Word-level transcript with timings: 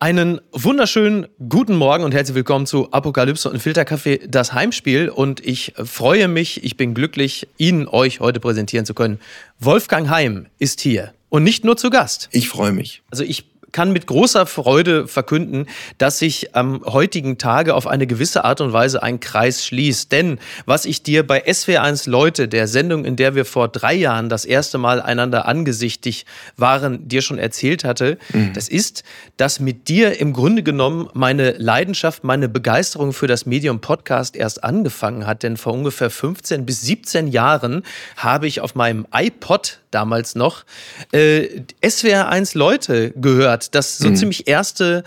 Einen 0.00 0.40
wunderschönen 0.52 1.26
guten 1.48 1.74
Morgen 1.74 2.04
und 2.04 2.14
herzlich 2.14 2.36
willkommen 2.36 2.66
zu 2.66 2.92
Apokalypse 2.92 3.50
und 3.50 3.58
Filterkaffee, 3.58 4.20
das 4.28 4.52
Heimspiel. 4.52 5.08
Und 5.08 5.44
ich 5.44 5.72
freue 5.76 6.28
mich, 6.28 6.62
ich 6.62 6.76
bin 6.76 6.94
glücklich, 6.94 7.48
Ihnen 7.56 7.88
euch 7.88 8.20
heute 8.20 8.38
präsentieren 8.38 8.86
zu 8.86 8.94
können. 8.94 9.18
Wolfgang 9.58 10.08
Heim 10.08 10.46
ist 10.60 10.80
hier 10.80 11.14
und 11.30 11.42
nicht 11.42 11.64
nur 11.64 11.76
zu 11.76 11.90
Gast. 11.90 12.28
Ich 12.30 12.48
freue 12.48 12.70
mich. 12.70 13.02
Also 13.10 13.24
ich 13.24 13.46
kann 13.78 13.92
mit 13.92 14.08
großer 14.08 14.44
Freude 14.46 15.06
verkünden, 15.06 15.66
dass 15.98 16.18
sich 16.18 16.56
am 16.56 16.84
heutigen 16.84 17.38
Tage 17.38 17.76
auf 17.76 17.86
eine 17.86 18.08
gewisse 18.08 18.44
Art 18.44 18.60
und 18.60 18.72
Weise 18.72 19.04
ein 19.04 19.20
Kreis 19.20 19.64
schließt. 19.64 20.10
Denn 20.10 20.40
was 20.66 20.84
ich 20.84 21.04
dir 21.04 21.24
bei 21.24 21.46
SW1 21.46 22.10
Leute, 22.10 22.48
der 22.48 22.66
Sendung, 22.66 23.04
in 23.04 23.14
der 23.14 23.36
wir 23.36 23.44
vor 23.44 23.68
drei 23.68 23.94
Jahren 23.94 24.28
das 24.28 24.44
erste 24.44 24.78
Mal 24.78 25.00
einander 25.00 25.46
angesichtig 25.46 26.26
waren, 26.56 27.06
dir 27.06 27.22
schon 27.22 27.38
erzählt 27.38 27.84
hatte, 27.84 28.18
mhm. 28.32 28.52
das 28.52 28.68
ist, 28.68 29.04
dass 29.36 29.60
mit 29.60 29.86
dir 29.86 30.18
im 30.18 30.32
Grunde 30.32 30.64
genommen 30.64 31.08
meine 31.14 31.52
Leidenschaft, 31.52 32.24
meine 32.24 32.48
Begeisterung 32.48 33.12
für 33.12 33.28
das 33.28 33.46
Medium 33.46 33.80
Podcast 33.80 34.34
erst 34.34 34.64
angefangen 34.64 35.24
hat. 35.24 35.44
Denn 35.44 35.56
vor 35.56 35.72
ungefähr 35.72 36.10
15 36.10 36.66
bis 36.66 36.82
17 36.82 37.28
Jahren 37.28 37.84
habe 38.16 38.48
ich 38.48 38.60
auf 38.60 38.74
meinem 38.74 39.06
iPod 39.14 39.78
damals 39.90 40.34
noch 40.34 40.64
äh, 41.12 41.62
SWR1 41.82 42.56
Leute 42.56 43.12
gehört. 43.12 43.74
Das 43.74 43.98
so 43.98 44.08
mhm. 44.08 44.16
ziemlich 44.16 44.48
erste 44.48 45.04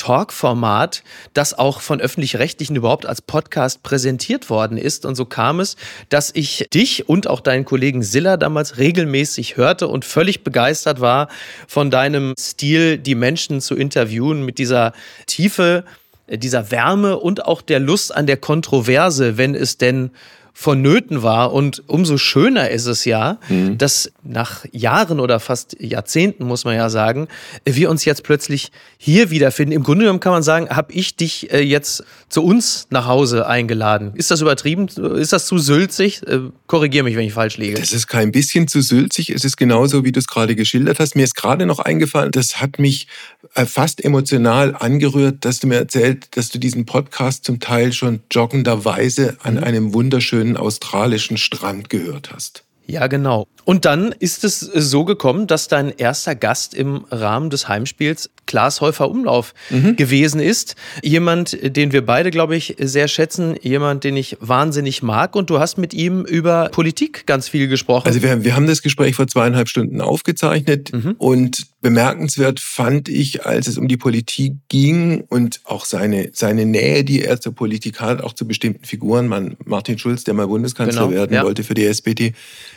Talk-Format, 0.00 1.02
das 1.34 1.52
auch 1.52 1.80
von 1.80 2.00
öffentlich-rechtlichen 2.00 2.74
überhaupt 2.74 3.04
als 3.04 3.20
Podcast 3.20 3.82
präsentiert 3.82 4.48
worden 4.48 4.78
ist. 4.78 5.04
Und 5.04 5.14
so 5.14 5.26
kam 5.26 5.60
es, 5.60 5.76
dass 6.08 6.30
ich 6.34 6.66
dich 6.72 7.08
und 7.08 7.26
auch 7.28 7.40
deinen 7.40 7.66
Kollegen 7.66 8.02
Silla 8.02 8.38
damals 8.38 8.78
regelmäßig 8.78 9.58
hörte 9.58 9.88
und 9.88 10.06
völlig 10.06 10.42
begeistert 10.42 11.00
war 11.00 11.28
von 11.68 11.90
deinem 11.90 12.34
Stil, 12.38 12.96
die 12.96 13.14
Menschen 13.14 13.60
zu 13.60 13.74
interviewen 13.74 14.42
mit 14.42 14.56
dieser 14.56 14.94
Tiefe, 15.26 15.84
dieser 16.28 16.70
Wärme 16.70 17.18
und 17.18 17.44
auch 17.44 17.60
der 17.60 17.80
Lust 17.80 18.14
an 18.14 18.26
der 18.26 18.36
Kontroverse, 18.38 19.36
wenn 19.36 19.54
es 19.54 19.76
denn 19.76 20.12
vonnöten 20.52 21.22
war. 21.22 21.52
Und 21.52 21.82
umso 21.86 22.18
schöner 22.18 22.70
ist 22.70 22.86
es 22.86 23.04
ja, 23.04 23.38
mhm. 23.48 23.78
dass 23.78 24.12
nach 24.22 24.64
Jahren 24.72 25.20
oder 25.20 25.40
fast 25.40 25.76
Jahrzehnten, 25.80 26.44
muss 26.44 26.64
man 26.64 26.76
ja 26.76 26.90
sagen, 26.90 27.28
wir 27.64 27.90
uns 27.90 28.04
jetzt 28.04 28.24
plötzlich 28.24 28.70
hier 28.98 29.30
wiederfinden. 29.30 29.72
Im 29.72 29.82
Grunde 29.82 30.04
genommen 30.04 30.20
kann 30.20 30.32
man 30.32 30.42
sagen, 30.42 30.68
habe 30.68 30.92
ich 30.92 31.16
dich 31.16 31.52
äh, 31.52 31.60
jetzt 31.60 32.04
zu 32.28 32.44
uns 32.44 32.86
nach 32.90 33.06
Hause 33.06 33.46
eingeladen. 33.46 34.12
Ist 34.14 34.30
das 34.30 34.40
übertrieben? 34.40 34.88
Ist 34.88 35.32
das 35.32 35.46
zu 35.46 35.58
sülzig? 35.58 36.26
Äh, 36.26 36.40
Korrigiere 36.66 37.04
mich, 37.04 37.16
wenn 37.16 37.26
ich 37.26 37.32
falsch 37.32 37.56
liege. 37.56 37.78
Das 37.80 37.92
ist 37.92 38.06
kein 38.06 38.32
bisschen 38.32 38.68
zu 38.68 38.80
sülzig. 38.80 39.30
Es 39.30 39.44
ist 39.44 39.56
genauso, 39.56 40.04
wie 40.04 40.12
du 40.12 40.20
es 40.20 40.26
gerade 40.26 40.54
geschildert 40.54 41.00
hast. 41.00 41.16
Mir 41.16 41.24
ist 41.24 41.34
gerade 41.34 41.66
noch 41.66 41.78
eingefallen, 41.78 42.30
das 42.32 42.60
hat 42.60 42.78
mich 42.78 43.06
äh, 43.54 43.66
fast 43.66 44.04
emotional 44.04 44.76
angerührt, 44.78 45.44
dass 45.44 45.60
du 45.60 45.66
mir 45.66 45.76
erzählt, 45.76 46.36
dass 46.36 46.50
du 46.50 46.58
diesen 46.58 46.86
Podcast 46.86 47.44
zum 47.44 47.60
Teil 47.60 47.92
schon 47.92 48.20
joggenderweise 48.30 49.36
an 49.42 49.54
mhm. 49.54 49.64
einem 49.64 49.94
wunderschönen 49.94 50.39
australischen 50.56 51.36
Strand 51.36 51.88
gehört 51.90 52.32
hast. 52.32 52.64
Ja, 52.86 53.06
genau. 53.06 53.46
Und 53.70 53.84
dann 53.84 54.10
ist 54.18 54.42
es 54.42 54.58
so 54.58 55.04
gekommen, 55.04 55.46
dass 55.46 55.68
dein 55.68 55.90
erster 55.96 56.34
Gast 56.34 56.74
im 56.74 57.04
Rahmen 57.08 57.50
des 57.50 57.68
Heimspiels 57.68 58.28
Klaas 58.44 58.80
Häufer 58.80 59.08
Umlauf 59.08 59.54
mhm. 59.70 59.94
gewesen 59.94 60.40
ist. 60.40 60.74
Jemand, 61.04 61.56
den 61.62 61.92
wir 61.92 62.04
beide, 62.04 62.32
glaube 62.32 62.56
ich, 62.56 62.74
sehr 62.80 63.06
schätzen, 63.06 63.54
jemand, 63.62 64.02
den 64.02 64.16
ich 64.16 64.36
wahnsinnig 64.40 65.04
mag. 65.04 65.36
Und 65.36 65.50
du 65.50 65.60
hast 65.60 65.78
mit 65.78 65.94
ihm 65.94 66.24
über 66.24 66.68
Politik 66.70 67.28
ganz 67.28 67.48
viel 67.48 67.68
gesprochen. 67.68 68.08
Also 68.08 68.24
wir, 68.24 68.42
wir 68.42 68.56
haben 68.56 68.66
das 68.66 68.82
Gespräch 68.82 69.14
vor 69.14 69.28
zweieinhalb 69.28 69.68
Stunden 69.68 70.00
aufgezeichnet 70.00 70.92
mhm. 70.92 71.14
und 71.18 71.68
bemerkenswert 71.80 72.60
fand 72.60 73.08
ich, 73.08 73.46
als 73.46 73.68
es 73.68 73.78
um 73.78 73.88
die 73.88 73.96
Politik 73.96 74.54
ging 74.68 75.22
und 75.28 75.60
auch 75.64 75.84
seine, 75.84 76.30
seine 76.32 76.66
Nähe, 76.66 77.04
die 77.04 77.22
er 77.22 77.40
zur 77.40 77.54
Politik 77.54 78.00
hat, 78.00 78.20
auch 78.22 78.32
zu 78.32 78.46
bestimmten 78.46 78.84
Figuren, 78.84 79.28
man, 79.28 79.56
Martin 79.64 79.98
Schulz, 79.98 80.24
der 80.24 80.34
mal 80.34 80.48
Bundeskanzler 80.48 81.06
genau, 81.06 81.14
werden 81.14 81.34
ja. 81.34 81.44
wollte 81.44 81.62
für 81.62 81.74
die 81.74 81.86
SPD, 81.86 82.34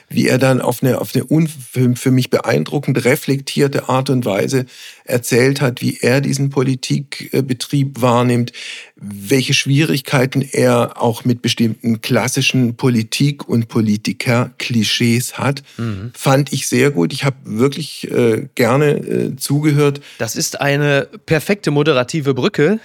wie 0.07 0.27
er 0.27 0.37
dann 0.37 0.61
auf 0.61 0.82
eine, 0.83 0.99
auf 0.99 1.11
eine 1.15 1.95
für 1.95 2.11
mich 2.11 2.29
beeindruckend 2.29 3.05
reflektierte 3.05 3.89
Art 3.89 4.09
und 4.09 4.25
Weise 4.25 4.65
erzählt 5.05 5.61
hat, 5.61 5.81
wie 5.81 5.97
er 6.01 6.21
diesen 6.21 6.49
Politikbetrieb 6.49 8.01
wahrnimmt, 8.01 8.51
welche 8.95 9.53
Schwierigkeiten 9.53 10.41
er 10.41 11.01
auch 11.01 11.25
mit 11.25 11.41
bestimmten 11.41 12.01
klassischen 12.01 12.75
Politik- 12.75 13.47
und 13.47 13.67
Politiker-Klischees 13.67 15.37
hat, 15.37 15.63
mhm. 15.77 16.11
fand 16.13 16.53
ich 16.53 16.67
sehr 16.67 16.91
gut. 16.91 17.13
Ich 17.13 17.23
habe 17.23 17.37
wirklich 17.43 18.09
äh, 18.11 18.47
gerne 18.55 18.91
äh, 18.91 19.35
zugehört. 19.35 20.01
Das 20.17 20.35
ist 20.35 20.61
eine 20.61 21.07
perfekte 21.25 21.71
moderative 21.71 22.33
Brücke 22.33 22.79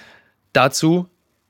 dazu, 0.53 1.07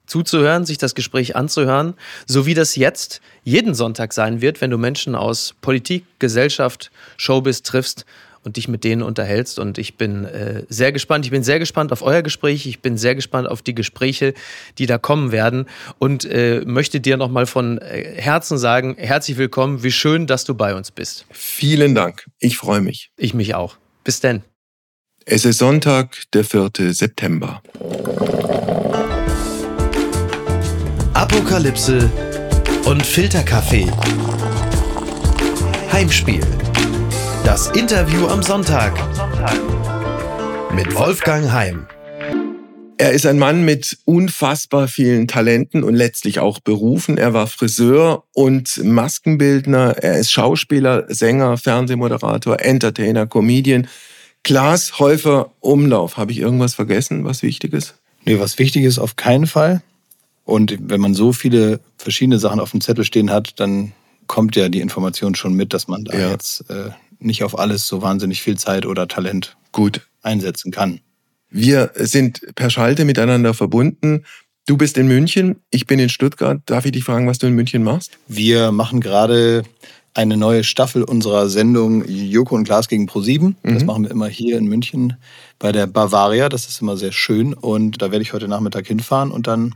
zuzuhören, 0.09 0.65
sich 0.65 0.77
das 0.77 0.95
Gespräch 0.95 1.35
anzuhören, 1.35 1.93
so 2.25 2.45
wie 2.45 2.53
das 2.53 2.75
jetzt 2.75 3.21
jeden 3.43 3.73
Sonntag 3.73 4.13
sein 4.13 4.41
wird, 4.41 4.59
wenn 4.61 4.71
du 4.71 4.77
Menschen 4.77 5.15
aus 5.15 5.55
Politik, 5.61 6.03
Gesellschaft, 6.19 6.91
Showbiz 7.17 7.63
triffst 7.63 8.05
und 8.43 8.57
dich 8.57 8.67
mit 8.67 8.83
denen 8.83 9.01
unterhältst. 9.01 9.59
Und 9.59 9.77
ich 9.77 9.95
bin 9.95 10.25
äh, 10.25 10.63
sehr 10.69 10.91
gespannt. 10.91 11.25
Ich 11.25 11.31
bin 11.31 11.43
sehr 11.43 11.59
gespannt 11.59 11.91
auf 11.91 12.01
euer 12.01 12.21
Gespräch. 12.21 12.65
Ich 12.65 12.79
bin 12.79 12.97
sehr 12.97 13.15
gespannt 13.15 13.47
auf 13.47 13.61
die 13.61 13.75
Gespräche, 13.75 14.33
die 14.77 14.85
da 14.85 14.97
kommen 14.97 15.31
werden. 15.31 15.65
Und 15.99 16.25
äh, 16.25 16.61
möchte 16.65 16.99
dir 16.99 17.17
nochmal 17.17 17.45
von 17.45 17.79
äh, 17.79 18.15
Herzen 18.15 18.57
sagen, 18.57 18.95
herzlich 18.97 19.37
willkommen. 19.37 19.83
Wie 19.83 19.91
schön, 19.91 20.27
dass 20.27 20.45
du 20.45 20.55
bei 20.55 20.75
uns 20.75 20.91
bist. 20.91 21.25
Vielen 21.31 21.95
Dank. 21.95 22.25
Ich 22.39 22.57
freue 22.57 22.81
mich. 22.81 23.11
Ich 23.17 23.33
mich 23.33 23.55
auch. 23.55 23.77
Bis 24.03 24.19
denn. 24.19 24.43
Es 25.25 25.45
ist 25.45 25.59
Sonntag, 25.59 26.23
der 26.33 26.43
4. 26.43 26.71
September. 26.91 27.61
Apokalypse 31.31 32.09
und 32.85 33.05
Filterkaffee. 33.05 33.85
Heimspiel. 35.91 36.41
Das 37.45 37.67
Interview 37.67 38.25
am 38.25 38.41
Sonntag. 38.41 38.93
Mit 40.73 40.95
Wolfgang 40.95 41.51
Heim. 41.51 41.85
Er 42.97 43.11
ist 43.11 43.27
ein 43.27 43.37
Mann 43.37 43.63
mit 43.63 43.99
unfassbar 44.05 44.87
vielen 44.87 45.27
Talenten 45.27 45.83
und 45.83 45.93
letztlich 45.93 46.39
auch 46.39 46.57
Berufen. 46.57 47.19
Er 47.19 47.31
war 47.31 47.45
Friseur 47.45 48.23
und 48.33 48.83
Maskenbildner. 48.83 49.97
Er 50.01 50.17
ist 50.17 50.31
Schauspieler, 50.31 51.05
Sänger, 51.09 51.57
Fernsehmoderator, 51.57 52.59
Entertainer, 52.59 53.27
Comedian. 53.27 53.87
Klaas 54.43 54.97
Häufer 54.97 55.51
Umlauf. 55.59 56.17
Habe 56.17 56.31
ich 56.31 56.39
irgendwas 56.39 56.73
vergessen, 56.73 57.23
was 57.23 57.43
wichtig 57.43 57.73
ist? 57.73 57.93
Nee, 58.25 58.39
was 58.39 58.57
wichtig 58.57 58.83
ist 58.83 58.97
auf 58.97 59.15
keinen 59.15 59.45
Fall. 59.45 59.83
Und 60.49 60.77
wenn 60.81 60.99
man 60.99 61.13
so 61.13 61.31
viele 61.31 61.79
verschiedene 61.97 62.39
Sachen 62.39 62.59
auf 62.59 62.71
dem 62.71 62.81
Zettel 62.81 63.05
stehen 63.05 63.29
hat, 63.29 63.59
dann 63.59 63.93
kommt 64.25 64.55
ja 64.55 64.67
die 64.67 64.81
Information 64.81 65.35
schon 65.35 65.53
mit, 65.53 65.73
dass 65.73 65.87
man 65.87 66.05
da 66.05 66.17
ja. 66.17 66.29
jetzt 66.31 66.69
äh, 66.69 66.89
nicht 67.19 67.43
auf 67.43 67.57
alles 67.57 67.87
so 67.87 68.01
wahnsinnig 68.01 68.41
viel 68.41 68.57
Zeit 68.57 68.85
oder 68.85 69.07
Talent 69.07 69.57
gut 69.71 70.07
einsetzen 70.23 70.71
kann. 70.71 71.01
Wir 71.51 71.91
sind 71.95 72.41
per 72.55 72.69
Schalte 72.69 73.05
miteinander 73.05 73.53
verbunden. 73.53 74.23
Du 74.65 74.75
bist 74.75 74.97
in 74.97 75.07
München, 75.07 75.57
ich 75.69 75.85
bin 75.85 75.99
in 75.99 76.09
Stuttgart. 76.09 76.61
Darf 76.65 76.85
ich 76.85 76.91
dich 76.91 77.03
fragen, 77.03 77.27
was 77.27 77.37
du 77.37 77.47
in 77.47 77.53
München 77.53 77.83
machst? 77.83 78.17
Wir 78.27 78.71
machen 78.71 79.01
gerade 79.01 79.63
eine 80.15 80.35
neue 80.35 80.63
Staffel 80.63 81.03
unserer 81.03 81.47
Sendung 81.49 82.03
Joko 82.07 82.55
und 82.55 82.63
Glas 82.63 82.87
gegen 82.87 83.07
Pro7. 83.07 83.53
Mhm. 83.61 83.73
Das 83.73 83.83
machen 83.85 84.03
wir 84.03 84.11
immer 84.11 84.27
hier 84.27 84.57
in 84.57 84.65
München 84.65 85.17
bei 85.59 85.71
der 85.71 85.85
Bavaria. 85.85 86.49
Das 86.49 86.67
ist 86.67 86.81
immer 86.81 86.97
sehr 86.97 87.11
schön. 87.11 87.53
Und 87.53 88.01
da 88.01 88.11
werde 88.11 88.23
ich 88.23 88.33
heute 88.33 88.47
Nachmittag 88.47 88.87
hinfahren 88.87 89.31
und 89.31 89.45
dann 89.47 89.75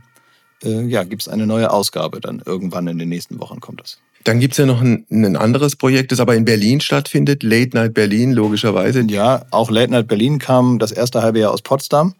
äh, 0.64 0.84
ja, 0.86 1.04
gibt 1.04 1.22
es 1.22 1.28
eine 1.28 1.46
neue 1.46 1.70
Ausgabe. 1.70 2.20
Dann 2.20 2.42
irgendwann 2.44 2.86
in 2.86 2.98
den 2.98 3.08
nächsten 3.08 3.40
Wochen 3.40 3.60
kommt 3.60 3.80
das. 3.80 3.98
Dann 4.24 4.40
gibt 4.40 4.54
es 4.54 4.58
ja 4.58 4.66
noch 4.66 4.80
ein, 4.80 5.04
ein, 5.10 5.36
anderes 5.36 5.76
Projekt, 5.76 6.10
das 6.10 6.18
aber 6.18 6.34
in 6.34 6.46
Berlin 6.46 6.80
stattfindet, 6.80 7.42
Late 7.42 7.76
Night 7.76 7.92
Berlin, 7.92 8.32
logischerweise. 8.32 9.02
Ja, 9.08 9.44
auch 9.50 9.70
Late 9.70 9.92
Night 9.92 10.08
Berlin 10.08 10.38
kam 10.38 10.78
das 10.78 10.92
erste 10.92 11.22
halbe 11.22 11.40
Jahr 11.40 11.52
aus 11.52 11.60
Potsdam. 11.60 12.14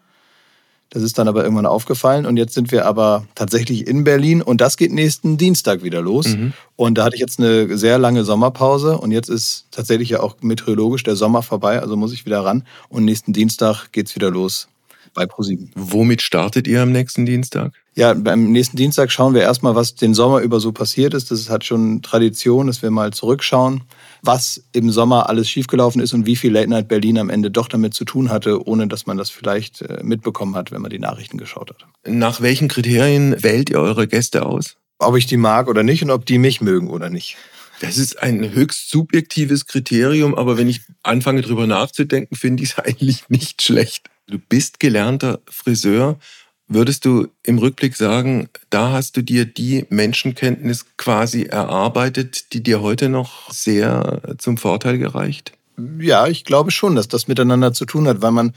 Das 0.91 1.03
ist 1.03 1.19
dann 1.19 1.26
aber 1.26 1.43
irgendwann 1.43 1.67
aufgefallen 1.67 2.25
und 2.25 2.37
jetzt 2.37 2.55
sind 2.55 2.70
wir 2.70 2.85
aber 2.85 3.26
tatsächlich 3.35 3.87
in 3.87 4.05
Berlin 4.05 4.43
und 4.43 4.61
das 4.61 4.76
geht 4.76 4.93
nächsten 4.93 5.38
Dienstag 5.38 5.82
wieder 5.82 6.02
los. 6.02 6.29
Mhm. 6.29 6.52
Und 6.76 6.99
da 6.99 7.05
hatte 7.05 7.17
ich 7.17 7.20
jetzt 7.20 7.40
eine 7.40 7.76
sehr 7.76 7.99
lange 7.99 8.23
Sommerpause 8.23 8.99
und 8.99 9.11
jetzt 9.11 9.29
ist 9.29 9.67
tatsächlich 9.73 10.11
ja 10.11 10.20
auch 10.20 10.37
meteorologisch 10.40 11.02
der 11.02 11.17
Sommer 11.17 11.43
vorbei, 11.43 11.81
also 11.81 11.97
muss 11.97 12.12
ich 12.12 12.26
wieder 12.26 12.44
ran 12.44 12.64
und 12.90 13.05
nächsten 13.06 13.32
Dienstag 13.32 13.90
geht 13.90 14.08
es 14.08 14.14
wieder 14.14 14.31
los 14.31 14.69
bei 15.14 15.26
ProSieben. 15.26 15.70
Womit 15.75 16.22
startet 16.22 16.66
ihr 16.66 16.82
am 16.82 16.93
nächsten 16.93 17.25
Dienstag? 17.25 17.72
Ja, 17.94 18.12
beim 18.12 18.50
nächsten 18.50 18.76
Dienstag 18.76 19.12
schauen 19.12 19.34
wir 19.34 19.43
erstmal, 19.43 19.76
was 19.76 19.94
den 19.94 20.14
Sommer 20.14 20.40
über 20.40 20.58
so 20.58 20.72
passiert 20.72 21.14
ist. 21.14 21.31
Das 21.31 21.49
hat 21.49 21.64
schon 21.64 22.02
Tradition, 22.02 22.66
dass 22.66 22.82
wir 22.82 22.90
mal 22.90 23.12
zurückschauen, 23.12 23.84
was 24.22 24.64
im 24.72 24.90
Sommer 24.90 25.28
alles 25.28 25.49
schiefgelaufen 25.49 26.02
ist 26.02 26.12
und 26.12 26.26
wie 26.26 26.37
viel 26.37 26.52
Late 26.52 26.69
Night 26.69 26.88
Berlin 26.88 27.19
am 27.19 27.31
Ende 27.31 27.50
doch 27.50 27.69
damit 27.69 27.94
zu 27.94 28.05
tun 28.05 28.31
hatte, 28.31 28.66
ohne 28.66 28.88
dass 28.88 29.06
man 29.06 29.16
das 29.16 29.31
vielleicht 29.31 29.82
äh, 29.82 30.02
mitbekommen 30.02 30.56
hat, 30.56 30.72
wenn 30.72 30.82
man 30.82 30.90
die 30.90 30.99
Nachrichten 30.99 31.38
geschaut 31.38 31.70
hat. 31.70 31.87
Nach 32.06 32.40
welchen 32.40 32.69
Kriterien 32.69 33.43
wählt 33.43 33.70
ihr 33.70 33.81
eure 33.81 34.08
Gäste 34.08 34.44
aus? 34.44 34.76
Ob 34.99 35.16
ich 35.16 35.26
die 35.26 35.37
mag 35.37 35.69
oder 35.69 35.82
nicht 35.82 36.02
und 36.02 36.11
ob 36.11 36.26
die 36.26 36.38
mich 36.38 36.61
mögen 36.61 36.90
oder 36.90 37.11
nicht. 37.11 37.37
Das 37.81 37.99
ist 37.99 38.23
ein 38.23 38.53
höchst 38.53 38.91
subjektives 38.91 39.67
Kriterium, 39.67 40.35
aber 40.35 40.56
wenn 40.56 40.69
ich 40.69 40.82
anfange 41.03 41.43
drüber 41.43 41.67
nachzudenken, 41.67 42.37
finde 42.37 42.62
ich 42.62 42.71
es 42.71 42.79
eigentlich 42.85 43.29
nicht 43.29 43.62
schlecht. 43.62 44.09
Du 44.26 44.38
bist 44.38 44.81
gelernter 44.81 45.41
Friseur. 45.47 46.19
Würdest 46.67 47.05
du 47.05 47.29
im 47.43 47.59
Rückblick 47.59 47.94
sagen, 47.94 48.49
da 48.71 48.91
hast 48.93 49.19
du 49.19 49.23
dir 49.23 49.44
die 49.44 49.85
Menschenkenntnis 49.91 50.87
quasi 50.97 51.43
erarbeitet, 51.43 52.55
die 52.55 52.62
dir 52.62 52.81
heute 52.81 53.11
noch 53.11 53.53
sehr 53.53 54.23
zum 54.38 54.56
Vorteil 54.56 54.97
gereicht? 54.97 55.53
Ja, 55.99 56.26
ich 56.29 56.44
glaube 56.44 56.71
schon, 56.71 56.94
dass 56.94 57.09
das 57.09 57.26
miteinander 57.26 57.73
zu 57.73 57.85
tun 57.85 58.06
hat, 58.06 58.23
weil 58.23 58.31
man 58.31 58.53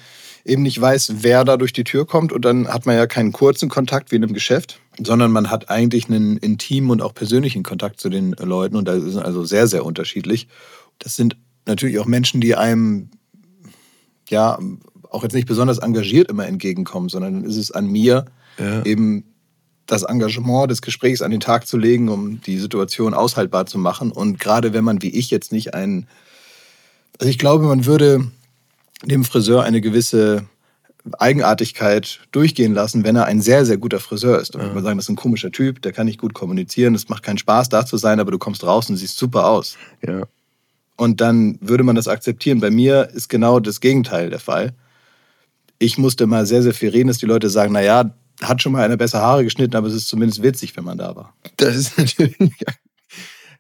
eben 0.46 0.62
nicht 0.62 0.80
weiß, 0.80 1.16
wer 1.22 1.44
da 1.44 1.58
durch 1.58 1.74
die 1.74 1.84
Tür 1.84 2.06
kommt 2.06 2.32
und 2.32 2.46
dann 2.46 2.68
hat 2.68 2.86
man 2.86 2.96
ja 2.96 3.08
keinen 3.08 3.32
kurzen 3.32 3.70
Kontakt 3.70 4.12
wie 4.12 4.18
in 4.18 4.24
einem 4.24 4.34
Geschäft, 4.34 4.80
sondern 5.02 5.32
man 5.32 5.50
hat 5.50 5.70
eigentlich 5.70 6.08
einen 6.10 6.38
intimen 6.38 6.92
und 6.92 7.02
auch 7.02 7.14
persönlichen 7.14 7.64
Kontakt 7.64 8.00
zu 8.00 8.10
den 8.10 8.34
Leuten 8.34 8.76
und 8.76 8.88
da 8.88 9.00
sind 9.00 9.24
also 9.24 9.44
sehr, 9.44 9.68
sehr 9.68 9.84
unterschiedlich. 9.84 10.48
Das 11.00 11.16
sind 11.16 11.38
natürlich 11.66 12.00
auch 12.00 12.06
Menschen, 12.06 12.40
die 12.40 12.56
einem 12.56 13.10
ja 14.30 14.60
auch 15.10 15.24
jetzt 15.24 15.34
nicht 15.34 15.48
besonders 15.48 15.80
engagiert 15.80 16.30
immer 16.30 16.48
entgegenkommen, 16.48 17.10
sondern 17.10 17.34
dann 17.34 17.44
ist 17.44 17.58
es 17.58 17.72
an 17.72 17.88
mir, 17.88 18.26
ja. 18.60 18.84
eben 18.86 19.24
das 19.86 20.04
Engagement 20.04 20.70
des 20.70 20.82
Gesprächs 20.82 21.22
an 21.22 21.32
den 21.32 21.40
Tag 21.40 21.66
zu 21.66 21.78
legen, 21.78 22.10
um 22.10 22.42
die 22.42 22.58
Situation 22.58 23.14
aushaltbar 23.14 23.66
zu 23.66 23.80
machen. 23.80 24.12
Und 24.12 24.40
gerade 24.40 24.74
wenn 24.74 24.84
man 24.84 25.02
wie 25.02 25.10
ich 25.10 25.32
jetzt 25.32 25.52
nicht 25.52 25.74
einen, 25.74 26.08
also 27.20 27.30
ich 27.30 27.38
glaube, 27.38 27.66
man 27.66 27.86
würde 27.86 28.32
dem 29.06 29.24
Friseur 29.24 29.64
eine 29.64 29.82
gewisse 29.82 30.46
Eigenartigkeit 31.20 32.20
durchgehen 32.32 32.74
lassen, 32.74 33.04
wenn 33.04 33.16
er 33.16 33.26
ein 33.26 33.42
sehr, 33.42 33.66
sehr 33.66 33.78
guter 33.78 34.00
Friseur 34.00 34.40
ist. 34.40 34.56
Da 34.56 34.60
würde 34.60 34.74
man 34.74 34.84
sagen, 34.84 34.98
das 34.98 35.06
ist 35.06 35.10
ein 35.10 35.16
komischer 35.16 35.52
Typ, 35.52 35.82
der 35.82 35.94
kann 35.94 36.06
nicht 36.06 36.20
gut 36.20 36.34
kommunizieren, 36.34 36.96
es 36.96 37.08
macht 37.08 37.24
keinen 37.24 37.38
Spaß, 37.38 37.70
da 37.70 37.86
zu 37.86 37.98
sein, 37.98 38.20
aber 38.20 38.32
du 38.32 38.38
kommst 38.38 38.66
raus 38.66 38.90
und 38.90 38.98
siehst 38.98 39.18
super 39.18 39.48
aus. 39.48 39.78
Ja. 40.06 40.24
Und 40.98 41.22
dann 41.22 41.58
würde 41.62 41.84
man 41.84 41.96
das 41.96 42.08
akzeptieren. 42.08 42.60
Bei 42.60 42.72
mir 42.72 43.10
ist 43.14 43.30
genau 43.30 43.60
das 43.60 43.80
Gegenteil 43.80 44.30
der 44.30 44.40
Fall 44.40 44.74
ich 45.80 45.98
musste 45.98 46.28
mal 46.28 46.46
sehr, 46.46 46.64
sehr 46.64 46.74
viel 46.74 46.90
reden, 46.90 47.08
dass 47.08 47.18
die 47.18 47.26
Leute 47.26 47.50
sagen, 47.50 47.74
naja, 47.74 48.12
hat 48.42 48.62
schon 48.62 48.72
mal 48.72 48.84
einer 48.84 48.98
besser 48.98 49.22
Haare 49.22 49.44
geschnitten, 49.44 49.76
aber 49.76 49.88
es 49.88 49.94
ist 49.94 50.08
zumindest 50.08 50.44
witzig, 50.44 50.76
wenn 50.78 50.84
man 50.84 50.98
da 50.98 51.16
war. 51.16 51.34
Das 51.58 51.76
ist 51.76 51.98
natürlich, 51.98 52.38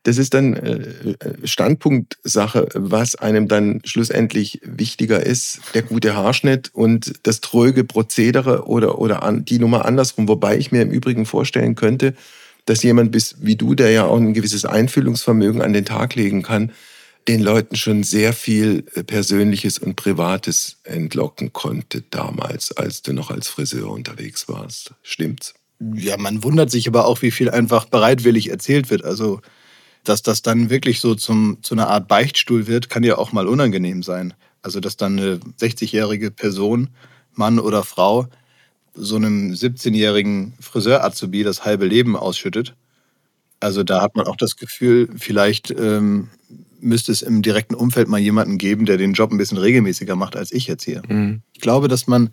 das 0.08 0.18
ist 0.18 0.34
dann 0.34 0.54
äh, 0.54 0.86
Standpunktsache, 1.44 2.70
was 2.76 3.16
einem 3.16 3.50
dann 3.50 3.82
schlussendlich 3.84 4.62
wichtiger 4.64 5.22
ist, 5.22 5.60
der 5.74 5.82
gute 5.82 6.16
Haarschnitt 6.16 6.70
und 6.74 7.16
das 7.24 7.42
tröge 7.42 7.84
Prozedere 7.84 8.68
oder, 8.68 9.00
oder 9.00 9.30
die 9.42 9.60
Nummer 9.60 9.84
andersrum. 9.84 10.30
Wobei 10.30 10.58
ich 10.58 10.72
mir 10.72 10.82
im 10.82 10.92
Übrigen 10.92 11.26
vorstellen 11.26 11.76
könnte, 11.76 12.14
dass 12.64 12.84
jemand 12.84 13.12
bis 13.12 13.36
wie 13.42 13.58
du, 13.58 13.76
der 13.76 13.92
ja 13.92 14.06
auch 14.06 14.16
ein 14.16 14.34
gewisses 14.34 14.64
Einfühlungsvermögen 14.64 15.62
an 15.62 15.74
den 15.74 15.84
Tag 15.84 16.16
legen 16.16 16.42
kann, 16.42 16.72
den 17.28 17.42
Leuten 17.42 17.76
schon 17.76 18.04
sehr 18.04 18.32
viel 18.32 18.86
äh, 18.96 19.04
Persönliches 19.04 19.78
und 19.78 19.98
Privates 19.98 20.78
entlocken 20.86 21.52
konnte 21.52 22.04
damals, 22.10 22.72
als 22.72 23.02
du 23.02 23.12
noch 23.12 23.30
als 23.30 23.50
Friseur 23.50 23.92
unterwegs 23.92 24.48
warst. 24.48 24.94
Stimmt's? 25.04 25.54
Ja, 25.96 26.16
man 26.16 26.46
wundert 26.46 26.72
sich 26.72 26.88
aber 26.88 27.06
auch, 27.06 27.22
wie 27.22 27.32
viel 27.32 27.50
einfach 27.50 27.86
bereitwillig 27.86 28.50
erzählt 28.50 28.90
wird. 28.90 29.04
Also, 29.04 29.42
dass 30.08 30.22
das 30.22 30.42
dann 30.42 30.70
wirklich 30.70 31.00
so 31.00 31.16
zum, 31.16 31.58
zu 31.62 31.76
einer 31.76 31.88
Art 31.88 32.08
Beichtstuhl 32.08 32.68
wird, 32.68 32.90
kann 32.90 33.04
ja 33.04 33.18
auch 33.18 33.32
mal 33.32 33.48
unangenehm 33.48 34.04
sein. 34.04 34.34
Also, 34.62 34.80
dass 34.80 34.98
dann 34.98 35.20
eine 35.20 35.40
60-jährige 35.60 36.32
Person, 36.32 36.90
Mann 37.34 37.60
oder 37.60 37.84
Frau, 37.84 38.28
so 38.94 39.16
einem 39.16 39.54
17-jährigen 39.54 40.54
Friseur-Azubi 40.60 41.44
das 41.44 41.64
halbe 41.64 41.86
Leben 41.86 42.16
ausschüttet. 42.16 42.76
Also 43.60 43.84
da 43.84 44.02
hat 44.02 44.16
man 44.16 44.28
auch 44.28 44.36
das 44.36 44.56
Gefühl, 44.56 45.10
vielleicht 45.18 45.72
ähm, 45.72 46.30
müsste 46.80 47.12
es 47.12 47.22
im 47.22 47.42
direkten 47.42 47.76
Umfeld 47.76 48.08
mal 48.08 48.20
jemanden 48.20 48.58
geben, 48.58 48.86
der 48.86 48.98
den 48.98 49.14
Job 49.14 49.32
ein 49.32 49.38
bisschen 49.38 49.58
regelmäßiger 49.58 50.16
macht 50.16 50.36
als 50.36 50.52
ich 50.52 50.68
jetzt 50.68 50.84
hier. 50.84 51.02
Mhm. 51.08 51.42
Ich 51.54 51.62
glaube, 51.62 51.88
dass 51.88 52.08
man, 52.08 52.30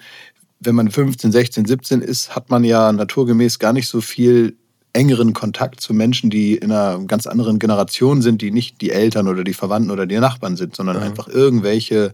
wenn 0.60 0.74
man 0.74 0.90
15, 0.90 1.32
16, 1.32 1.64
17 1.66 2.00
ist, 2.02 2.34
hat 2.34 2.50
man 2.50 2.64
ja 2.64 2.92
naturgemäß 2.92 3.58
gar 3.58 3.72
nicht 3.72 3.88
so 3.88 4.00
viel 4.00 4.56
engeren 4.94 5.34
Kontakt 5.34 5.80
zu 5.80 5.92
Menschen, 5.92 6.30
die 6.30 6.54
in 6.54 6.72
einer 6.72 6.98
ganz 7.06 7.26
anderen 7.26 7.58
Generation 7.58 8.22
sind, 8.22 8.40
die 8.40 8.50
nicht 8.50 8.80
die 8.80 8.90
Eltern 8.90 9.28
oder 9.28 9.44
die 9.44 9.52
Verwandten 9.52 9.90
oder 9.90 10.06
die 10.06 10.18
Nachbarn 10.18 10.56
sind, 10.56 10.74
sondern 10.74 10.96
mhm. 10.96 11.02
einfach 11.02 11.28
irgendwelche 11.28 12.12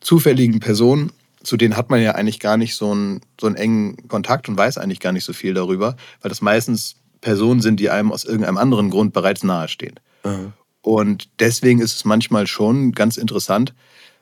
zufälligen 0.00 0.60
Personen. 0.60 1.10
Zu 1.42 1.56
denen 1.56 1.76
hat 1.76 1.90
man 1.90 2.00
ja 2.00 2.12
eigentlich 2.12 2.38
gar 2.38 2.56
nicht 2.56 2.76
so 2.76 2.92
einen, 2.92 3.20
so 3.40 3.48
einen 3.48 3.56
engen 3.56 4.08
Kontakt 4.08 4.48
und 4.48 4.56
weiß 4.56 4.78
eigentlich 4.78 5.00
gar 5.00 5.12
nicht 5.12 5.24
so 5.24 5.32
viel 5.32 5.54
darüber, 5.54 5.96
weil 6.20 6.28
das 6.28 6.40
meistens 6.40 6.96
Personen 7.20 7.60
sind, 7.60 7.80
die 7.80 7.90
einem 7.90 8.12
aus 8.12 8.24
irgendeinem 8.24 8.58
anderen 8.58 8.90
Grund 8.90 9.12
bereits 9.12 9.42
nahestehen. 9.42 9.98
Mhm. 10.24 10.52
Und 10.82 11.28
deswegen 11.38 11.80
ist 11.80 11.96
es 11.96 12.04
manchmal 12.04 12.46
schon 12.46 12.92
ganz 12.92 13.16
interessant, 13.16 13.72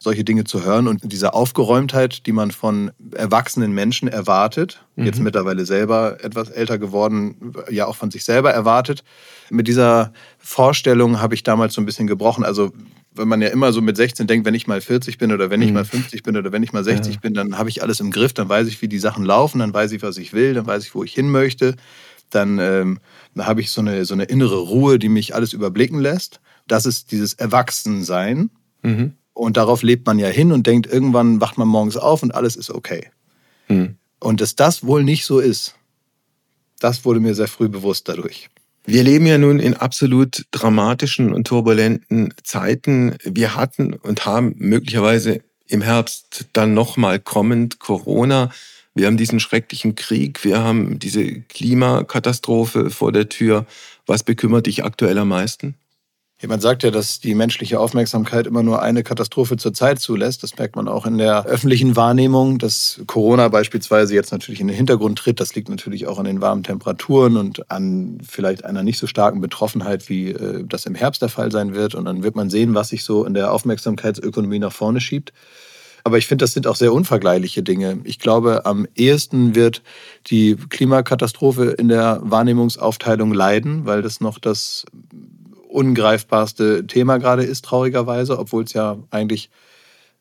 solche 0.02 0.25
Dinge 0.25 0.44
zu 0.44 0.64
hören 0.64 0.88
und 0.88 1.12
diese 1.12 1.35
Aufgeräumtheit, 1.35 2.26
die 2.26 2.32
man 2.32 2.50
von 2.50 2.91
erwachsenen 3.14 3.73
Menschen 3.73 4.08
erwartet, 4.08 4.82
mhm. 4.97 5.05
jetzt 5.05 5.20
mittlerweile 5.20 5.67
selber 5.67 6.17
etwas 6.23 6.49
älter 6.49 6.79
geworden, 6.79 7.52
ja 7.70 7.87
auch 7.87 7.97
von 7.97 8.11
sich 8.11 8.25
selber 8.25 8.50
erwartet. 8.50 9.05
Mit 9.50 9.69
dieser 9.69 10.12
Vorstellung 10.38 11.20
habe 11.20 11.35
ich 11.35 11.43
damals 11.43 11.75
so 11.75 11.82
ein 11.82 11.87
bisschen 11.87 12.06
gebrochen. 12.06 12.44
Also 12.44 12.73
wenn 13.14 13.29
man 13.29 13.43
ja 13.43 13.49
immer 13.49 13.73
so 13.73 13.82
mit 13.82 13.97
16 13.97 14.26
denkt, 14.26 14.47
wenn 14.47 14.55
ich 14.55 14.67
mal 14.67 14.81
40 14.81 15.19
bin 15.19 15.32
oder 15.32 15.50
wenn 15.50 15.61
ich 15.61 15.69
mhm. 15.69 15.75
mal 15.75 15.85
50 15.85 16.23
bin 16.23 16.37
oder 16.37 16.50
wenn 16.50 16.62
ich 16.62 16.73
mal 16.73 16.85
60 16.85 17.14
ja. 17.14 17.20
bin, 17.20 17.35
dann 17.35 17.58
habe 17.58 17.69
ich 17.69 17.82
alles 17.82 18.00
im 18.00 18.11
Griff, 18.11 18.32
dann 18.32 18.49
weiß 18.49 18.69
ich, 18.69 18.81
wie 18.81 18.88
die 18.88 18.99
Sachen 18.99 19.25
laufen, 19.25 19.58
dann 19.58 19.75
weiß 19.75 19.93
ich, 19.93 20.02
was 20.02 20.17
ich 20.17 20.32
will, 20.32 20.55
dann 20.55 20.67
weiß 20.67 20.85
ich, 20.85 20.94
wo 20.94 21.05
ich 21.05 21.12
hin 21.12 21.31
möchte. 21.31 21.76
Dann, 22.31 22.58
ähm, 22.58 23.00
habe 23.38 23.61
ich 23.61 23.70
so 23.70 23.81
eine, 23.81 24.05
so 24.05 24.14
eine 24.14 24.25
innere 24.25 24.58
Ruhe, 24.58 24.99
die 24.99 25.08
mich 25.08 25.35
alles 25.35 25.52
überblicken 25.52 26.00
lässt 26.00 26.41
das 26.70 26.87
ist 26.87 27.11
dieses 27.12 27.35
Erwachsensein. 27.35 28.50
Mhm. 28.82 29.14
Und 29.32 29.56
darauf 29.56 29.82
lebt 29.82 30.06
man 30.06 30.19
ja 30.19 30.29
hin 30.29 30.53
und 30.53 30.67
denkt, 30.67 30.87
irgendwann 30.87 31.41
wacht 31.41 31.56
man 31.56 31.69
morgens 31.69 31.97
auf 31.97 32.23
und 32.23 32.35
alles 32.35 32.56
ist 32.56 32.71
okay. 32.71 33.11
Mhm. 33.69 33.97
Und 34.19 34.41
dass 34.41 34.56
das 34.56 34.85
wohl 34.85 35.03
nicht 35.03 35.25
so 35.25 35.38
ist, 35.38 35.75
das 36.79 37.05
wurde 37.05 37.21
mir 37.21 37.35
sehr 37.35 37.49
früh 37.49 37.69
bewusst 37.69 38.09
dadurch. 38.09 38.50
Wir 38.85 39.05
leben 39.05 39.27
ja 39.27 39.38
nun 39.38 39.61
in 39.61 39.75
absolut 39.75 40.47
dramatischen 40.50 41.32
und 41.32 41.47
turbulenten 41.47 42.35
Zeiten. 42.43 43.17
Wir 43.25 43.55
hatten 43.55 43.94
und 43.94 44.25
haben 44.25 44.55
möglicherweise 44.59 45.43
im 45.69 45.83
Herbst 45.83 46.47
dann 46.53 46.75
nochmal 46.75 47.21
kommend 47.21 47.79
Corona. 47.79 48.50
Wir 48.94 49.06
haben 49.06 49.17
diesen 49.17 49.38
schrecklichen 49.38 49.94
Krieg. 49.94 50.44
Wir 50.44 50.61
haben 50.61 50.99
diese 50.99 51.25
Klimakatastrophe 51.43 52.91
vor 52.91 53.12
der 53.12 53.29
Tür. 53.29 53.67
Was 54.06 54.25
bekümmert 54.25 54.67
dich 54.67 54.85
aktuell 54.85 55.19
am 55.19 55.29
meisten? 55.29 55.76
Jemand 56.41 56.63
sagt 56.63 56.83
ja, 56.85 56.91
dass 56.91 57.21
die 57.21 57.35
menschliche 57.35 57.79
Aufmerksamkeit 57.79 58.47
immer 58.47 58.63
nur 58.63 58.81
eine 58.81 59.03
Katastrophe 59.03 59.59
zur 59.59 59.75
Zeit 59.75 60.01
zulässt. 60.01 60.43
Das 60.43 60.57
merkt 60.57 60.75
man 60.75 60.89
auch 60.89 61.05
in 61.05 61.19
der 61.19 61.45
öffentlichen 61.45 61.97
Wahrnehmung, 61.97 62.59
dass 62.59 63.03
Corona 63.07 63.49
beispielsweise 63.49 64.15
jetzt 64.15 64.33
natürlich 64.33 64.59
in 64.59 64.69
den 64.69 64.77
Hintergrund 64.77 65.19
tritt. 65.19 65.39
Das 65.39 65.55
liegt 65.55 65.69
natürlich 65.69 66.07
auch 66.07 66.19
an 66.19 66.25
den 66.25 66.41
warmen 66.41 66.62
Temperaturen 66.62 67.37
und 67.37 67.71
an 67.71 68.23
vielleicht 68.26 68.64
einer 68.64 68.83
nicht 68.83 68.99
so 68.99 69.07
starken 69.07 69.43
Betroffenheit, 69.43 70.09
wie 70.09 70.31
äh, 70.31 70.64
das 70.67 70.87
im 70.87 70.95
Herbst 70.95 71.21
der 71.21 71.29
Fall 71.29 71.53
sein 71.53 71.75
wird. 71.75 71.95
Und 71.95 72.07
dann 72.07 72.23
wird 72.23 72.37
man 72.37 72.49
sehen, 72.49 72.75
was 72.75 72.88
sich 72.88 73.05
so 73.05 73.26
in 73.26 73.35
der 73.35 73.53
Aufmerksamkeitsökonomie 73.53 74.61
nach 74.61 74.73
vorne 74.73 75.03
schiebt. 75.03 75.35
Aber 76.05 76.17
ich 76.17 76.26
finde, 76.26 76.45
das 76.45 76.55
sind 76.55 76.67
auch 76.67 76.76
sehr 76.76 76.95
unvergleichliche 76.95 77.62
Dinge. 77.62 77.99
Ich 78.05 78.19
glaube, 78.19 78.64
am 78.64 78.87
ehesten 78.95 79.55
wird 79.55 79.83
die 80.29 80.57
Klimakatastrophe 80.57 81.73
in 81.73 81.88
der 81.88 82.21
Wahrnehmungsaufteilung 82.23 83.35
leiden, 83.35 83.85
weil 83.85 84.00
das 84.00 84.23
noch 84.23 84.38
das 84.38 84.87
ungreifbarste 85.71 86.87
Thema 86.87 87.19
gerade 87.19 87.45
ist, 87.45 87.65
traurigerweise, 87.65 88.39
obwohl 88.39 88.65
es 88.65 88.73
ja 88.73 88.99
eigentlich 89.11 89.50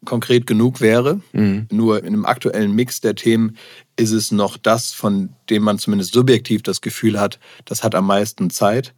konkret 0.05 0.47
genug 0.47 0.79
wäre. 0.81 1.21
Mhm. 1.33 1.67
Nur 1.71 1.99
in 1.99 2.07
einem 2.07 2.25
aktuellen 2.25 2.73
Mix 2.73 3.01
der 3.01 3.15
Themen 3.15 3.57
ist 3.97 4.11
es 4.11 4.31
noch 4.31 4.57
das, 4.57 4.93
von 4.93 5.29
dem 5.49 5.63
man 5.63 5.79
zumindest 5.79 6.13
subjektiv 6.13 6.63
das 6.63 6.81
Gefühl 6.81 7.19
hat, 7.19 7.39
das 7.65 7.83
hat 7.83 7.95
am 7.95 8.07
meisten 8.07 8.49
Zeit. 8.49 8.93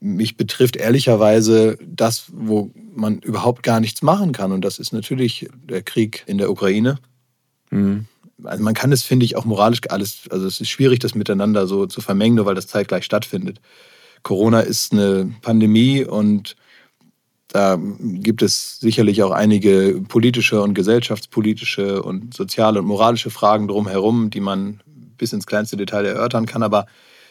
Mich 0.00 0.36
betrifft 0.36 0.76
ehrlicherweise 0.76 1.78
das, 1.86 2.24
wo 2.32 2.72
man 2.94 3.18
überhaupt 3.18 3.62
gar 3.62 3.80
nichts 3.80 4.02
machen 4.02 4.32
kann. 4.32 4.50
Und 4.50 4.64
das 4.64 4.78
ist 4.78 4.92
natürlich 4.92 5.48
der 5.62 5.82
Krieg 5.82 6.24
in 6.26 6.38
der 6.38 6.50
Ukraine. 6.50 6.98
Mhm. 7.70 8.06
Also 8.42 8.64
man 8.64 8.74
kann 8.74 8.90
es, 8.90 9.02
finde 9.02 9.26
ich, 9.26 9.36
auch 9.36 9.44
moralisch 9.44 9.80
alles, 9.90 10.22
also 10.30 10.46
es 10.46 10.60
ist 10.60 10.70
schwierig, 10.70 11.00
das 11.00 11.14
miteinander 11.14 11.66
so 11.66 11.86
zu 11.86 12.00
vermengen, 12.00 12.36
nur 12.36 12.46
weil 12.46 12.54
das 12.54 12.66
zeitgleich 12.66 13.04
stattfindet. 13.04 13.60
Corona 14.22 14.60
ist 14.60 14.92
eine 14.92 15.32
Pandemie 15.42 16.04
und 16.04 16.56
da 17.48 17.78
gibt 18.00 18.42
es 18.42 18.78
sicherlich 18.78 19.22
auch 19.22 19.32
einige 19.32 20.02
politische 20.06 20.62
und 20.62 20.74
gesellschaftspolitische 20.74 22.02
und 22.02 22.32
soziale 22.34 22.78
und 22.78 22.86
moralische 22.86 23.30
Fragen 23.30 23.66
drumherum, 23.66 24.30
die 24.30 24.40
man 24.40 24.80
bis 25.18 25.32
ins 25.32 25.46
kleinste 25.46 25.76
Detail 25.76 26.06
erörtern 26.06 26.46
kann. 26.46 26.62
Aber 26.62 26.86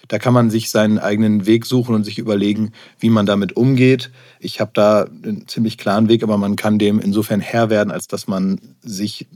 da 0.10 0.19
kann 0.19 0.34
man 0.34 0.50
sich 0.50 0.72
seinen 0.72 1.00
eigenen 1.00 1.46
Weg 1.46 1.65
suchen 1.65 1.96
und 1.96 2.03
sich 2.03 2.19
überlegen, 2.19 2.74
wie 3.00 3.10
man 3.10 3.25
damit 3.25 3.55
umgeht. 3.55 4.12
Ich 4.39 4.60
habe 4.60 4.72
da 4.74 5.03
einen 5.03 5.48
ziemlich 5.48 5.77
klaren 5.77 6.10
Weg, 6.10 6.24
aber 6.24 6.38
man 6.38 6.55
kann 6.55 6.79
dem 6.79 7.00
insofern 7.00 7.39
Herr 7.39 7.69
werden, 7.69 7.91
als 7.91 8.08
dass 8.08 8.27
man 8.27 8.60
sich 8.81 9.27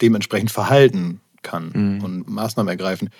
dementsprechend 0.00 0.50
verhalten 0.50 1.20
kann 1.42 1.72
mhm. 1.74 2.04
und 2.04 2.28
Maßnahmen 2.28 2.68
ergreifen. 2.68 3.10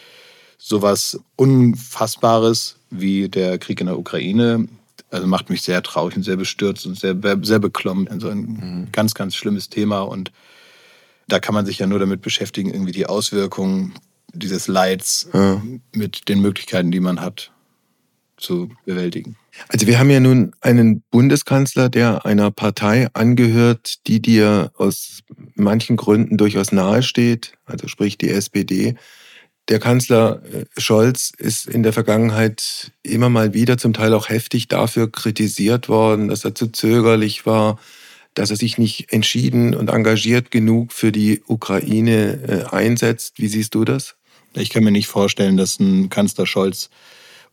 Sowas 0.58 1.20
Unfassbares 1.36 2.76
wie 2.90 3.28
der 3.28 3.58
Krieg 3.58 3.80
in 3.80 3.86
der 3.86 3.98
Ukraine 3.98 4.68
Also 5.10 5.26
macht 5.26 5.50
mich 5.50 5.62
sehr 5.62 5.82
traurig 5.82 6.16
und 6.16 6.22
sehr 6.22 6.36
bestürzt 6.36 6.86
und 6.86 6.98
sehr, 6.98 7.16
sehr 7.42 7.58
beklommen. 7.58 8.08
Also 8.08 8.28
ein 8.28 8.38
mhm. 8.38 8.88
ganz, 8.92 9.14
ganz 9.14 9.34
schlimmes 9.34 9.68
Thema. 9.68 10.00
Und 10.00 10.32
da 11.28 11.38
kann 11.38 11.54
man 11.54 11.66
sich 11.66 11.78
ja 11.78 11.86
nur 11.86 11.98
damit 11.98 12.22
beschäftigen, 12.22 12.70
irgendwie 12.70 12.92
die 12.92 13.06
Auswirkungen 13.06 13.94
dieses 14.32 14.68
Leids 14.68 15.28
ja. 15.32 15.62
mit 15.92 16.28
den 16.28 16.40
Möglichkeiten, 16.40 16.90
die 16.90 17.00
man 17.00 17.20
hat, 17.20 17.52
zu 18.36 18.70
bewältigen. 18.84 19.36
Also 19.68 19.86
wir 19.86 19.98
haben 19.98 20.10
ja 20.10 20.20
nun 20.20 20.52
einen 20.60 21.02
Bundeskanzler, 21.10 21.88
der 21.88 22.26
einer 22.26 22.50
Partei 22.50 23.08
angehört, 23.14 24.06
die 24.06 24.20
dir 24.20 24.72
aus 24.76 25.22
manchen 25.54 25.96
Gründen 25.96 26.36
durchaus 26.36 26.72
nahesteht, 26.72 27.54
also 27.64 27.88
sprich 27.88 28.18
die 28.18 28.28
SPD. 28.28 28.96
Der 29.68 29.80
Kanzler 29.80 30.42
äh, 30.52 30.64
Scholz 30.80 31.32
ist 31.36 31.66
in 31.66 31.82
der 31.82 31.92
Vergangenheit 31.92 32.92
immer 33.02 33.28
mal 33.28 33.52
wieder 33.52 33.78
zum 33.78 33.92
Teil 33.92 34.14
auch 34.14 34.28
heftig 34.28 34.68
dafür 34.68 35.10
kritisiert 35.10 35.88
worden, 35.88 36.28
dass 36.28 36.44
er 36.44 36.54
zu 36.54 36.68
zögerlich 36.68 37.46
war, 37.46 37.78
dass 38.34 38.50
er 38.50 38.56
sich 38.56 38.78
nicht 38.78 39.12
entschieden 39.12 39.74
und 39.74 39.90
engagiert 39.90 40.50
genug 40.50 40.92
für 40.92 41.10
die 41.10 41.42
Ukraine 41.46 42.68
äh, 42.70 42.74
einsetzt. 42.74 43.38
Wie 43.38 43.48
siehst 43.48 43.74
du 43.74 43.84
das? 43.84 44.14
Ich 44.54 44.70
kann 44.70 44.84
mir 44.84 44.92
nicht 44.92 45.08
vorstellen, 45.08 45.56
dass 45.56 45.80
ein 45.80 46.10
Kanzler 46.10 46.46
Scholz 46.46 46.88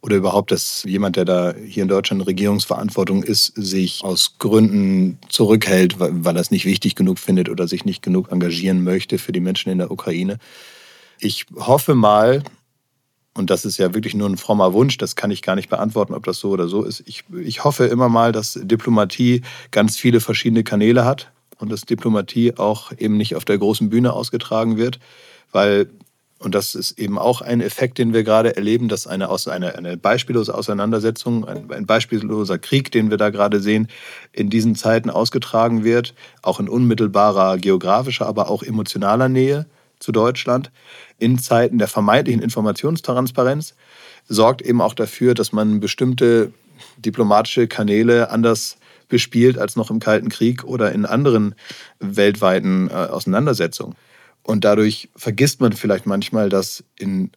oder 0.01 0.17
überhaupt, 0.17 0.51
dass 0.51 0.83
jemand, 0.83 1.15
der 1.15 1.25
da 1.25 1.55
hier 1.65 1.83
in 1.83 1.89
Deutschland 1.89 2.27
Regierungsverantwortung 2.27 3.23
ist, 3.23 3.53
sich 3.55 4.03
aus 4.03 4.35
Gründen 4.37 5.17
zurückhält, 5.29 5.95
weil 5.97 6.35
er 6.35 6.41
es 6.41 6.51
nicht 6.51 6.65
wichtig 6.65 6.95
genug 6.95 7.19
findet 7.19 7.49
oder 7.49 7.67
sich 7.67 7.85
nicht 7.85 8.03
genug 8.03 8.31
engagieren 8.31 8.83
möchte 8.83 9.17
für 9.17 9.31
die 9.31 9.39
Menschen 9.39 9.71
in 9.71 9.77
der 9.77 9.91
Ukraine. 9.91 10.39
Ich 11.23 11.45
hoffe 11.55 11.95
mal, 11.95 12.43
und 13.33 13.49
das 13.49 13.63
ist 13.63 13.77
ja 13.77 13.93
wirklich 13.93 14.13
nur 14.13 14.27
ein 14.29 14.35
frommer 14.35 14.73
Wunsch, 14.73 14.97
das 14.97 15.15
kann 15.15 15.31
ich 15.31 15.41
gar 15.41 15.55
nicht 15.55 15.69
beantworten, 15.69 16.13
ob 16.13 16.25
das 16.25 16.37
so 16.37 16.49
oder 16.49 16.67
so 16.67 16.83
ist. 16.83 17.01
Ich, 17.05 17.23
ich 17.41 17.63
hoffe 17.63 17.85
immer 17.85 18.09
mal, 18.09 18.33
dass 18.33 18.59
Diplomatie 18.61 19.41
ganz 19.71 19.97
viele 19.97 20.19
verschiedene 20.19 20.65
Kanäle 20.65 21.05
hat 21.05 21.31
und 21.59 21.71
dass 21.71 21.81
Diplomatie 21.81 22.57
auch 22.57 22.91
eben 22.97 23.15
nicht 23.15 23.37
auf 23.37 23.45
der 23.45 23.57
großen 23.57 23.89
Bühne 23.89 24.11
ausgetragen 24.11 24.75
wird, 24.75 24.99
weil 25.53 25.89
und 26.39 26.53
das 26.55 26.75
ist 26.75 26.99
eben 26.99 27.17
auch 27.17 27.39
ein 27.39 27.61
Effekt, 27.61 27.97
den 27.99 28.13
wir 28.13 28.25
gerade 28.25 28.57
erleben, 28.57 28.89
dass 28.89 29.07
eine, 29.07 29.29
eine, 29.29 29.77
eine 29.77 29.95
beispiellose 29.95 30.53
Auseinandersetzung, 30.53 31.47
ein, 31.47 31.71
ein, 31.71 31.85
beispielloser 31.85 32.57
Krieg, 32.57 32.91
den 32.91 33.09
wir 33.09 33.15
da 33.15 33.29
gerade 33.29 33.61
sehen, 33.61 33.87
in 34.33 34.49
diesen 34.49 34.75
Zeiten 34.75 35.09
ausgetragen 35.09 35.85
wird, 35.85 36.13
auch 36.41 36.59
in 36.59 36.67
unmittelbarer 36.67 37.59
geografischer, 37.59 38.25
aber 38.25 38.49
auch 38.49 38.61
emotionaler 38.61 39.29
Nähe 39.29 39.67
zu 40.03 40.11
Deutschland, 40.11 40.71
in 41.17 41.39
Zeiten 41.39 41.79
der 41.79 41.87
vermeintlichen 41.87 42.41
Informationstransparenz, 42.41 43.75
sorgt 44.27 44.61
eben 44.61 44.81
auch 44.81 44.93
dafür, 44.93 45.33
dass 45.33 45.51
man 45.51 45.79
bestimmte 45.79 46.53
diplomatische 46.97 47.67
Kanäle 47.67 48.29
anders 48.29 48.77
bespielt 49.07 49.57
als 49.57 49.75
noch 49.75 49.89
im 49.89 49.99
Kalten 49.99 50.29
Krieg 50.29 50.63
oder 50.63 50.91
in 50.91 51.05
anderen 51.05 51.55
weltweiten 51.99 52.89
äh, 52.89 52.93
Auseinandersetzungen. 52.93 53.95
Und 54.43 54.65
dadurch 54.65 55.09
vergisst 55.15 55.61
man 55.61 55.73
vielleicht 55.73 56.05
manchmal, 56.05 56.49
dass 56.49 56.83
in 56.97 57.31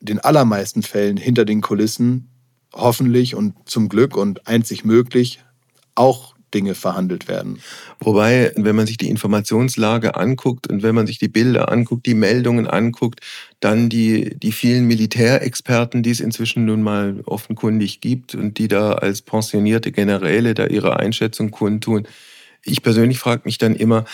den 0.00 0.18
allermeisten 0.18 0.82
Fällen 0.82 1.16
hinter 1.16 1.44
den 1.44 1.60
Kulissen 1.60 2.28
hoffentlich 2.72 3.34
und 3.34 3.54
zum 3.66 3.88
Glück 3.88 4.16
und 4.16 4.46
einzig 4.46 4.84
möglich 4.84 5.42
auch 5.94 6.31
Dinge 6.54 6.74
verhandelt 6.74 7.28
werden. 7.28 7.58
Wobei, 7.98 8.52
wenn 8.56 8.76
man 8.76 8.86
sich 8.86 8.96
die 8.96 9.08
Informationslage 9.08 10.16
anguckt 10.16 10.68
und 10.68 10.82
wenn 10.82 10.94
man 10.94 11.06
sich 11.06 11.18
die 11.18 11.28
Bilder 11.28 11.70
anguckt, 11.70 12.06
die 12.06 12.14
Meldungen 12.14 12.66
anguckt, 12.66 13.20
dann 13.60 13.88
die, 13.88 14.36
die 14.38 14.52
vielen 14.52 14.86
Militärexperten, 14.86 16.02
die 16.02 16.10
es 16.10 16.20
inzwischen 16.20 16.64
nun 16.64 16.82
mal 16.82 17.20
offenkundig 17.26 18.00
gibt 18.00 18.34
und 18.34 18.58
die 18.58 18.68
da 18.68 18.94
als 18.94 19.22
pensionierte 19.22 19.92
Generäle 19.92 20.54
da 20.54 20.66
ihre 20.66 20.98
Einschätzung 20.98 21.50
kundtun, 21.50 22.06
ich 22.64 22.82
persönlich 22.82 23.18
frage 23.18 23.42
mich 23.44 23.58
dann 23.58 23.74
immer, 23.74 24.04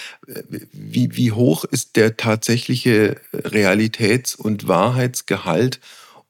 wie, 0.73 1.14
wie 1.16 1.33
hoch 1.33 1.64
ist 1.64 1.97
der 1.97 2.16
tatsächliche 2.16 3.21
Realitäts- 3.33 4.35
und 4.35 4.66
Wahrheitsgehalt 4.66 5.80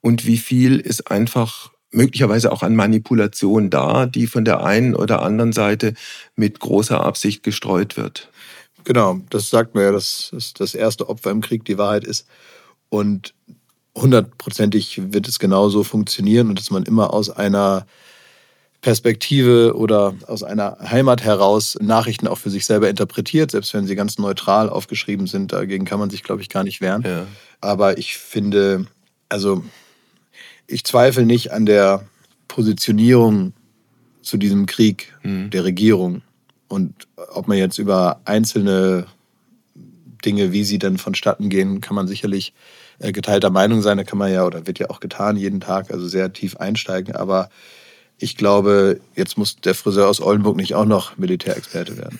und 0.01 0.25
wie 0.25 0.37
viel 0.37 0.79
ist 0.79 1.09
einfach 1.11 1.71
möglicherweise 1.91 2.51
auch 2.51 2.63
an 2.63 2.75
Manipulation 2.75 3.69
da, 3.69 4.05
die 4.05 4.27
von 4.27 4.45
der 4.45 4.63
einen 4.63 4.95
oder 4.95 5.21
anderen 5.21 5.53
Seite 5.53 5.93
mit 6.35 6.59
großer 6.59 7.03
Absicht 7.03 7.43
gestreut 7.43 7.97
wird. 7.97 8.29
Genau, 8.83 9.19
das 9.29 9.49
sagt 9.49 9.75
mir 9.75 9.83
ja, 9.83 9.91
dass 9.91 10.31
das 10.57 10.73
erste 10.73 11.09
Opfer 11.09 11.31
im 11.31 11.41
Krieg 11.41 11.65
die 11.65 11.77
Wahrheit 11.77 12.03
ist. 12.03 12.27
Und 12.89 13.33
hundertprozentig 13.95 15.13
wird 15.13 15.27
es 15.27 15.39
genauso 15.39 15.83
funktionieren 15.83 16.49
und 16.49 16.59
dass 16.59 16.71
man 16.71 16.83
immer 16.83 17.13
aus 17.13 17.29
einer 17.29 17.85
Perspektive 18.81 19.75
oder 19.75 20.15
aus 20.27 20.41
einer 20.41 20.77
Heimat 20.79 21.21
heraus 21.21 21.77
Nachrichten 21.81 22.27
auch 22.27 22.37
für 22.37 22.49
sich 22.49 22.65
selber 22.65 22.89
interpretiert, 22.89 23.51
selbst 23.51 23.73
wenn 23.73 23.85
sie 23.85 23.95
ganz 23.95 24.17
neutral 24.17 24.69
aufgeschrieben 24.69 25.27
sind. 25.27 25.51
Dagegen 25.51 25.83
kann 25.83 25.99
man 25.99 26.09
sich, 26.09 26.23
glaube 26.23 26.41
ich, 26.41 26.49
gar 26.49 26.63
nicht 26.63 26.79
wehren. 26.79 27.03
Ja. 27.05 27.27
Aber 27.59 27.97
ich 27.97 28.17
finde, 28.17 28.85
also 29.27 29.63
ich 30.69 30.83
zweifle 30.83 31.25
nicht 31.25 31.51
an 31.51 31.65
der 31.65 32.05
Positionierung 32.47 33.53
zu 34.21 34.37
diesem 34.37 34.65
Krieg 34.65 35.15
mhm. 35.23 35.49
der 35.49 35.63
Regierung. 35.63 36.21
Und 36.67 37.07
ob 37.33 37.47
man 37.47 37.57
jetzt 37.57 37.79
über 37.79 38.21
einzelne 38.25 39.07
Dinge, 40.23 40.51
wie 40.51 40.63
sie 40.63 40.77
dann 40.77 40.97
vonstatten 40.97 41.49
gehen, 41.49 41.81
kann 41.81 41.95
man 41.95 42.07
sicherlich 42.07 42.53
äh, 42.99 43.11
geteilter 43.11 43.49
Meinung 43.49 43.81
sein. 43.81 43.97
Da 43.97 44.03
kann 44.03 44.19
man 44.19 44.31
ja, 44.31 44.45
oder 44.45 44.67
wird 44.67 44.79
ja 44.79 44.89
auch 44.89 44.99
getan 44.99 45.37
jeden 45.37 45.61
Tag, 45.61 45.91
also 45.91 46.07
sehr 46.07 46.31
tief 46.33 46.57
einsteigen. 46.57 47.15
Aber 47.15 47.49
ich 48.17 48.37
glaube, 48.37 48.99
jetzt 49.15 49.37
muss 49.37 49.55
der 49.55 49.73
Friseur 49.73 50.07
aus 50.07 50.21
Oldenburg 50.21 50.57
nicht 50.57 50.75
auch 50.75 50.85
noch 50.85 51.17
Militärexperte 51.17 51.97
werden. 51.97 52.19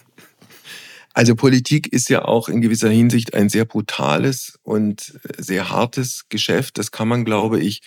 Also 1.14 1.36
Politik 1.36 1.92
ist 1.92 2.10
ja 2.10 2.24
auch 2.24 2.48
in 2.48 2.62
gewisser 2.62 2.90
Hinsicht 2.90 3.34
ein 3.34 3.50
sehr 3.50 3.66
brutales 3.66 4.58
und 4.64 5.20
sehr 5.38 5.70
hartes 5.70 6.26
Geschäft. 6.30 6.78
Das 6.78 6.92
kann 6.92 7.10
man, 7.10 7.26
glaube 7.26 7.60
ich, 7.60 7.82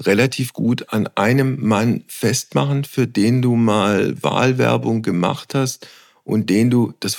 relativ 0.00 0.52
gut 0.52 0.92
an 0.92 1.08
einem 1.14 1.58
Mann 1.60 2.04
festmachen, 2.08 2.84
für 2.84 3.06
den 3.06 3.42
du 3.42 3.56
mal 3.56 4.22
Wahlwerbung 4.22 5.02
gemacht 5.02 5.54
hast 5.54 5.86
und 6.24 6.50
den 6.50 6.70
du, 6.70 6.94
das 7.00 7.16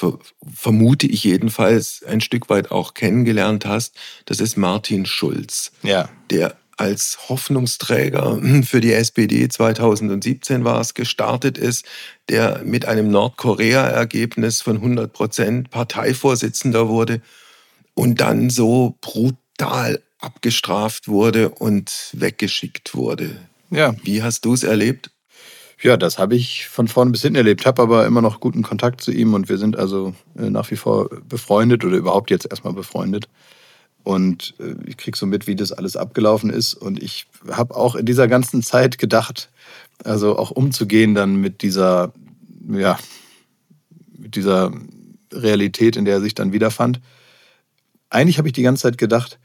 vermute 0.53 1.08
ich 1.08 1.24
jedenfalls, 1.24 2.03
ein 2.08 2.22
Stück 2.22 2.50
weit 2.50 2.72
auch 2.72 2.94
kennengelernt 2.94 3.65
hast. 3.65 3.96
Das 4.25 4.39
ist 4.39 4.58
Martin 4.58 5.06
Schulz. 5.06 5.72
Ja. 5.82 6.10
Der 6.30 6.58
als 6.77 7.30
Hoffnungsträger 7.30 8.39
für 8.63 8.82
die 8.82 8.94
SPD 8.94 9.48
2017 9.48 10.63
war 10.63 10.80
es, 10.82 10.94
gestartet 10.94 11.58
ist, 11.58 11.86
der 12.30 12.62
mit 12.63 12.86
einem 12.86 13.12
Nordkorea-Ergebnis 13.12 14.62
von 14.62 14.77
100 14.77 15.12
Prozent 15.12 15.70
Parteivorsitzender 15.70 16.88
wurde 16.88 17.22
und 17.94 18.22
dann 18.22 18.50
so 18.50 18.98
brutal 19.01 20.01
abgestraft 20.24 21.08
wurde 21.08 21.50
und 21.50 22.10
weggeschickt 22.13 22.96
wurde. 22.96 23.38
Ja. 23.70 23.96
Wie 24.03 24.24
hast 24.24 24.46
du 24.46 24.53
es 24.53 24.63
erlebt? 24.63 25.12
Ja, 25.82 25.98
das 25.98 26.18
habe 26.18 26.36
ich 26.36 26.68
von 26.70 26.88
vorn 26.88 27.12
bis 27.12 27.24
hinten 27.24 27.36
erlebt, 27.36 27.65
habe 27.65 27.82
aber 27.82 28.06
immer 28.06 28.22
noch 28.22 28.39
guten 28.39 28.63
Kontakt 28.63 29.01
zu 29.01 29.12
ihm 29.12 29.34
und 29.34 29.50
wir 29.50 29.58
sind 29.58 29.77
also 29.77 30.13
äh, 30.38 30.50
nach 30.50 30.72
wie 30.72 30.77
vor 30.77 31.10
befreundet 31.27 31.84
oder 31.84 31.98
überhaupt 31.98 32.32
jetzt 32.32 32.50
erstmal 32.50 32.74
befreundet. 32.74 33.27
Und 34.03 34.53
äh, 34.60 34.75
ich 34.86 34.98
kriege 34.98 35.18
so 35.18 35.25
mit, 35.25 35.46
wie 35.46 35.56
das 35.56 35.74
alles 35.74 35.98
abgelaufen 35.98 36.50
ist. 36.50 36.74
Und 36.74 37.03
ich 37.03 37.25
habe 37.50 37.75
auch 37.75 37.96
in 37.96 38.06
dieser 38.06 38.27
ganzen 38.27 38.63
Zeit 38.63 38.98
gedacht, 38.98 39.50
also 40.03 40.38
auch 40.38 40.51
umzugehen 40.51 41.15
dann 41.15 41.36
mit 41.36 41.62
dieser, 41.62 42.13
ja, 42.70 42.98
mit 44.18 44.36
dieser 44.36 44.72
Realität, 45.34 45.96
in 45.96 46.06
der 46.06 46.15
er 46.15 46.22
sich 46.22 46.36
dann 46.36 46.53
wiederfand. 46.53 47.01
Eigentlich 48.10 48.38
habe 48.38 48.48
ich 48.48 48.53
die 48.53 48.62
ganze 48.62 48.84
Zeit 48.84 48.98
gedacht, 48.98 49.39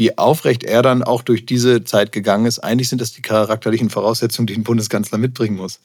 wie 0.00 0.18
aufrecht 0.18 0.64
er 0.64 0.82
dann 0.82 1.04
auch 1.04 1.22
durch 1.22 1.46
diese 1.46 1.84
Zeit 1.84 2.10
gegangen 2.10 2.46
ist. 2.46 2.58
Eigentlich 2.58 2.88
sind 2.88 3.00
das 3.00 3.12
die 3.12 3.22
charakterlichen 3.22 3.90
Voraussetzungen, 3.90 4.48
die 4.48 4.54
ein 4.54 4.64
Bundeskanzler 4.64 5.18
mitbringen 5.18 5.56
muss. 5.56 5.78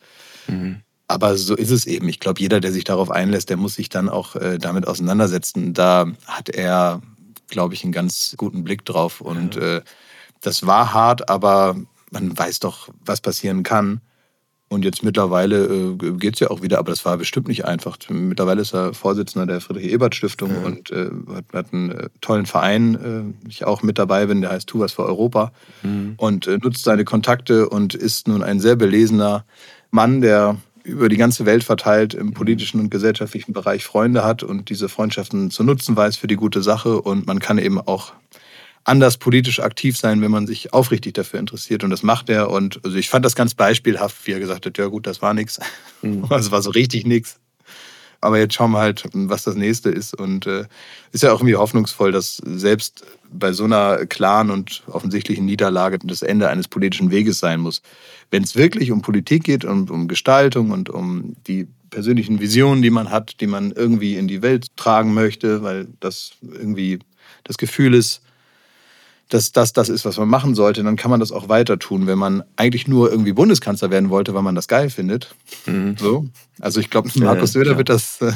Mhm. 0.48 0.81
Aber 1.07 1.38
so 1.38 1.55
ist 1.55 1.69
es 1.69 1.86
eben. 1.86 2.10
Ich 2.10 2.19
glaube, 2.19 2.41
jeder, 2.41 2.60
der 2.60 2.72
sich 2.72 2.84
darauf 2.84 3.12
einlässt, 3.12 3.51
der 3.51 3.57
muss 3.57 3.75
sich 3.75 3.89
dann 3.89 4.10
auch 4.10 4.36
äh, 4.36 4.57
damit 4.57 4.88
auseinandersetzen. 4.88 5.75
Da 5.75 6.07
hat 6.25 6.50
er 6.50 7.03
glaube 7.48 7.74
ich, 7.74 7.84
einen 7.84 7.93
ganz 7.93 8.36
guten 8.38 8.63
Blick 8.63 8.86
drauf. 8.86 9.22
Und 9.22 9.55
ja. 9.55 9.77
äh, 9.77 9.81
das 10.41 10.65
war 10.65 10.93
hart, 10.93 11.29
aber 11.29 11.75
man 12.12 12.38
weiß 12.38 12.60
doch, 12.60 12.89
was 13.03 13.22
passieren 13.22 13.63
kann. 13.63 14.01
Und 14.67 14.84
jetzt 14.84 15.03
mittlerweile 15.03 15.65
äh, 15.65 16.12
geht 16.17 16.34
es 16.34 16.39
ja 16.39 16.50
auch 16.50 16.63
wieder, 16.63 16.79
aber 16.79 16.91
das 16.91 17.05
war 17.05 17.17
bestimmt 17.17 17.48
nicht 17.48 17.65
einfach. 17.65 17.98
Mittlerweile 18.10 18.62
ist 18.62 18.74
er 18.74 18.93
Vorsitzender 18.95 19.45
der 19.45 19.62
Friedrich-Ebert-Stiftung 19.62 20.50
ja. 20.50 20.65
und 20.65 20.89
äh, 20.89 21.12
hat, 21.36 21.45
hat, 21.53 21.74
einen 21.74 21.91
äh, 21.91 22.10
tollen 22.22 22.48
Verein, 22.48 23.36
äh, 23.45 23.48
ich 23.50 23.65
auch 23.65 23.84
mit 23.84 24.00
dabei 24.00 24.25
bin, 24.25 24.41
der 24.41 24.50
heißt 24.50 24.67
Tu 24.67 24.79
was 24.79 24.93
für 24.93 25.05
Europa 25.05 25.51
mhm. 25.84 26.15
und 26.17 26.48
äh, 26.48 26.57
nutzt 26.57 26.84
seine 26.84 27.05
Kontakte 27.05 27.69
und 27.69 27.93
ist 27.93 28.27
nun 28.27 28.41
ein 28.41 28.60
sehr 28.60 28.75
belesener 28.75 29.45
Mann, 29.91 30.22
der 30.22 30.57
über 30.84 31.10
die 31.10 31.17
ganze 31.17 31.45
Welt 31.45 31.63
verteilt 31.63 32.13
im 32.13 32.34
politischen 32.34 32.79
und 32.79 32.89
gesellschaftlichen 32.89 33.53
Bereich 33.53 33.84
Freunde 33.84 34.24
hat 34.24 34.43
und 34.43 34.69
diese 34.69 34.88
Freundschaften 34.88 35.50
zu 35.50 35.63
nutzen 35.63 35.95
weiß 35.95 36.17
für 36.17 36.27
die 36.27 36.36
gute 36.36 36.62
Sache. 36.62 37.01
Und 37.01 37.25
man 37.25 37.39
kann 37.39 37.57
eben 37.57 37.79
auch 37.79 38.13
anders 38.86 39.18
politisch 39.18 39.60
aktiv 39.60 39.98
sein, 39.98 40.22
wenn 40.22 40.32
man 40.32 40.48
sich 40.48 40.72
aufrichtig 40.74 41.15
dafür 41.15 41.39
interessiert. 41.39 41.84
Und 41.84 41.89
das 41.89 42.04
macht 42.04 42.30
er. 42.30 42.50
Und 42.51 42.80
also 42.86 42.96
ich 42.96 43.10
fand 43.10 43.25
das 43.25 43.36
ganz 43.36 43.54
beispielhaft, 43.56 44.15
wie 44.25 44.32
er 44.32 44.39
gesagt 44.39 44.65
hat, 44.65 44.77
ja 44.77 44.86
gut, 44.86 45.08
das 45.08 45.22
war 45.22 45.34
nichts. 45.34 45.60
Mhm. 46.01 46.25
Das 46.30 46.51
war 46.51 46.62
so 46.62 46.70
richtig 46.70 47.06
nichts. 47.06 47.39
Aber 48.22 48.39
jetzt 48.39 48.54
schauen 48.54 48.72
wir 48.72 48.80
halt, 48.80 49.04
was 49.13 49.44
das 49.44 49.56
nächste 49.56 49.89
ist. 49.89 50.13
Und 50.13 50.46
äh, 50.46 50.65
ist 51.12 51.24
ja 51.24 51.32
auch 51.32 51.39
irgendwie 51.39 51.56
hoffnungsvoll, 51.56 52.12
dass 52.12 52.38
selbst 52.38 53.04
bei 53.32 53.54
so 53.54 53.65
einer 53.65 54.06
klaren 54.06 54.51
und 54.51 54.84
offensichtlichen 54.88 55.46
Niederlage 55.46 56.00
das 56.04 56.22
Ende 56.22 56.50
eines 56.50 56.68
politischen 56.68 57.12
Weges 57.12 57.39
sein 57.39 57.60
muss. 57.60 57.82
Wenn 58.32 58.44
es 58.44 58.56
wirklich 58.56 58.92
um 58.92 59.01
Politik 59.01 59.44
geht 59.44 59.65
und 59.65 59.89
um 59.89 60.08
Gestaltung 60.08 60.72
und 60.72 60.89
um 60.89 61.36
die 61.48 61.68
persönlichen 61.89 62.39
Visionen, 62.39 62.82
die 62.82 62.89
man 62.89 63.10
hat, 63.10 63.42
die 63.42 63.48
man 63.48 63.72
irgendwie 63.72 64.15
in 64.15 64.27
die 64.27 64.42
Welt 64.42 64.68
tragen 64.75 65.13
möchte, 65.13 65.63
weil 65.63 65.88
das 66.00 66.32
irgendwie 66.42 67.00
das 67.44 67.58
Gefühl 67.58 67.94
ist, 67.94 68.22
dass 69.29 69.51
das 69.51 69.74
das 69.74 69.89
ist, 69.89 70.05
was 70.05 70.17
man 70.17 70.29
machen 70.29 70.55
sollte, 70.55 70.84
dann 70.84 70.96
kann 70.96 71.12
man 71.12 71.20
das 71.20 71.32
auch 71.32 71.50
weiter 71.50 71.79
tun. 71.79 72.08
Wenn 72.08 72.17
man 72.17 72.44
eigentlich 72.55 72.88
nur 72.88 73.10
irgendwie 73.10 73.34
Bundeskanzler 73.34 73.89
werden 73.89 74.10
wollte, 74.10 74.34
weil 74.34 74.44
man 74.44 74.55
das 74.55 74.67
geil 74.67 74.89
findet. 74.89 75.36
Mhm. 75.65 75.96
So. 75.98 76.27
Also 76.60 76.79
ich 76.79 76.89
glaube, 76.89 77.10
Markus 77.15 77.53
Söder 77.53 77.72
ja, 77.72 77.77
wird 77.77 77.89
das, 77.89 78.22
äh, 78.22 78.34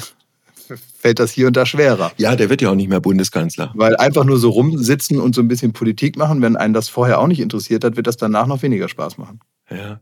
fällt 1.00 1.20
das 1.20 1.32
hier 1.32 1.48
und 1.48 1.56
da 1.56 1.66
schwerer. 1.66 2.12
Ja, 2.18 2.36
der 2.36 2.50
wird 2.50 2.62
ja 2.62 2.72
auch 2.72 2.76
nicht 2.76 2.90
mehr 2.90 3.02
Bundeskanzler. 3.02 3.72
Weil 3.76 3.96
einfach 3.98 4.24
nur 4.24 4.40
so 4.40 4.50
rumsitzen 4.50 5.20
und 5.20 5.36
so 5.36 5.42
ein 5.42 5.48
bisschen 5.48 5.74
Politik 5.74 6.18
machen, 6.18 6.42
wenn 6.42 6.56
einen 6.56 6.74
das 6.74 6.90
vorher 6.90 7.20
auch 7.20 7.28
nicht 7.28 7.40
interessiert 7.40 7.84
hat, 7.84 7.96
wird 7.96 8.08
das 8.08 8.18
danach 8.18 8.48
noch 8.48 8.62
weniger 8.64 8.90
Spaß 8.90 9.18
machen. 9.18 9.40
Ja. 9.70 10.02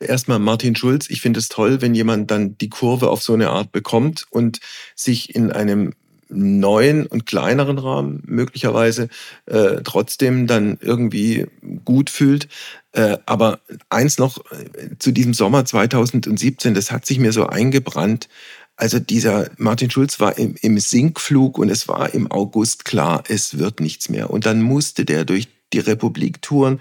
Erstmal 0.00 0.40
Martin 0.40 0.74
Schulz. 0.74 1.08
Ich 1.08 1.20
finde 1.20 1.38
es 1.38 1.48
toll, 1.48 1.80
wenn 1.80 1.94
jemand 1.94 2.30
dann 2.30 2.58
die 2.58 2.68
Kurve 2.68 3.08
auf 3.08 3.22
so 3.22 3.32
eine 3.32 3.50
Art 3.50 3.70
bekommt 3.70 4.26
und 4.30 4.58
sich 4.96 5.34
in 5.34 5.52
einem 5.52 5.94
neuen 6.34 7.06
und 7.06 7.26
kleineren 7.26 7.78
Rahmen 7.78 8.22
möglicherweise 8.26 9.08
äh, 9.46 9.82
trotzdem 9.84 10.46
dann 10.46 10.78
irgendwie 10.80 11.46
gut 11.84 12.10
fühlt. 12.10 12.48
Äh, 12.92 13.18
aber 13.26 13.60
eins 13.90 14.18
noch 14.18 14.38
äh, 14.50 14.98
zu 14.98 15.12
diesem 15.12 15.34
Sommer 15.34 15.64
2017, 15.64 16.74
das 16.74 16.90
hat 16.90 17.06
sich 17.06 17.18
mir 17.18 17.32
so 17.32 17.46
eingebrannt. 17.46 18.28
Also 18.76 18.98
dieser 18.98 19.50
Martin 19.56 19.90
Schulz 19.90 20.18
war 20.20 20.36
im, 20.36 20.56
im 20.60 20.78
Sinkflug 20.78 21.58
und 21.58 21.70
es 21.70 21.86
war 21.86 22.12
im 22.12 22.30
August 22.30 22.84
klar, 22.84 23.22
es 23.28 23.58
wird 23.58 23.80
nichts 23.80 24.08
mehr. 24.08 24.30
Und 24.30 24.46
dann 24.46 24.62
musste 24.62 25.04
der 25.04 25.24
durch 25.24 25.48
die 25.72 25.78
Republik 25.78 26.42
touren 26.42 26.80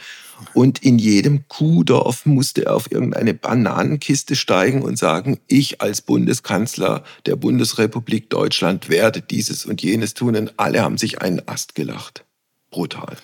und 0.54 0.84
in 0.84 1.00
jedem 1.00 1.48
Kuhdorf 1.48 2.26
musste 2.26 2.66
er 2.66 2.76
auf 2.76 2.92
irgendeine 2.92 3.34
Bananenkiste 3.34 4.36
steigen 4.36 4.82
und 4.82 4.98
sagen, 4.98 5.40
ich 5.48 5.82
als 5.82 6.02
Bundeskanzler 6.02 7.04
der 7.26 7.36
Bundesrepublik 7.36 8.30
Deutschland 8.30 8.90
werde 8.90 9.22
dieses 9.22 9.66
und 9.66 9.82
jenes 9.82 10.14
tun. 10.14 10.36
Und 10.36 10.54
alle 10.58 10.82
haben 10.82 10.98
sich 10.98 11.22
einen 11.22 11.48
Ast 11.48 11.76
gelacht. 11.76 12.26
Brutal. 12.70 13.18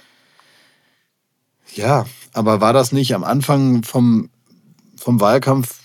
Ja, 1.76 2.06
aber 2.34 2.62
war 2.62 2.74
das 2.74 2.92
nicht 2.92 3.14
am 3.14 3.24
Anfang 3.24 3.84
vom, 3.84 4.30
vom 4.96 5.20
Wahlkampf 5.20 5.82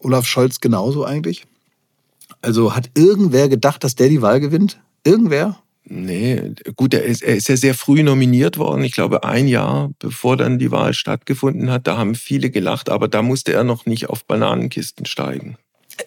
Olaf 0.00 0.26
Scholz 0.26 0.60
genauso 0.60 1.04
eigentlich? 1.04 1.46
Also 2.40 2.74
hat 2.74 2.90
irgendwer 2.94 3.48
gedacht, 3.48 3.82
dass 3.84 3.96
der 3.96 4.08
die 4.08 4.22
Wahl 4.22 4.40
gewinnt? 4.40 4.80
Irgendwer? 5.04 5.60
Nee, 5.90 6.52
gut, 6.76 6.92
er 6.92 7.04
ist, 7.04 7.22
er 7.22 7.36
ist 7.36 7.48
ja 7.48 7.56
sehr 7.56 7.74
früh 7.74 8.02
nominiert 8.02 8.58
worden. 8.58 8.84
Ich 8.84 8.92
glaube, 8.92 9.24
ein 9.24 9.48
Jahr 9.48 9.90
bevor 9.98 10.36
dann 10.36 10.58
die 10.58 10.70
Wahl 10.70 10.92
stattgefunden 10.92 11.70
hat. 11.70 11.86
Da 11.86 11.96
haben 11.96 12.14
viele 12.14 12.50
gelacht, 12.50 12.90
aber 12.90 13.08
da 13.08 13.22
musste 13.22 13.54
er 13.54 13.64
noch 13.64 13.86
nicht 13.86 14.10
auf 14.10 14.26
Bananenkisten 14.26 15.06
steigen. 15.06 15.56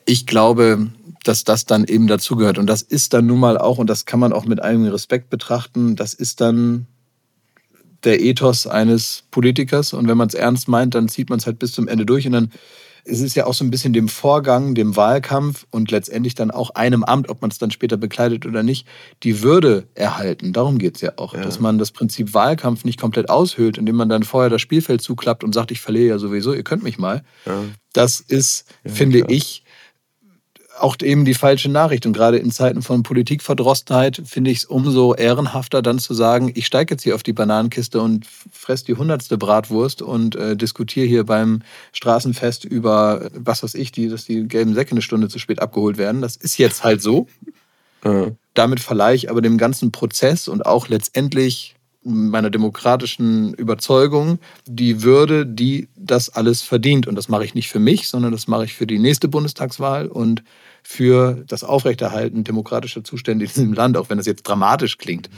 Ich 0.06 0.28
glaube, 0.28 0.92
dass 1.24 1.44
das 1.44 1.66
dann 1.66 1.86
eben 1.86 2.06
dazugehört. 2.06 2.60
Und 2.60 2.68
das 2.68 2.84
ist 2.84 3.14
dann 3.14 3.26
nun 3.26 3.40
mal 3.40 3.58
auch, 3.58 3.80
und 3.80 3.90
das 3.90 4.06
kann 4.06 4.20
man 4.20 4.34
auch 4.34 4.46
mit 4.46 4.62
einem 4.62 4.86
Respekt 4.86 5.32
betrachten, 5.32 5.96
das 5.96 6.14
ist 6.14 6.42
dann 6.42 6.86
der 8.04 8.22
Ethos 8.22 8.68
eines 8.68 9.24
Politikers. 9.32 9.94
Und 9.94 10.08
wenn 10.08 10.18
man 10.18 10.28
es 10.28 10.36
ernst 10.36 10.68
meint, 10.68 10.94
dann 10.94 11.10
zieht 11.10 11.30
man 11.30 11.40
es 11.40 11.48
halt 11.48 11.58
bis 11.58 11.72
zum 11.72 11.88
Ende 11.88 12.06
durch. 12.06 12.28
Und 12.28 12.34
dann 12.34 12.52
es 13.05 13.20
ist 13.22 13.36
ja 13.36 13.46
auch 13.46 13.53
so 13.53 13.63
ein 13.63 13.72
bisschen 13.72 13.93
dem 13.93 14.08
Vorgang, 14.08 14.75
dem 14.75 14.96
Wahlkampf 14.96 15.65
und 15.72 15.91
letztendlich 15.91 16.36
dann 16.36 16.51
auch 16.51 16.72
einem 16.72 17.03
Amt, 17.03 17.29
ob 17.29 17.41
man 17.41 17.51
es 17.51 17.58
dann 17.58 17.72
später 17.72 17.98
bekleidet 17.98 18.46
oder 18.46 18.63
nicht, 18.63 18.88
die 19.24 19.41
Würde 19.41 19.88
erhalten. 19.96 20.53
Darum 20.53 20.77
geht 20.77 20.96
es 20.96 21.01
ja 21.01 21.13
auch, 21.17 21.34
ja. 21.34 21.41
dass 21.41 21.60
man 21.60 21.77
das 21.77 21.91
Prinzip 21.91 22.34
Wahlkampf 22.34 22.86
nicht 22.86 23.00
komplett 23.00 23.29
aushöhlt, 23.29 23.77
indem 23.77 23.96
man 23.96 24.10
dann 24.10 24.24
vorher 24.24 24.50
das 24.50 24.62
Spielfeld 24.62 25.02
zuklappt 25.02 25.43
und 25.43 25.54
sagt, 25.54 25.71
ich 25.71 25.82
verliere 25.82 26.08
ja 26.08 26.17
sowieso, 26.19 26.54
ihr 26.54 26.63
könnt 26.63 26.84
mich 26.84 26.97
mal. 26.97 27.23
Ja. 27.45 27.63
Das 27.93 28.19
ist, 28.19 28.65
ja, 28.84 28.91
finde 28.91 29.26
ich, 29.28 29.63
auch 30.79 30.95
eben 31.01 31.25
die 31.25 31.34
falsche 31.34 31.69
Nachricht. 31.69 32.05
Und 32.05 32.13
gerade 32.13 32.38
in 32.38 32.51
Zeiten 32.51 32.81
von 32.81 33.03
Politikverdrossenheit 33.03 34.21
finde 34.25 34.51
ich 34.51 34.60
es 34.60 34.65
umso 34.65 35.13
ehrenhafter, 35.13 35.81
dann 35.81 35.99
zu 35.99 36.13
sagen, 36.13 36.51
ich 36.55 36.65
steige 36.65 36.93
jetzt 36.93 37.03
hier 37.03 37.15
auf 37.15 37.23
die 37.23 37.34
Bananenkiste 37.34 38.01
und 38.01 38.25
fresse 38.25 38.86
die 38.86 38.95
hundertste 38.95 39.38
Bratwurst 39.38 40.01
und 40.01 40.36
äh, 40.36 40.55
diskutiere 40.55 41.05
hier 41.05 41.25
beim 41.25 41.62
Straßenfest 41.93 42.65
über, 42.65 43.29
was 43.34 43.63
weiß 43.63 43.75
ich, 43.75 43.91
die, 43.91 44.07
dass 44.10 44.25
die 44.25 44.47
gelben 44.47 44.73
Säcke 44.73 44.91
eine 44.91 45.01
Stunde 45.01 45.29
zu 45.29 45.39
spät 45.39 45.62
abgeholt 45.62 45.97
werden. 45.97 46.21
Das 46.21 46.36
ist 46.36 46.57
jetzt 46.57 46.84
halt 46.84 47.01
so. 47.01 47.27
Damit 48.53 48.79
verleihe 48.79 49.15
ich 49.15 49.29
aber 49.29 49.41
dem 49.41 49.57
ganzen 49.57 49.91
Prozess 49.91 50.47
und 50.47 50.65
auch 50.65 50.88
letztendlich 50.88 51.75
meiner 52.04 52.50
demokratischen 52.50 53.54
Überzeugung 53.54 54.40
die 54.66 55.04
Würde, 55.04 55.46
die 55.46 55.88
das 55.96 56.30
alles 56.30 56.62
verdient. 56.62 57.08
Und 57.08 57.16
das 57.16 57.30
mache 57.30 57.46
ich 57.46 57.54
nicht 57.54 57.70
für 57.70 57.80
mich, 57.80 58.08
sondern 58.08 58.32
das 58.32 58.48
mache 58.48 58.66
ich 58.66 58.74
für 58.74 58.88
die 58.88 59.00
nächste 59.00 59.28
Bundestagswahl 59.28 60.08
und 60.08 60.44
für 60.84 61.44
das 61.48 61.64
Aufrechterhalten 61.64 62.44
demokratischer 62.44 63.04
Zustände 63.04 63.46
in 63.46 63.52
diesem 63.52 63.74
Land, 63.74 63.98
auch 63.98 64.10
wenn 64.10 64.18
das 64.18 64.26
jetzt 64.26 64.44
dramatisch 64.44 64.98
klingt. 64.98 65.30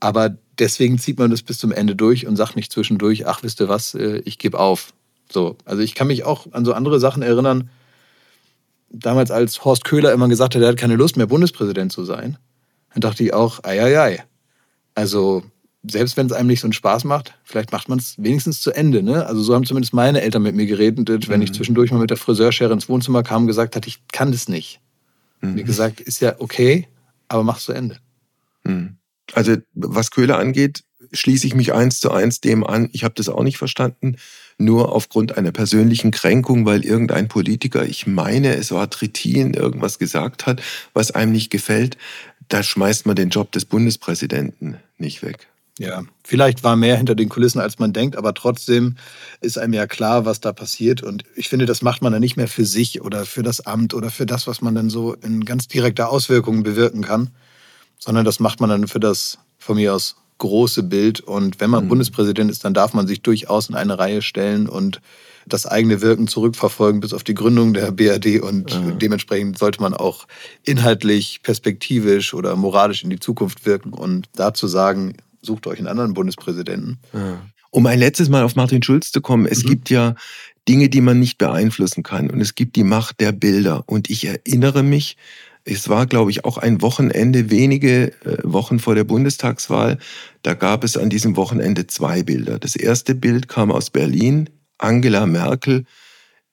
Aber 0.00 0.36
deswegen 0.58 0.98
zieht 0.98 1.18
man 1.18 1.30
das 1.30 1.42
bis 1.42 1.58
zum 1.58 1.72
Ende 1.72 1.96
durch 1.96 2.26
und 2.26 2.36
sagt 2.36 2.56
nicht 2.56 2.72
zwischendurch, 2.72 3.26
ach, 3.26 3.42
wisst 3.42 3.60
ihr 3.60 3.68
was, 3.68 3.94
äh, 3.94 4.20
ich 4.24 4.38
gebe 4.38 4.58
auf. 4.58 4.92
So, 5.30 5.56
also 5.64 5.80
ich 5.80 5.94
kann 5.94 6.08
mich 6.08 6.24
auch 6.24 6.46
an 6.52 6.64
so 6.64 6.74
andere 6.74 7.00
Sachen 7.00 7.22
erinnern. 7.22 7.70
Damals, 8.90 9.30
als 9.30 9.64
Horst 9.64 9.84
Köhler 9.84 10.12
immer 10.12 10.28
gesagt 10.28 10.54
hat, 10.54 10.62
er 10.62 10.68
hat 10.68 10.76
keine 10.76 10.96
Lust 10.96 11.16
mehr, 11.16 11.26
Bundespräsident 11.26 11.90
zu 11.90 12.04
sein, 12.04 12.36
dann 12.92 13.00
dachte 13.00 13.24
ich 13.24 13.32
auch, 13.32 13.60
ei, 13.62 13.82
ei, 13.82 13.98
ei. 13.98 14.24
Also 14.94 15.42
selbst 15.84 16.16
wenn 16.16 16.26
es 16.26 16.32
einem 16.32 16.46
nicht 16.46 16.60
so 16.60 16.66
einen 16.66 16.72
Spaß 16.72 17.04
macht, 17.04 17.34
vielleicht 17.44 17.72
macht 17.72 17.88
man 17.88 17.98
es 17.98 18.14
wenigstens 18.16 18.60
zu 18.60 18.72
Ende. 18.72 19.02
Ne? 19.02 19.26
Also 19.26 19.42
so 19.42 19.54
haben 19.54 19.64
zumindest 19.64 19.92
meine 19.92 20.20
Eltern 20.20 20.42
mit 20.42 20.54
mir 20.54 20.66
geredet, 20.66 21.28
wenn 21.28 21.40
mhm. 21.40 21.44
ich 21.44 21.52
zwischendurch 21.52 21.90
mal 21.90 21.98
mit 21.98 22.10
der 22.10 22.16
Friseurschere 22.16 22.72
ins 22.72 22.88
Wohnzimmer 22.88 23.22
kam 23.22 23.42
und 23.42 23.48
gesagt 23.48 23.74
hat, 23.74 23.86
ich 23.86 24.06
kann 24.08 24.32
das 24.32 24.48
nicht. 24.48 24.80
Mhm. 25.40 25.54
Mir 25.54 25.64
gesagt, 25.64 26.00
ist 26.00 26.20
ja 26.20 26.36
okay, 26.38 26.86
aber 27.28 27.42
mach's 27.42 27.64
zu 27.64 27.72
Ende. 27.72 27.98
Mhm. 28.64 28.96
Also 29.32 29.56
was 29.74 30.10
Köhler 30.10 30.38
angeht, 30.38 30.84
schließe 31.12 31.46
ich 31.46 31.54
mich 31.54 31.72
eins 31.72 32.00
zu 32.00 32.10
eins 32.12 32.40
dem 32.40 32.64
an. 32.64 32.88
Ich 32.92 33.04
habe 33.04 33.14
das 33.14 33.28
auch 33.28 33.42
nicht 33.42 33.58
verstanden, 33.58 34.16
nur 34.58 34.92
aufgrund 34.92 35.36
einer 35.36 35.52
persönlichen 35.52 36.10
Kränkung, 36.10 36.64
weil 36.64 36.84
irgendein 36.84 37.28
Politiker, 37.28 37.84
ich 37.84 38.06
meine, 38.06 38.54
es 38.54 38.70
war 38.70 38.88
Trittin, 38.88 39.54
irgendwas 39.54 39.98
gesagt 39.98 40.46
hat, 40.46 40.62
was 40.94 41.10
einem 41.10 41.32
nicht 41.32 41.50
gefällt. 41.50 41.96
Da 42.48 42.62
schmeißt 42.62 43.06
man 43.06 43.16
den 43.16 43.30
Job 43.30 43.52
des 43.52 43.64
Bundespräsidenten 43.64 44.76
nicht 44.98 45.22
weg. 45.22 45.48
Ja, 45.78 46.02
vielleicht 46.22 46.64
war 46.64 46.76
mehr 46.76 46.96
hinter 46.98 47.14
den 47.14 47.30
Kulissen, 47.30 47.58
als 47.58 47.78
man 47.78 47.94
denkt, 47.94 48.16
aber 48.16 48.34
trotzdem 48.34 48.96
ist 49.40 49.58
einem 49.58 49.72
ja 49.72 49.86
klar, 49.86 50.26
was 50.26 50.40
da 50.40 50.52
passiert. 50.52 51.02
Und 51.02 51.24
ich 51.34 51.48
finde, 51.48 51.64
das 51.64 51.80
macht 51.80 52.02
man 52.02 52.12
dann 52.12 52.20
nicht 52.20 52.36
mehr 52.36 52.48
für 52.48 52.66
sich 52.66 53.00
oder 53.00 53.24
für 53.24 53.42
das 53.42 53.64
Amt 53.64 53.94
oder 53.94 54.10
für 54.10 54.26
das, 54.26 54.46
was 54.46 54.60
man 54.60 54.74
dann 54.74 54.90
so 54.90 55.14
in 55.14 55.44
ganz 55.44 55.68
direkter 55.68 56.10
Auswirkungen 56.10 56.62
bewirken 56.62 57.02
kann, 57.02 57.30
sondern 57.98 58.26
das 58.26 58.38
macht 58.38 58.60
man 58.60 58.68
dann 58.68 58.86
für 58.86 59.00
das 59.00 59.38
von 59.58 59.76
mir 59.76 59.94
aus 59.94 60.16
große 60.38 60.82
Bild. 60.82 61.20
Und 61.20 61.58
wenn 61.60 61.70
man 61.70 61.84
mhm. 61.84 61.88
Bundespräsident 61.88 62.50
ist, 62.50 62.66
dann 62.66 62.74
darf 62.74 62.92
man 62.92 63.06
sich 63.06 63.22
durchaus 63.22 63.70
in 63.70 63.74
eine 63.74 63.98
Reihe 63.98 64.20
stellen 64.20 64.68
und 64.68 65.00
das 65.46 65.66
eigene 65.66 66.02
Wirken 66.02 66.28
zurückverfolgen 66.28 67.00
bis 67.00 67.14
auf 67.14 67.24
die 67.24 67.34
Gründung 67.34 67.72
der 67.72 67.90
BRD 67.90 68.40
und 68.42 68.78
mhm. 68.78 68.98
dementsprechend 68.98 69.58
sollte 69.58 69.80
man 69.80 69.94
auch 69.94 70.26
inhaltlich, 70.64 71.40
perspektivisch 71.42 72.34
oder 72.34 72.54
moralisch 72.56 73.02
in 73.02 73.10
die 73.10 73.18
Zukunft 73.18 73.64
wirken 73.64 73.92
und 73.92 74.28
dazu 74.34 74.68
sagen, 74.68 75.16
sucht 75.42 75.66
euch 75.66 75.78
einen 75.78 75.88
anderen 75.88 76.14
Bundespräsidenten. 76.14 76.98
Ja. 77.12 77.42
Um 77.70 77.86
ein 77.86 77.98
letztes 77.98 78.28
Mal 78.28 78.44
auf 78.44 78.54
Martin 78.54 78.82
Schulz 78.82 79.10
zu 79.12 79.20
kommen, 79.20 79.46
es 79.46 79.64
mhm. 79.64 79.68
gibt 79.68 79.90
ja 79.90 80.14
Dinge, 80.68 80.88
die 80.88 81.00
man 81.00 81.18
nicht 81.18 81.38
beeinflussen 81.38 82.02
kann 82.02 82.30
und 82.30 82.40
es 82.40 82.54
gibt 82.54 82.76
die 82.76 82.84
Macht 82.84 83.20
der 83.20 83.32
Bilder. 83.32 83.84
Und 83.86 84.10
ich 84.10 84.26
erinnere 84.26 84.82
mich, 84.82 85.16
es 85.64 85.88
war, 85.88 86.06
glaube 86.06 86.30
ich, 86.30 86.44
auch 86.44 86.58
ein 86.58 86.82
Wochenende, 86.82 87.50
wenige 87.50 88.12
äh, 88.24 88.38
Wochen 88.42 88.78
vor 88.78 88.94
der 88.94 89.04
Bundestagswahl. 89.04 89.98
Da 90.42 90.54
gab 90.54 90.84
es 90.84 90.96
an 90.96 91.10
diesem 91.10 91.36
Wochenende 91.36 91.86
zwei 91.86 92.22
Bilder. 92.22 92.58
Das 92.58 92.76
erste 92.76 93.14
Bild 93.14 93.48
kam 93.48 93.72
aus 93.72 93.90
Berlin, 93.90 94.50
Angela 94.78 95.26
Merkel 95.26 95.84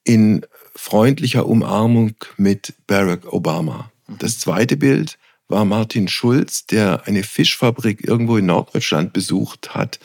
in 0.04 0.46
freundlicher 0.74 1.46
Umarmung 1.46 2.14
mit 2.38 2.74
Barack 2.88 3.32
Obama. 3.32 3.92
Mhm. 4.08 4.16
Das 4.20 4.40
zweite 4.40 4.78
Bild 4.78 5.19
war 5.50 5.66
Martin 5.66 6.08
Schulz, 6.08 6.66
der 6.66 7.06
eine 7.06 7.24
Fischfabrik 7.24 8.08
irgendwo 8.08 8.38
in 8.38 8.46
Norddeutschland 8.46 9.12
besucht 9.12 9.74
hat 9.74 10.00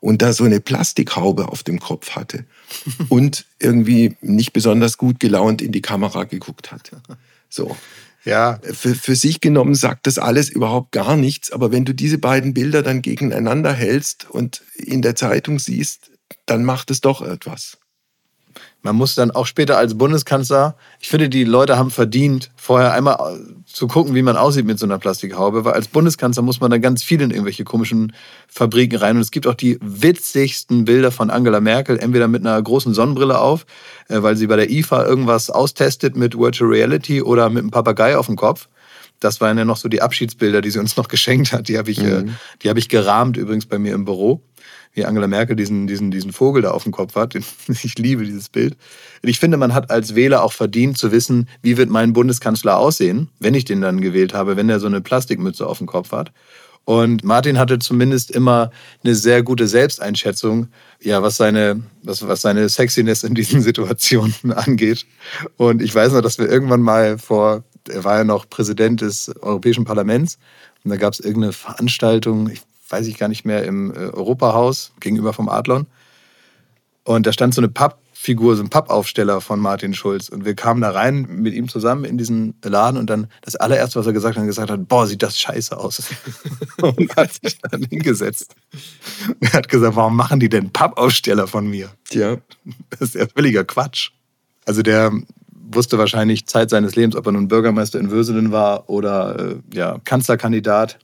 und 0.00 0.22
da 0.22 0.32
so 0.32 0.44
eine 0.44 0.60
Plastikhaube 0.60 1.48
auf 1.48 1.62
dem 1.62 1.78
Kopf 1.78 2.16
hatte 2.16 2.44
und 3.08 3.46
irgendwie 3.58 4.16
nicht 4.20 4.52
besonders 4.52 4.98
gut 4.98 5.20
gelaunt 5.20 5.62
in 5.62 5.72
die 5.72 5.82
Kamera 5.82 6.24
geguckt 6.24 6.72
hat. 6.72 6.90
So. 7.48 7.76
Ja. 8.24 8.58
Für, 8.72 8.94
für 8.96 9.14
sich 9.14 9.40
genommen 9.40 9.76
sagt 9.76 10.06
das 10.06 10.18
alles 10.18 10.48
überhaupt 10.48 10.90
gar 10.92 11.16
nichts. 11.16 11.52
Aber 11.52 11.70
wenn 11.70 11.84
du 11.84 11.94
diese 11.94 12.18
beiden 12.18 12.54
Bilder 12.54 12.82
dann 12.82 13.00
gegeneinander 13.00 13.72
hältst 13.72 14.28
und 14.28 14.62
in 14.74 15.00
der 15.00 15.14
Zeitung 15.14 15.60
siehst, 15.60 16.10
dann 16.44 16.64
macht 16.64 16.90
es 16.90 17.00
doch 17.00 17.22
etwas. 17.22 17.78
Man 18.86 18.94
muss 18.94 19.16
dann 19.16 19.32
auch 19.32 19.46
später 19.46 19.78
als 19.78 19.98
Bundeskanzler, 19.98 20.76
ich 21.00 21.08
finde, 21.08 21.28
die 21.28 21.42
Leute 21.42 21.76
haben 21.76 21.90
verdient, 21.90 22.52
vorher 22.54 22.92
einmal 22.92 23.16
äh, 23.16 23.64
zu 23.66 23.88
gucken, 23.88 24.14
wie 24.14 24.22
man 24.22 24.36
aussieht 24.36 24.64
mit 24.64 24.78
so 24.78 24.86
einer 24.86 25.00
Plastikhaube, 25.00 25.64
weil 25.64 25.72
als 25.72 25.88
Bundeskanzler 25.88 26.44
muss 26.44 26.60
man 26.60 26.70
dann 26.70 26.80
ganz 26.80 27.02
viel 27.02 27.20
in 27.20 27.32
irgendwelche 27.32 27.64
komischen 27.64 28.12
Fabriken 28.46 28.96
rein. 28.98 29.16
Und 29.16 29.22
es 29.22 29.32
gibt 29.32 29.48
auch 29.48 29.54
die 29.54 29.80
witzigsten 29.82 30.84
Bilder 30.84 31.10
von 31.10 31.30
Angela 31.30 31.60
Merkel, 31.60 31.98
entweder 31.98 32.28
mit 32.28 32.46
einer 32.46 32.62
großen 32.62 32.94
Sonnenbrille 32.94 33.40
auf, 33.40 33.66
äh, 34.06 34.22
weil 34.22 34.36
sie 34.36 34.46
bei 34.46 34.54
der 34.54 34.70
IFA 34.70 35.04
irgendwas 35.04 35.50
austestet 35.50 36.14
mit 36.14 36.38
Virtual 36.38 36.70
Reality 36.70 37.22
oder 37.22 37.50
mit 37.50 37.64
einem 37.64 37.72
Papagei 37.72 38.16
auf 38.16 38.26
dem 38.26 38.36
Kopf. 38.36 38.68
Das 39.18 39.40
waren 39.40 39.58
ja 39.58 39.64
noch 39.64 39.78
so 39.78 39.88
die 39.88 40.00
Abschiedsbilder, 40.00 40.60
die 40.60 40.70
sie 40.70 40.78
uns 40.78 40.96
noch 40.96 41.08
geschenkt 41.16 41.52
hat. 41.52 41.66
Die 41.66 41.76
habe 41.76 41.90
ich, 41.90 41.98
äh, 41.98 42.22
mhm. 42.22 42.36
die 42.62 42.68
ich 42.68 42.88
gerahmt 42.88 43.36
übrigens 43.36 43.66
bei 43.66 43.80
mir 43.80 43.94
im 43.94 44.04
Büro 44.04 44.42
wie 44.96 45.04
Angela 45.04 45.28
Merkel 45.28 45.54
diesen, 45.54 45.86
diesen, 45.86 46.10
diesen 46.10 46.32
Vogel 46.32 46.62
da 46.62 46.70
auf 46.70 46.82
dem 46.82 46.92
Kopf 46.92 47.14
hat. 47.14 47.36
Ich 47.68 47.98
liebe 47.98 48.24
dieses 48.24 48.48
Bild. 48.48 48.76
Ich 49.22 49.38
finde, 49.38 49.56
man 49.56 49.74
hat 49.74 49.90
als 49.90 50.14
Wähler 50.14 50.42
auch 50.42 50.52
verdient 50.52 50.96
zu 50.96 51.12
wissen, 51.12 51.48
wie 51.62 51.76
wird 51.76 51.90
mein 51.90 52.12
Bundeskanzler 52.12 52.78
aussehen, 52.78 53.28
wenn 53.38 53.54
ich 53.54 53.64
den 53.64 53.82
dann 53.82 54.00
gewählt 54.00 54.32
habe, 54.34 54.56
wenn 54.56 54.70
er 54.70 54.80
so 54.80 54.86
eine 54.86 55.00
Plastikmütze 55.00 55.66
auf 55.66 55.78
dem 55.78 55.86
Kopf 55.86 56.12
hat. 56.12 56.32
Und 56.84 57.24
Martin 57.24 57.58
hatte 57.58 57.78
zumindest 57.78 58.30
immer 58.30 58.70
eine 59.04 59.14
sehr 59.14 59.42
gute 59.42 59.66
Selbsteinschätzung, 59.66 60.68
ja, 61.02 61.22
was 61.22 61.36
seine, 61.36 61.82
was, 62.02 62.26
was 62.26 62.40
seine 62.40 62.68
Sexiness 62.68 63.24
in 63.24 63.34
diesen 63.34 63.60
Situationen 63.70 64.52
angeht. 64.54 65.04
Und 65.56 65.82
ich 65.82 65.94
weiß 65.94 66.12
noch, 66.12 66.22
dass 66.22 66.38
wir 66.38 66.48
irgendwann 66.48 66.82
mal 66.82 67.18
vor, 67.18 67.64
er 67.88 68.04
war 68.04 68.18
ja 68.18 68.24
noch 68.24 68.48
Präsident 68.48 69.02
des 69.02 69.34
Europäischen 69.42 69.84
Parlaments, 69.84 70.38
und 70.84 70.90
da 70.90 70.96
gab 70.96 71.12
es 71.12 71.20
irgendeine 71.20 71.52
Veranstaltung, 71.52 72.48
ich 72.48 72.62
weiß 72.88 73.06
ich 73.06 73.18
gar 73.18 73.28
nicht 73.28 73.44
mehr, 73.44 73.64
im 73.64 73.92
äh, 73.92 73.98
Europahaus 73.98 74.92
gegenüber 75.00 75.32
vom 75.32 75.48
Adlon. 75.48 75.86
Und 77.04 77.26
da 77.26 77.32
stand 77.32 77.54
so 77.54 77.60
eine 77.60 77.68
Pappfigur, 77.68 78.56
so 78.56 78.64
ein 78.64 78.68
Pappaufsteller 78.68 79.40
von 79.40 79.60
Martin 79.60 79.94
Schulz. 79.94 80.28
Und 80.28 80.44
wir 80.44 80.54
kamen 80.54 80.80
da 80.80 80.90
rein 80.90 81.26
mit 81.28 81.54
ihm 81.54 81.68
zusammen 81.68 82.04
in 82.04 82.18
diesen 82.18 82.54
Laden 82.64 82.98
und 82.98 83.08
dann 83.08 83.28
das 83.42 83.54
allererste, 83.54 84.00
was 84.00 84.06
er 84.06 84.12
gesagt 84.12 84.36
hat, 84.36 84.44
gesagt 84.44 84.70
hat, 84.70 84.88
boah, 84.88 85.06
sieht 85.06 85.22
das 85.22 85.38
scheiße 85.38 85.76
aus. 85.76 86.02
und 86.80 87.16
hat 87.16 87.32
sich 87.32 87.58
dann 87.60 87.84
hingesetzt. 87.84 88.56
Und 89.28 89.36
er 89.40 89.52
hat 89.52 89.68
gesagt, 89.68 89.94
warum 89.94 90.16
machen 90.16 90.40
die 90.40 90.48
denn 90.48 90.72
Pappaufsteller 90.72 91.46
von 91.46 91.68
mir? 91.68 91.90
Ja. 92.10 92.38
Das 92.90 93.02
ist 93.02 93.14
ja 93.14 93.26
völliger 93.28 93.64
Quatsch. 93.64 94.10
Also 94.64 94.82
der 94.82 95.12
wusste 95.52 95.98
wahrscheinlich 95.98 96.46
Zeit 96.46 96.70
seines 96.70 96.96
Lebens, 96.96 97.14
ob 97.14 97.26
er 97.26 97.32
nun 97.32 97.48
Bürgermeister 97.48 98.00
in 98.00 98.10
Würselen 98.10 98.50
war 98.50 98.88
oder 98.88 99.38
äh, 99.38 99.56
ja, 99.72 99.98
Kanzlerkandidat 100.04 100.98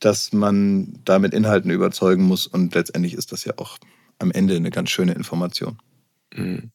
dass 0.00 0.32
man 0.32 0.98
da 1.04 1.18
mit 1.18 1.32
Inhalten 1.34 1.70
überzeugen 1.70 2.24
muss. 2.24 2.46
Und 2.46 2.74
letztendlich 2.74 3.14
ist 3.14 3.32
das 3.32 3.44
ja 3.44 3.54
auch 3.56 3.78
am 4.18 4.30
Ende 4.30 4.56
eine 4.56 4.70
ganz 4.70 4.90
schöne 4.90 5.12
Information. 5.12 5.78
Mhm. 6.34 6.70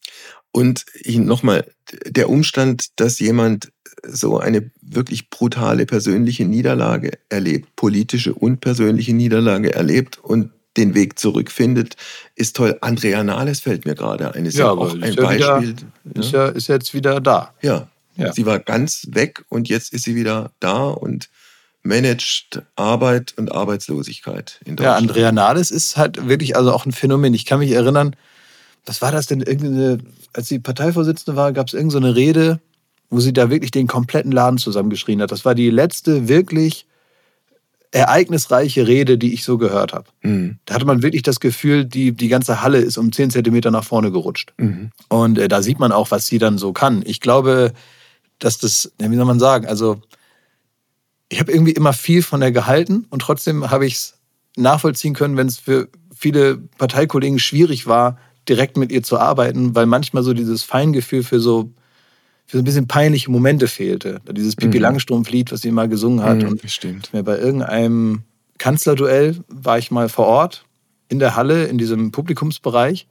Und 0.51 0.85
nochmal, 1.05 1.65
der 2.05 2.29
Umstand, 2.29 2.99
dass 2.99 3.19
jemand 3.19 3.71
so 4.03 4.39
eine 4.39 4.71
wirklich 4.81 5.29
brutale 5.29 5.85
persönliche 5.85 6.45
Niederlage 6.45 7.11
erlebt, 7.29 7.75
politische 7.75 8.33
und 8.33 8.61
persönliche 8.61 9.13
Niederlage 9.13 9.73
erlebt 9.73 10.17
und 10.17 10.51
den 10.77 10.95
Weg 10.95 11.19
zurückfindet, 11.19 11.95
ist 12.35 12.55
toll. 12.55 12.77
Andrea 12.81 13.23
Nahles 13.23 13.59
fällt 13.59 13.85
mir 13.85 13.95
gerade 13.95 14.33
ein. 14.33 14.45
Ist 14.45 14.57
ja, 14.57 14.65
ja 14.65 14.71
auch 14.71 14.93
ein 14.93 15.13
ja 15.13 15.21
Beispiel. 15.21 15.69
Wieder, 15.69 15.83
ja. 16.15 16.21
Ist, 16.21 16.31
ja, 16.31 16.47
ist 16.47 16.67
jetzt 16.67 16.93
wieder 16.93 17.19
da. 17.19 17.53
Ja. 17.61 17.89
ja. 18.15 18.31
Sie 18.31 18.45
war 18.45 18.59
ganz 18.59 19.07
weg 19.11 19.43
und 19.49 19.67
jetzt 19.67 19.93
ist 19.93 20.03
sie 20.03 20.15
wieder 20.15 20.51
da 20.59 20.87
und 20.87 21.29
managt 21.89 22.61
Arbeit 22.75 23.33
und 23.35 23.51
Arbeitslosigkeit 23.51 24.61
in 24.63 24.75
Deutschland. 24.75 25.01
Ja, 25.01 25.07
Andrea 25.07 25.31
Nahles 25.31 25.71
ist 25.71 25.97
halt 25.97 26.29
wirklich 26.29 26.55
also 26.55 26.71
auch 26.71 26.85
ein 26.85 26.91
Phänomen. 26.91 27.33
Ich 27.33 27.45
kann 27.45 27.59
mich 27.59 27.71
erinnern, 27.71 28.15
was 28.85 29.01
war 29.01 29.11
das 29.11 29.25
denn? 29.25 29.41
Irgendeine, 29.41 29.97
als 30.33 30.47
sie 30.47 30.59
Parteivorsitzende 30.59 31.35
war, 31.35 31.51
gab 31.51 31.67
es 31.67 31.73
irgendeine 31.73 32.09
so 32.09 32.13
Rede, 32.13 32.59
wo 33.09 33.19
sie 33.19 33.33
da 33.33 33.49
wirklich 33.49 33.71
den 33.71 33.87
kompletten 33.87 34.31
Laden 34.31 34.59
zusammengeschrien 34.59 35.21
hat. 35.21 35.31
Das 35.31 35.43
war 35.45 35.55
die 35.55 35.69
letzte 35.69 36.27
wirklich 36.29 36.85
ereignisreiche 37.91 38.87
Rede, 38.87 39.17
die 39.17 39.33
ich 39.33 39.43
so 39.43 39.57
gehört 39.57 39.93
habe. 39.93 40.05
Mhm. 40.21 40.59
Da 40.65 40.75
hatte 40.75 40.85
man 40.85 41.01
wirklich 41.01 41.23
das 41.23 41.39
Gefühl, 41.39 41.85
die, 41.85 42.11
die 42.11 42.27
ganze 42.27 42.61
Halle 42.61 42.77
ist 42.77 42.99
um 42.99 43.11
10 43.11 43.31
Zentimeter 43.31 43.71
nach 43.71 43.83
vorne 43.83 44.11
gerutscht. 44.11 44.53
Mhm. 44.57 44.91
Und 45.07 45.39
äh, 45.39 45.47
da 45.47 45.63
sieht 45.63 45.79
man 45.79 45.91
auch, 45.91 46.11
was 46.11 46.27
sie 46.27 46.37
dann 46.37 46.59
so 46.59 46.71
kann. 46.71 47.01
Ich 47.03 47.19
glaube, 47.19 47.73
dass 48.37 48.59
das, 48.59 48.91
wie 48.99 49.15
soll 49.15 49.25
man 49.25 49.39
sagen, 49.39 49.65
also 49.65 50.01
ich 51.29 51.39
habe 51.39 51.51
irgendwie 51.51 51.71
immer 51.71 51.93
viel 51.93 52.23
von 52.23 52.41
der 52.41 52.51
gehalten 52.51 53.05
und 53.09 53.21
trotzdem 53.21 53.69
habe 53.69 53.85
ich 53.85 53.93
es 53.93 54.19
nachvollziehen 54.57 55.13
können, 55.13 55.37
wenn 55.37 55.47
es 55.47 55.59
für 55.59 55.87
viele 56.15 56.57
Parteikollegen 56.57 57.39
schwierig 57.39 57.87
war, 57.87 58.17
direkt 58.47 58.77
mit 58.77 58.91
ihr 58.91 59.03
zu 59.03 59.19
arbeiten, 59.19 59.75
weil 59.75 59.85
manchmal 59.85 60.23
so 60.23 60.33
dieses 60.33 60.63
Feingefühl 60.63 61.23
für 61.23 61.39
so, 61.39 61.71
für 62.47 62.57
so 62.57 62.61
ein 62.61 62.65
bisschen 62.65 62.87
peinliche 62.87 63.29
Momente 63.29 63.67
fehlte. 63.67 64.21
Dieses 64.31 64.55
Pipi 64.55 64.77
mhm. 64.77 64.83
Langstrumpf-Lied, 64.83 65.51
was 65.51 65.61
sie 65.61 65.69
immer 65.69 65.87
gesungen 65.87 66.23
hat. 66.23 66.37
Mhm, 66.37 66.47
und 66.49 67.25
bei 67.25 67.37
irgendeinem 67.37 68.23
Kanzlerduell 68.57 69.37
war 69.47 69.77
ich 69.77 69.91
mal 69.91 70.09
vor 70.09 70.25
Ort 70.25 70.65
in 71.09 71.19
der 71.19 71.35
Halle, 71.35 71.65
in 71.65 71.77
diesem 71.77 72.11
Publikumsbereich. 72.11 73.07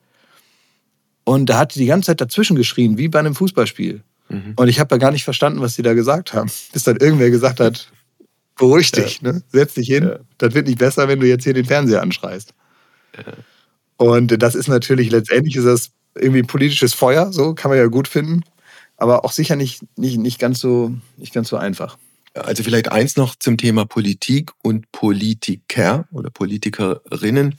Und 1.24 1.46
da 1.46 1.58
hat 1.58 1.72
sie 1.72 1.80
die 1.80 1.86
ganze 1.86 2.06
Zeit 2.06 2.20
dazwischen 2.20 2.56
geschrien, 2.56 2.98
wie 2.98 3.08
bei 3.08 3.20
einem 3.20 3.34
Fußballspiel. 3.34 4.02
Mhm. 4.28 4.54
Und 4.56 4.68
ich 4.68 4.80
habe 4.80 4.94
ja 4.94 4.98
gar 4.98 5.12
nicht 5.12 5.24
verstanden, 5.24 5.60
was 5.60 5.74
sie 5.74 5.82
da 5.82 5.94
gesagt 5.94 6.34
haben. 6.34 6.50
Bis 6.72 6.82
dann 6.82 6.96
irgendwer 6.96 7.30
gesagt 7.30 7.60
hat, 7.60 7.88
Beruhig 8.58 8.92
dich, 8.92 9.20
ja. 9.22 9.32
ne? 9.32 9.42
setz 9.48 9.74
dich 9.74 9.88
hin. 9.88 10.04
Ja. 10.04 10.18
Das 10.36 10.52
wird 10.52 10.66
nicht 10.66 10.78
besser, 10.78 11.08
wenn 11.08 11.20
du 11.20 11.26
jetzt 11.26 11.44
hier 11.44 11.54
den 11.54 11.64
Fernseher 11.64 12.02
anschreist. 12.02 12.52
Ja. 13.16 13.32
Und 13.96 14.42
das 14.42 14.54
ist 14.54 14.68
natürlich, 14.68 15.10
letztendlich 15.10 15.56
ist 15.56 15.64
das 15.64 15.90
irgendwie 16.14 16.42
politisches 16.42 16.92
Feuer, 16.92 17.32
so 17.32 17.54
kann 17.54 17.70
man 17.70 17.78
ja 17.78 17.86
gut 17.86 18.08
finden, 18.08 18.42
aber 18.96 19.24
auch 19.24 19.32
sicher 19.32 19.56
nicht, 19.56 19.80
nicht, 19.96 20.18
nicht, 20.18 20.38
ganz, 20.38 20.60
so, 20.60 20.92
nicht 21.16 21.32
ganz 21.32 21.48
so 21.48 21.56
einfach. 21.56 21.96
Also 22.34 22.62
vielleicht 22.62 22.92
eins 22.92 23.16
noch 23.16 23.34
zum 23.36 23.56
Thema 23.56 23.84
Politik 23.86 24.50
und 24.62 24.92
Politiker 24.92 26.06
oder 26.12 26.30
Politikerinnen. 26.30 27.56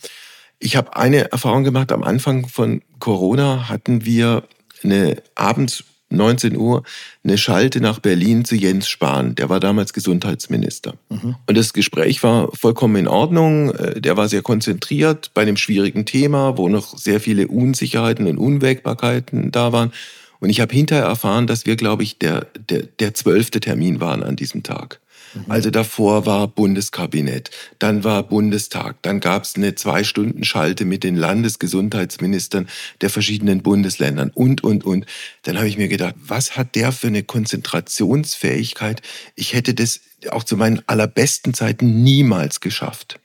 Ich 0.59 0.75
habe 0.75 0.95
eine 0.95 1.31
Erfahrung 1.31 1.63
gemacht, 1.63 1.91
am 1.91 2.03
Anfang 2.03 2.47
von 2.47 2.81
Corona 2.99 3.67
hatten 3.69 4.05
wir 4.05 4.43
eine 4.83 5.21
abends 5.35 5.83
19 6.09 6.57
Uhr 6.57 6.83
eine 7.23 7.37
Schalte 7.37 7.81
nach 7.81 7.99
Berlin 7.99 8.45
zu 8.45 8.55
Jens 8.55 8.87
Spahn. 8.87 9.35
Der 9.35 9.49
war 9.49 9.59
damals 9.59 9.93
Gesundheitsminister. 9.93 10.95
Mhm. 11.09 11.35
Und 11.45 11.57
das 11.57 11.73
Gespräch 11.73 12.23
war 12.23 12.49
vollkommen 12.53 12.95
in 12.95 13.07
Ordnung. 13.07 13.71
Äh, 13.75 14.01
der 14.01 14.17
war 14.17 14.27
sehr 14.27 14.41
konzentriert 14.41 15.31
bei 15.33 15.43
einem 15.43 15.57
schwierigen 15.57 16.05
Thema, 16.05 16.57
wo 16.57 16.69
noch 16.69 16.97
sehr 16.97 17.19
viele 17.19 17.47
Unsicherheiten 17.47 18.27
und 18.27 18.37
Unwägbarkeiten 18.37 19.51
da 19.51 19.71
waren. 19.71 19.91
Und 20.39 20.49
ich 20.49 20.61
habe 20.61 20.73
hinterher 20.73 21.05
erfahren, 21.05 21.47
dass 21.47 21.65
wir, 21.65 21.75
glaube 21.75 22.03
ich, 22.03 22.17
der, 22.17 22.47
der, 22.69 22.83
der 22.99 23.13
zwölfte 23.13 23.59
Termin 23.59 23.99
waren 23.99 24.23
an 24.23 24.35
diesem 24.35 24.63
Tag. 24.63 24.99
Also 25.47 25.69
davor 25.69 26.25
war 26.25 26.47
Bundeskabinett, 26.47 27.51
dann 27.77 28.03
war 28.03 28.23
Bundestag, 28.23 28.97
dann 29.01 29.19
gab 29.19 29.43
es 29.43 29.55
eine 29.55 29.75
Zwei-Stunden-Schalte 29.75 30.85
mit 30.85 31.03
den 31.03 31.15
Landesgesundheitsministern 31.15 32.67
der 33.01 33.09
verschiedenen 33.09 33.61
Bundesländern 33.61 34.31
und, 34.33 34.63
und, 34.63 34.83
und. 34.85 35.05
Dann 35.43 35.57
habe 35.57 35.67
ich 35.67 35.77
mir 35.77 35.87
gedacht, 35.87 36.15
was 36.17 36.57
hat 36.57 36.75
der 36.75 36.91
für 36.91 37.07
eine 37.07 37.23
Konzentrationsfähigkeit? 37.23 39.01
Ich 39.35 39.53
hätte 39.53 39.73
das 39.73 40.01
auch 40.31 40.43
zu 40.43 40.57
meinen 40.57 40.81
allerbesten 40.87 41.53
Zeiten 41.53 42.03
niemals 42.03 42.59
geschafft. 42.59 43.19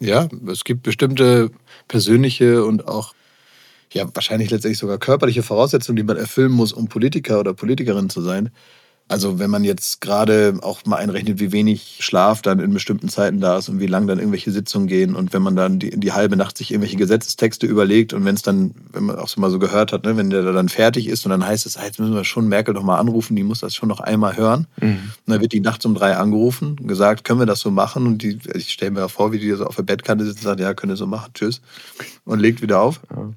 Ja, 0.00 0.28
es 0.50 0.64
gibt 0.64 0.82
bestimmte 0.82 1.50
persönliche 1.88 2.64
und 2.64 2.88
auch 2.88 3.14
ja, 3.92 4.08
wahrscheinlich 4.14 4.50
letztendlich 4.50 4.78
sogar 4.78 4.98
körperliche 4.98 5.42
Voraussetzungen, 5.42 5.96
die 5.96 6.02
man 6.02 6.16
erfüllen 6.16 6.52
muss, 6.52 6.72
um 6.72 6.88
Politiker 6.88 7.40
oder 7.40 7.54
Politikerin 7.54 8.08
zu 8.08 8.22
sein. 8.22 8.50
Also 9.10 9.40
wenn 9.40 9.50
man 9.50 9.64
jetzt 9.64 10.00
gerade 10.00 10.60
auch 10.62 10.86
mal 10.86 10.98
einrechnet, 10.98 11.40
wie 11.40 11.50
wenig 11.50 11.96
Schlaf 11.98 12.42
dann 12.42 12.60
in 12.60 12.72
bestimmten 12.72 13.08
Zeiten 13.08 13.40
da 13.40 13.58
ist 13.58 13.68
und 13.68 13.80
wie 13.80 13.88
lang 13.88 14.06
dann 14.06 14.20
irgendwelche 14.20 14.52
Sitzungen 14.52 14.86
gehen 14.86 15.16
und 15.16 15.32
wenn 15.32 15.42
man 15.42 15.56
dann 15.56 15.80
die, 15.80 15.90
die 15.98 16.12
halbe 16.12 16.36
Nacht 16.36 16.56
sich 16.56 16.70
irgendwelche 16.70 16.96
Gesetzestexte 16.96 17.66
überlegt 17.66 18.12
und 18.12 18.24
wenn 18.24 18.36
es 18.36 18.42
dann, 18.42 18.72
wenn 18.92 19.02
man 19.02 19.18
auch 19.18 19.26
so 19.26 19.40
mal 19.40 19.50
so 19.50 19.58
gehört 19.58 19.92
hat, 19.92 20.04
ne, 20.04 20.16
wenn 20.16 20.30
der 20.30 20.44
dann 20.52 20.68
fertig 20.68 21.08
ist 21.08 21.26
und 21.26 21.30
dann 21.30 21.44
heißt 21.44 21.66
es, 21.66 21.76
ah, 21.76 21.84
jetzt 21.84 21.98
müssen 21.98 22.14
wir 22.14 22.22
schon 22.22 22.46
Merkel 22.46 22.72
noch 22.72 22.84
mal 22.84 23.00
anrufen, 23.00 23.34
die 23.34 23.42
muss 23.42 23.58
das 23.58 23.74
schon 23.74 23.88
noch 23.88 23.98
einmal 23.98 24.36
hören. 24.36 24.68
Mhm. 24.80 24.90
Und 25.26 25.32
dann 25.32 25.40
wird 25.40 25.54
die 25.54 25.60
nachts 25.60 25.84
um 25.84 25.96
drei 25.96 26.16
angerufen, 26.16 26.76
gesagt, 26.86 27.24
können 27.24 27.40
wir 27.40 27.46
das 27.46 27.58
so 27.58 27.72
machen? 27.72 28.06
Und 28.06 28.22
die, 28.22 28.38
ich 28.54 28.70
stelle 28.70 28.92
mir 28.92 29.08
vor, 29.08 29.32
wie 29.32 29.40
die 29.40 29.50
so 29.54 29.66
auf 29.66 29.74
der 29.74 29.82
Bettkante 29.82 30.24
sitzt 30.24 30.38
und 30.38 30.44
sagt, 30.44 30.60
ja, 30.60 30.72
können 30.72 30.92
wir 30.92 30.96
so 30.96 31.08
machen, 31.08 31.32
tschüss. 31.34 31.62
Und 32.24 32.38
legt 32.38 32.62
wieder 32.62 32.80
auf. 32.80 33.00
Ja. 33.10 33.28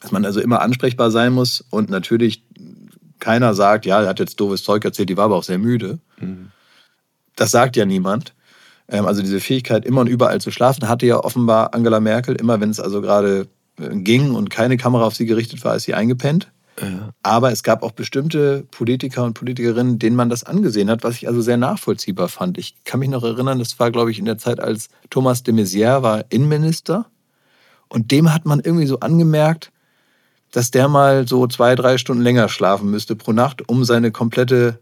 Dass 0.00 0.12
man 0.12 0.24
also 0.24 0.40
immer 0.40 0.60
ansprechbar 0.60 1.10
sein 1.10 1.32
muss 1.32 1.64
und 1.70 1.90
natürlich 1.90 2.44
keiner 3.18 3.54
sagt, 3.54 3.86
ja, 3.86 4.02
er 4.02 4.08
hat 4.08 4.20
jetzt 4.20 4.40
doofes 4.40 4.62
Zeug 4.62 4.84
erzählt, 4.84 5.08
die 5.08 5.16
war 5.16 5.26
aber 5.26 5.36
auch 5.36 5.44
sehr 5.44 5.58
müde. 5.58 5.98
Mhm. 6.20 6.50
Das 7.36 7.50
sagt 7.50 7.76
ja 7.76 7.84
niemand. 7.84 8.34
Ähm, 8.88 9.06
also 9.06 9.22
diese 9.22 9.40
Fähigkeit, 9.40 9.84
immer 9.84 10.00
und 10.00 10.08
überall 10.08 10.40
zu 10.40 10.50
schlafen, 10.50 10.88
hatte 10.88 11.06
ja 11.06 11.18
offenbar 11.18 11.74
Angela 11.74 12.00
Merkel. 12.00 12.36
Immer 12.36 12.60
wenn 12.60 12.70
es 12.70 12.80
also 12.80 13.00
gerade 13.00 13.48
äh, 13.78 13.96
ging 13.96 14.34
und 14.34 14.50
keine 14.50 14.76
Kamera 14.76 15.04
auf 15.04 15.14
sie 15.14 15.26
gerichtet 15.26 15.64
war, 15.64 15.76
ist 15.76 15.84
sie 15.84 15.94
eingepennt. 15.94 16.50
Ja. 16.80 17.10
Aber 17.22 17.50
es 17.50 17.62
gab 17.62 17.82
auch 17.82 17.92
bestimmte 17.92 18.64
Politiker 18.70 19.24
und 19.24 19.34
Politikerinnen, 19.34 19.98
denen 19.98 20.16
man 20.16 20.30
das 20.30 20.44
angesehen 20.44 20.90
hat, 20.90 21.02
was 21.02 21.16
ich 21.16 21.26
also 21.26 21.40
sehr 21.40 21.56
nachvollziehbar 21.56 22.28
fand. 22.28 22.56
Ich 22.56 22.84
kann 22.84 23.00
mich 23.00 23.08
noch 23.08 23.24
erinnern, 23.24 23.58
das 23.58 23.78
war, 23.80 23.90
glaube 23.90 24.10
ich, 24.10 24.18
in 24.18 24.24
der 24.24 24.38
Zeit, 24.38 24.60
als 24.60 24.88
Thomas 25.10 25.42
de 25.42 25.54
Maizière 25.54 26.02
war 26.02 26.24
Innenminister. 26.28 27.06
Und 27.88 28.10
dem 28.10 28.32
hat 28.32 28.44
man 28.46 28.60
irgendwie 28.60 28.86
so 28.86 29.00
angemerkt, 29.00 29.72
dass 30.52 30.70
der 30.70 30.88
mal 30.88 31.28
so 31.28 31.46
zwei, 31.46 31.74
drei 31.74 31.98
Stunden 31.98 32.22
länger 32.22 32.48
schlafen 32.48 32.90
müsste 32.90 33.16
pro 33.16 33.32
Nacht, 33.32 33.68
um 33.68 33.84
seine 33.84 34.10
komplette 34.10 34.78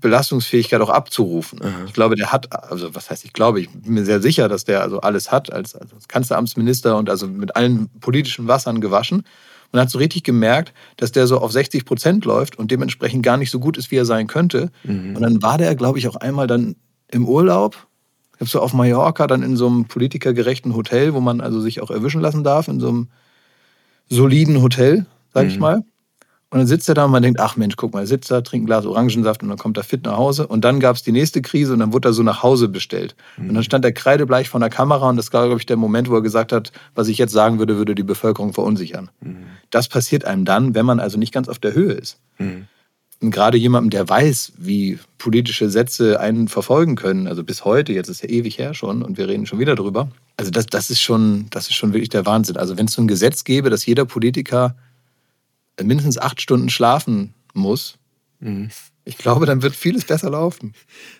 Belastungsfähigkeit 0.00 0.80
auch 0.80 0.90
abzurufen. 0.90 1.60
Mhm. 1.62 1.86
Ich 1.86 1.92
glaube, 1.92 2.14
der 2.14 2.30
hat, 2.30 2.70
also 2.70 2.94
was 2.94 3.10
heißt 3.10 3.24
ich 3.24 3.32
glaube, 3.32 3.60
ich 3.60 3.70
bin 3.70 3.94
mir 3.94 4.04
sehr 4.04 4.20
sicher, 4.20 4.48
dass 4.48 4.64
der 4.64 4.82
also 4.82 5.00
alles 5.00 5.32
hat 5.32 5.52
als, 5.52 5.74
als 5.74 6.08
Kanzleramtsminister 6.08 6.96
und 6.96 7.10
also 7.10 7.26
mit 7.26 7.56
allen 7.56 7.88
politischen 8.00 8.46
Wassern 8.46 8.80
gewaschen. 8.80 9.24
Und 9.72 9.80
hat 9.80 9.90
so 9.90 9.98
richtig 9.98 10.22
gemerkt, 10.22 10.72
dass 10.98 11.10
der 11.10 11.26
so 11.26 11.38
auf 11.38 11.50
60 11.50 11.84
Prozent 11.84 12.24
läuft 12.24 12.56
und 12.56 12.70
dementsprechend 12.70 13.24
gar 13.24 13.36
nicht 13.36 13.50
so 13.50 13.58
gut 13.58 13.76
ist, 13.76 13.90
wie 13.90 13.96
er 13.96 14.04
sein 14.04 14.28
könnte. 14.28 14.70
Mhm. 14.84 15.16
Und 15.16 15.22
dann 15.22 15.42
war 15.42 15.58
der, 15.58 15.74
glaube 15.74 15.98
ich, 15.98 16.06
auch 16.06 16.14
einmal 16.14 16.46
dann 16.46 16.76
im 17.10 17.26
Urlaub. 17.26 17.88
Ich 18.34 18.40
habe 18.40 18.50
so 18.50 18.60
auf 18.60 18.72
Mallorca 18.72 19.26
dann 19.26 19.42
in 19.42 19.56
so 19.56 19.66
einem 19.66 19.86
politikergerechten 19.86 20.76
Hotel, 20.76 21.12
wo 21.12 21.18
man 21.18 21.40
also 21.40 21.60
sich 21.60 21.80
auch 21.80 21.90
erwischen 21.90 22.20
lassen 22.20 22.44
darf, 22.44 22.68
in 22.68 22.78
so 22.78 22.88
einem 22.88 23.08
soliden 24.08 24.60
Hotel, 24.62 25.06
sag 25.32 25.46
ich 25.46 25.54
mhm. 25.54 25.60
mal. 25.60 25.84
Und 26.54 26.58
dann 26.58 26.66
sitzt 26.68 26.88
er 26.88 26.94
da 26.94 27.06
und 27.06 27.10
man 27.10 27.20
denkt, 27.20 27.40
ach 27.40 27.56
Mensch, 27.56 27.74
guck 27.74 27.92
mal, 27.92 28.00
er 28.02 28.06
sitzt 28.06 28.30
da, 28.30 28.40
trinkt 28.40 28.62
ein 28.62 28.66
Glas 28.66 28.86
Orangensaft 28.86 29.42
und 29.42 29.48
dann 29.48 29.58
kommt 29.58 29.76
er 29.76 29.82
fit 29.82 30.04
nach 30.04 30.16
Hause. 30.16 30.46
Und 30.46 30.64
dann 30.64 30.78
gab 30.78 30.94
es 30.94 31.02
die 31.02 31.10
nächste 31.10 31.42
Krise 31.42 31.72
und 31.72 31.80
dann 31.80 31.92
wurde 31.92 32.10
er 32.10 32.12
so 32.12 32.22
nach 32.22 32.44
Hause 32.44 32.68
bestellt. 32.68 33.16
Mhm. 33.36 33.48
Und 33.48 33.54
dann 33.56 33.64
stand 33.64 33.84
er 33.84 33.90
kreidebleich 33.90 34.48
vor 34.48 34.60
der 34.60 34.70
Kamera 34.70 35.08
und 35.08 35.16
das 35.16 35.32
war, 35.32 35.46
glaube 35.46 35.58
ich, 35.58 35.66
der 35.66 35.76
Moment, 35.76 36.08
wo 36.08 36.14
er 36.14 36.22
gesagt 36.22 36.52
hat, 36.52 36.70
was 36.94 37.08
ich 37.08 37.18
jetzt 37.18 37.32
sagen 37.32 37.58
würde, 37.58 37.76
würde 37.76 37.96
die 37.96 38.04
Bevölkerung 38.04 38.52
verunsichern. 38.52 39.10
Mhm. 39.20 39.46
Das 39.70 39.88
passiert 39.88 40.26
einem 40.26 40.44
dann, 40.44 40.76
wenn 40.76 40.86
man 40.86 41.00
also 41.00 41.18
nicht 41.18 41.34
ganz 41.34 41.48
auf 41.48 41.58
der 41.58 41.74
Höhe 41.74 41.94
ist. 41.94 42.20
Mhm. 42.38 42.68
Gerade 43.30 43.58
jemandem, 43.58 43.90
der 43.90 44.08
weiß, 44.08 44.52
wie 44.56 44.98
politische 45.18 45.70
Sätze 45.70 46.20
einen 46.20 46.48
verfolgen 46.48 46.96
können, 46.96 47.26
also 47.26 47.44
bis 47.44 47.64
heute, 47.64 47.92
jetzt 47.92 48.08
ist 48.08 48.22
ja 48.22 48.28
ewig 48.28 48.58
her 48.58 48.74
schon 48.74 49.02
und 49.02 49.18
wir 49.18 49.28
reden 49.28 49.46
schon 49.46 49.58
wieder 49.58 49.74
drüber. 49.74 50.10
Also 50.36 50.50
das, 50.50 50.66
das, 50.66 50.90
ist, 50.90 51.00
schon, 51.00 51.46
das 51.50 51.68
ist 51.68 51.74
schon 51.74 51.92
wirklich 51.92 52.08
der 52.08 52.26
Wahnsinn. 52.26 52.56
Also 52.56 52.76
wenn 52.76 52.86
es 52.86 52.92
so 52.92 53.02
ein 53.02 53.08
Gesetz 53.08 53.44
gäbe, 53.44 53.70
dass 53.70 53.86
jeder 53.86 54.04
Politiker 54.04 54.76
mindestens 55.82 56.18
acht 56.18 56.40
Stunden 56.40 56.70
schlafen 56.70 57.34
muss, 57.52 57.96
mhm. 58.40 58.70
ich 59.04 59.16
glaube, 59.16 59.46
dann 59.46 59.62
wird 59.62 59.76
vieles 59.76 60.04
besser 60.04 60.30
laufen. 60.30 60.74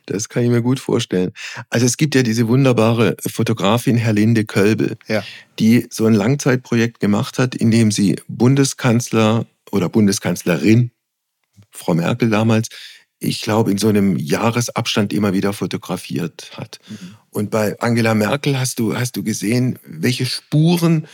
Das 0.07 0.29
kann 0.29 0.43
ich 0.43 0.51
mir 0.51 0.63
gut 0.63 0.81
vorstellen. 0.81 1.33
Also 1.71 1.87
es 1.87 1.97
gibt 1.97 2.15
ja 2.15 2.23
diese 2.23 2.49
wunderbare 2.49 3.17
Fotografin 3.27 3.97
Herlinde 3.97 4.45
Kölbel, 4.45 4.97
ja. 5.07 5.23
die 5.59 5.87
so 5.91 6.07
ein 6.07 6.15
Langzeitprojekt 6.15 7.01
gemacht 7.01 7.39
hat, 7.39 7.55
in 7.55 7.71
dem 7.71 7.93
sie 7.93 8.17
Bundeskanzler 8.27 9.47
oder 9.71 9.89
Bundeskanzlerin, 9.89 10.91
Frau 11.75 11.95
Merkel 11.95 12.31
damals, 12.31 12.69
ich 13.19 13.43
glaube, 13.43 13.71
in 13.71 13.79
so 13.79 13.89
einem 13.89 14.17
Jahresabstand 14.17 15.13
immer 15.13 15.33
wieder 15.33 15.53
fotografiert 15.53 16.53
hat. 16.57 16.79
Mhm. 16.89 17.17
Und 17.31 17.51
bei 17.51 17.79
Angela 17.81 18.15
Merkel 18.15 18.59
hast 18.59 18.79
du, 18.79 18.97
hast 18.97 19.17
du 19.17 19.23
gesehen, 19.23 19.79
welche 19.85 20.27
Spuren 20.27 21.07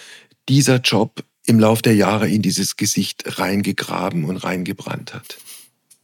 dieser 0.49 0.77
Job 0.77 1.25
im 1.47 1.59
Lauf 1.59 1.83
der 1.83 1.95
Jahre 1.95 2.29
in 2.29 2.43
dieses 2.43 2.77
Gesicht 2.77 3.39
reingegraben 3.39 4.25
und 4.25 4.37
reingebrannt 4.37 5.15
hat. 5.15 5.39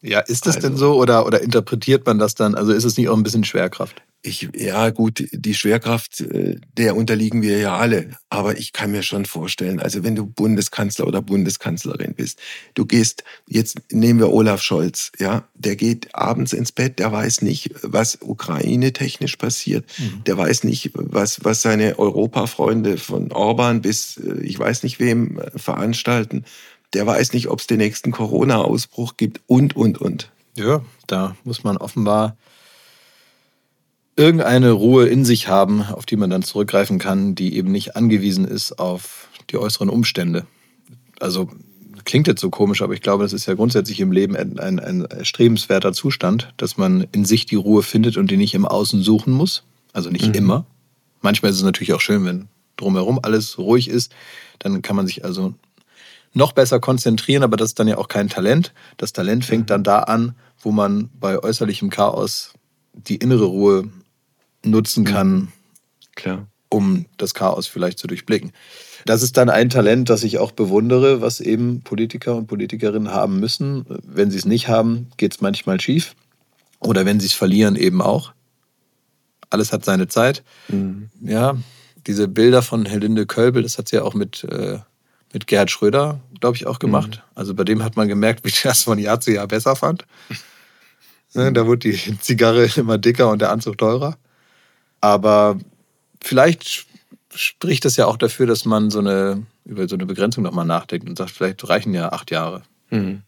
Ja, 0.02 0.20
ist 0.20 0.46
das 0.46 0.56
also, 0.56 0.68
denn 0.68 0.76
so 0.76 0.94
oder, 1.00 1.26
oder 1.26 1.40
interpretiert 1.40 2.06
man 2.06 2.18
das 2.18 2.34
dann? 2.34 2.54
Also 2.54 2.72
ist 2.72 2.84
es 2.84 2.96
nicht 2.96 3.08
auch 3.08 3.16
ein 3.16 3.22
bisschen 3.22 3.44
Schwerkraft? 3.44 4.02
Ich, 4.26 4.48
ja, 4.56 4.90
gut, 4.90 5.28
die 5.30 5.54
Schwerkraft, 5.54 6.20
äh, 6.20 6.56
der 6.76 6.96
unterliegen 6.96 7.42
wir 7.42 7.58
ja 7.58 7.76
alle. 7.76 8.10
Aber 8.28 8.58
ich 8.58 8.72
kann 8.72 8.90
mir 8.90 9.02
schon 9.02 9.24
vorstellen, 9.24 9.78
also 9.78 10.02
wenn 10.02 10.16
du 10.16 10.26
Bundeskanzler 10.26 11.06
oder 11.06 11.22
Bundeskanzlerin 11.22 12.14
bist, 12.14 12.40
du 12.74 12.86
gehst, 12.86 13.22
jetzt 13.46 13.80
nehmen 13.92 14.18
wir 14.18 14.32
Olaf 14.32 14.62
Scholz, 14.62 15.12
ja, 15.18 15.44
der 15.54 15.76
geht 15.76 16.14
abends 16.14 16.52
ins 16.52 16.72
Bett, 16.72 16.98
der 16.98 17.12
weiß 17.12 17.42
nicht, 17.42 17.70
was 17.82 18.18
Ukraine 18.20 18.92
technisch 18.92 19.36
passiert, 19.36 19.84
mhm. 19.98 20.24
der 20.24 20.36
weiß 20.36 20.64
nicht, 20.64 20.90
was, 20.94 21.44
was 21.44 21.62
seine 21.62 21.98
Europafreunde 21.98 22.98
von 22.98 23.30
Orban 23.30 23.80
bis 23.80 24.16
äh, 24.16 24.40
ich 24.42 24.58
weiß 24.58 24.82
nicht 24.82 24.98
wem 24.98 25.38
äh, 25.38 25.56
veranstalten. 25.56 26.44
Der 26.94 27.06
weiß 27.06 27.32
nicht, 27.32 27.48
ob 27.48 27.60
es 27.60 27.66
den 27.66 27.78
nächsten 27.78 28.10
Corona-Ausbruch 28.10 29.16
gibt 29.16 29.40
und, 29.46 29.76
und, 29.76 30.00
und. 30.00 30.30
Ja, 30.54 30.82
da 31.06 31.36
muss 31.44 31.64
man 31.64 31.76
offenbar 31.76 32.36
irgendeine 34.16 34.70
Ruhe 34.70 35.06
in 35.06 35.24
sich 35.24 35.48
haben, 35.48 35.82
auf 35.82 36.06
die 36.06 36.16
man 36.16 36.30
dann 36.30 36.42
zurückgreifen 36.42 36.98
kann, 36.98 37.34
die 37.34 37.54
eben 37.56 37.70
nicht 37.70 37.96
angewiesen 37.96 38.46
ist 38.46 38.78
auf 38.78 39.28
die 39.50 39.58
äußeren 39.58 39.90
Umstände. 39.90 40.46
Also 41.20 41.50
klingt 42.04 42.26
jetzt 42.26 42.40
so 42.40 42.50
komisch, 42.50 42.82
aber 42.82 42.94
ich 42.94 43.02
glaube, 43.02 43.24
das 43.24 43.32
ist 43.32 43.46
ja 43.46 43.54
grundsätzlich 43.54 44.00
im 44.00 44.12
Leben 44.12 44.34
ein, 44.36 44.58
ein, 44.58 44.80
ein 44.80 45.04
erstrebenswerter 45.04 45.92
Zustand, 45.92 46.52
dass 46.56 46.78
man 46.78 47.06
in 47.12 47.24
sich 47.24 47.46
die 47.46 47.56
Ruhe 47.56 47.82
findet 47.82 48.16
und 48.16 48.30
die 48.30 48.36
nicht 48.38 48.54
im 48.54 48.64
Außen 48.64 49.02
suchen 49.02 49.32
muss. 49.32 49.64
Also 49.92 50.10
nicht 50.10 50.28
mhm. 50.28 50.34
immer. 50.34 50.66
Manchmal 51.20 51.50
ist 51.50 51.58
es 51.58 51.64
natürlich 51.64 51.92
auch 51.92 52.00
schön, 52.00 52.24
wenn 52.24 52.48
drumherum 52.76 53.18
alles 53.22 53.58
ruhig 53.58 53.88
ist. 53.88 54.14
Dann 54.58 54.82
kann 54.82 54.96
man 54.96 55.06
sich 55.06 55.24
also 55.24 55.54
noch 56.32 56.52
besser 56.52 56.80
konzentrieren, 56.80 57.42
aber 57.42 57.56
das 57.56 57.70
ist 57.70 57.78
dann 57.78 57.88
ja 57.88 57.98
auch 57.98 58.08
kein 58.08 58.28
Talent. 58.28 58.72
Das 58.96 59.12
Talent 59.12 59.44
fängt 59.44 59.64
mhm. 59.64 59.66
dann 59.66 59.84
da 59.84 60.00
an, 60.00 60.34
wo 60.60 60.70
man 60.70 61.10
bei 61.18 61.38
äußerlichem 61.38 61.90
Chaos 61.90 62.54
die 62.92 63.16
innere 63.16 63.44
Ruhe 63.44 63.90
nutzen 64.66 65.04
kann, 65.04 65.48
Klar. 66.14 66.46
um 66.68 67.06
das 67.16 67.34
Chaos 67.34 67.66
vielleicht 67.66 67.98
zu 67.98 68.06
durchblicken. 68.06 68.52
Das 69.04 69.22
ist 69.22 69.36
dann 69.36 69.48
ein 69.48 69.70
Talent, 69.70 70.10
das 70.10 70.24
ich 70.24 70.38
auch 70.38 70.50
bewundere, 70.50 71.20
was 71.20 71.40
eben 71.40 71.82
Politiker 71.82 72.34
und 72.34 72.48
Politikerinnen 72.48 73.12
haben 73.12 73.38
müssen. 73.38 73.86
Wenn 73.88 74.30
sie 74.30 74.38
es 74.38 74.44
nicht 74.44 74.68
haben, 74.68 75.08
geht 75.16 75.34
es 75.34 75.40
manchmal 75.40 75.80
schief. 75.80 76.14
Oder 76.80 77.06
wenn 77.06 77.20
sie 77.20 77.26
es 77.26 77.32
verlieren, 77.32 77.76
eben 77.76 78.02
auch. 78.02 78.32
Alles 79.48 79.72
hat 79.72 79.84
seine 79.84 80.08
Zeit. 80.08 80.42
Mhm. 80.68 81.08
Ja, 81.20 81.56
diese 82.06 82.28
Bilder 82.28 82.62
von 82.62 82.84
Helinde 82.84 83.26
Kölbel, 83.26 83.62
das 83.62 83.78
hat 83.78 83.88
sie 83.88 83.96
ja 83.96 84.02
auch 84.02 84.14
mit, 84.14 84.44
äh, 84.44 84.78
mit 85.32 85.46
Gerhard 85.46 85.70
Schröder, 85.70 86.20
glaube 86.40 86.56
ich, 86.56 86.66
auch 86.66 86.78
gemacht. 86.78 87.16
Mhm. 87.16 87.32
Also 87.34 87.54
bei 87.54 87.64
dem 87.64 87.84
hat 87.84 87.96
man 87.96 88.08
gemerkt, 88.08 88.44
wie 88.44 88.52
er 88.66 88.72
es 88.72 88.82
von 88.82 88.98
Jahr 88.98 89.20
zu 89.20 89.32
Jahr 89.32 89.46
besser 89.46 89.76
fand. 89.76 90.04
Ne, 91.34 91.52
da 91.52 91.66
wurde 91.66 91.90
die 91.90 92.18
Zigarre 92.18 92.68
immer 92.76 92.98
dicker 92.98 93.30
und 93.30 93.40
der 93.40 93.50
Anzug 93.50 93.78
teurer. 93.78 94.16
Aber 95.00 95.58
vielleicht 96.22 96.86
spricht 97.34 97.84
das 97.84 97.96
ja 97.96 98.06
auch 98.06 98.16
dafür, 98.16 98.46
dass 98.46 98.64
man 98.64 98.90
so 98.90 98.98
eine, 98.98 99.46
über 99.64 99.88
so 99.88 99.96
eine 99.96 100.06
Begrenzung 100.06 100.44
nochmal 100.44 100.64
nachdenkt 100.64 101.08
und 101.08 101.16
sagt, 101.16 101.30
vielleicht 101.30 101.68
reichen 101.68 101.94
ja 101.94 102.12
acht 102.12 102.30
Jahre. 102.30 102.62
Mhm. 102.90 103.22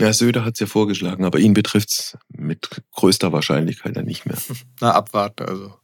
Ja, 0.00 0.12
Söder 0.12 0.44
hat 0.44 0.54
es 0.54 0.60
ja 0.60 0.66
vorgeschlagen, 0.66 1.24
aber 1.24 1.38
ihn 1.38 1.54
betrifft 1.54 1.90
es 1.90 2.18
mit 2.28 2.68
größter 2.92 3.32
Wahrscheinlichkeit 3.32 3.96
ja 3.96 4.02
nicht 4.02 4.26
mehr. 4.26 4.38
Na, 4.80 4.92
abwarten, 4.92 5.44
also. 5.44 5.74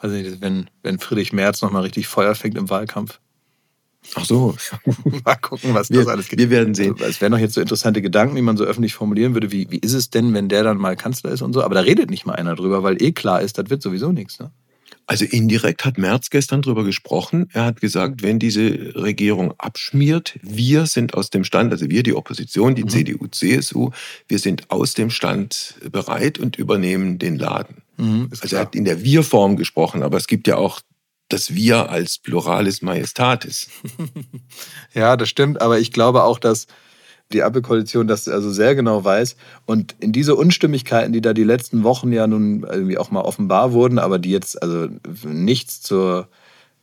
Weiß 0.00 0.10
nicht, 0.10 0.40
wenn, 0.40 0.68
wenn 0.82 0.98
Friedrich 0.98 1.32
Merz 1.32 1.62
nochmal 1.62 1.82
richtig 1.82 2.06
Feuer 2.06 2.34
fängt 2.34 2.56
im 2.56 2.68
Wahlkampf. 2.68 3.20
Ach 4.14 4.24
so. 4.24 4.56
Mal 5.24 5.34
gucken, 5.36 5.74
was 5.74 5.90
wir, 5.90 6.00
das 6.00 6.08
alles 6.08 6.28
gibt. 6.28 6.40
Wir 6.40 6.50
werden 6.50 6.74
sehen. 6.74 6.92
Also, 6.92 7.04
es 7.06 7.20
wären 7.20 7.32
noch 7.32 7.38
jetzt 7.38 7.54
so 7.54 7.60
interessante 7.60 8.02
Gedanken, 8.02 8.36
die 8.36 8.42
man 8.42 8.56
so 8.56 8.64
öffentlich 8.64 8.94
formulieren 8.94 9.34
würde, 9.34 9.52
wie, 9.52 9.70
wie 9.70 9.78
ist 9.78 9.94
es 9.94 10.10
denn, 10.10 10.32
wenn 10.34 10.48
der 10.48 10.62
dann 10.62 10.78
mal 10.78 10.96
Kanzler 10.96 11.32
ist 11.32 11.42
und 11.42 11.52
so. 11.52 11.62
Aber 11.62 11.74
da 11.74 11.80
redet 11.80 12.10
nicht 12.10 12.26
mal 12.26 12.34
einer 12.34 12.54
drüber, 12.54 12.82
weil 12.82 13.02
eh 13.02 13.12
klar 13.12 13.40
ist, 13.40 13.58
das 13.58 13.70
wird 13.70 13.82
sowieso 13.82 14.12
nichts. 14.12 14.38
Ne? 14.38 14.50
Also 15.08 15.24
indirekt 15.24 15.84
hat 15.84 15.98
Merz 15.98 16.30
gestern 16.30 16.62
drüber 16.62 16.82
gesprochen. 16.82 17.48
Er 17.52 17.64
hat 17.64 17.80
gesagt, 17.80 18.22
wenn 18.22 18.40
diese 18.40 18.94
Regierung 18.96 19.54
abschmiert, 19.56 20.36
wir 20.42 20.86
sind 20.86 21.14
aus 21.14 21.30
dem 21.30 21.44
Stand, 21.44 21.72
also 21.72 21.88
wir, 21.88 22.02
die 22.02 22.14
Opposition, 22.14 22.74
die 22.74 22.82
mhm. 22.82 22.88
CDU, 22.88 23.26
CSU, 23.28 23.90
wir 24.26 24.40
sind 24.40 24.68
aus 24.70 24.94
dem 24.94 25.10
Stand 25.10 25.76
bereit 25.92 26.40
und 26.40 26.56
übernehmen 26.56 27.18
den 27.18 27.38
Laden. 27.38 27.82
Mhm, 27.98 28.28
also 28.42 28.56
er 28.56 28.62
hat 28.62 28.74
in 28.74 28.84
der 28.84 29.04
Wir-Form 29.04 29.56
gesprochen, 29.56 30.02
aber 30.02 30.16
es 30.16 30.26
gibt 30.26 30.48
ja 30.48 30.56
auch 30.56 30.80
das 31.28 31.54
Wir 31.54 31.90
als 31.90 32.18
Pluralis 32.18 32.82
Majestatis. 32.82 33.68
ja, 34.94 35.16
das 35.16 35.28
stimmt, 35.28 35.60
aber 35.60 35.78
ich 35.78 35.92
glaube 35.92 36.22
auch, 36.22 36.38
dass 36.38 36.66
die 37.32 37.42
Ampelkoalition 37.42 38.06
das 38.06 38.28
also 38.28 38.50
sehr 38.50 38.74
genau 38.74 39.04
weiß. 39.04 39.36
Und 39.64 39.96
in 39.98 40.12
diese 40.12 40.36
Unstimmigkeiten, 40.36 41.12
die 41.12 41.20
da 41.20 41.32
die 41.32 41.44
letzten 41.44 41.82
Wochen 41.82 42.12
ja 42.12 42.26
nun 42.26 42.62
irgendwie 42.62 42.98
auch 42.98 43.10
mal 43.10 43.22
offenbar 43.22 43.72
wurden, 43.72 43.98
aber 43.98 44.18
die 44.18 44.30
jetzt 44.30 44.62
also 44.62 44.88
nichts 45.24 45.82
zur, 45.82 46.28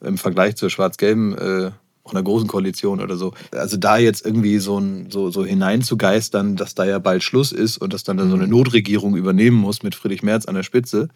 im 0.02 0.18
Vergleich 0.18 0.56
zur 0.58 0.70
schwarz-gelben, 0.70 1.38
äh, 1.38 1.72
auch 2.04 2.12
einer 2.12 2.24
großen 2.24 2.50
Koalition 2.50 3.00
oder 3.00 3.16
so, 3.16 3.34
also 3.52 3.78
da 3.78 3.98
jetzt 3.98 4.26
irgendwie 4.26 4.60
so, 4.60 4.78
ein, 4.78 5.10
so, 5.10 5.32
so 5.32 5.46
hineinzugeistern, 5.46 6.58
dass 6.58 6.76
da 6.76 6.84
ja 6.84 7.00
bald 7.00 7.24
Schluss 7.24 7.54
ist 7.54 7.78
und 7.78 7.94
dass 7.94 8.04
dann, 8.04 8.18
dann 8.18 8.30
so 8.30 8.36
eine 8.36 8.46
mhm. 8.46 8.52
Notregierung 8.52 9.16
übernehmen 9.16 9.56
muss 9.56 9.84
mit 9.84 9.96
Friedrich 9.96 10.24
Merz 10.24 10.46
an 10.46 10.56
der 10.56 10.64
Spitze, 10.64 11.08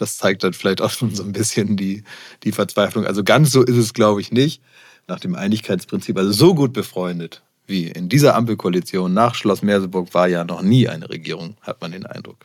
das 0.00 0.16
zeigt 0.18 0.44
dann 0.44 0.52
vielleicht 0.52 0.80
auch 0.80 0.90
schon 0.90 1.14
so 1.14 1.22
ein 1.22 1.32
bisschen 1.32 1.76
die, 1.76 2.04
die 2.44 2.52
Verzweiflung. 2.52 3.06
Also 3.06 3.24
ganz 3.24 3.50
so 3.50 3.62
ist 3.62 3.76
es, 3.76 3.94
glaube 3.94 4.20
ich, 4.20 4.32
nicht. 4.32 4.62
Nach 5.06 5.20
dem 5.20 5.34
Einigkeitsprinzip, 5.34 6.16
also 6.18 6.32
so 6.32 6.54
gut 6.54 6.72
befreundet 6.72 7.42
wie 7.68 7.86
in 7.86 8.08
dieser 8.08 8.34
Ampelkoalition 8.34 9.12
nach 9.12 9.34
Schloss 9.34 9.62
Merseburg 9.62 10.14
war 10.14 10.26
ja 10.26 10.44
noch 10.44 10.62
nie 10.62 10.88
eine 10.88 11.08
Regierung, 11.10 11.56
hat 11.60 11.80
man 11.80 11.92
den 11.92 12.06
Eindruck. 12.06 12.38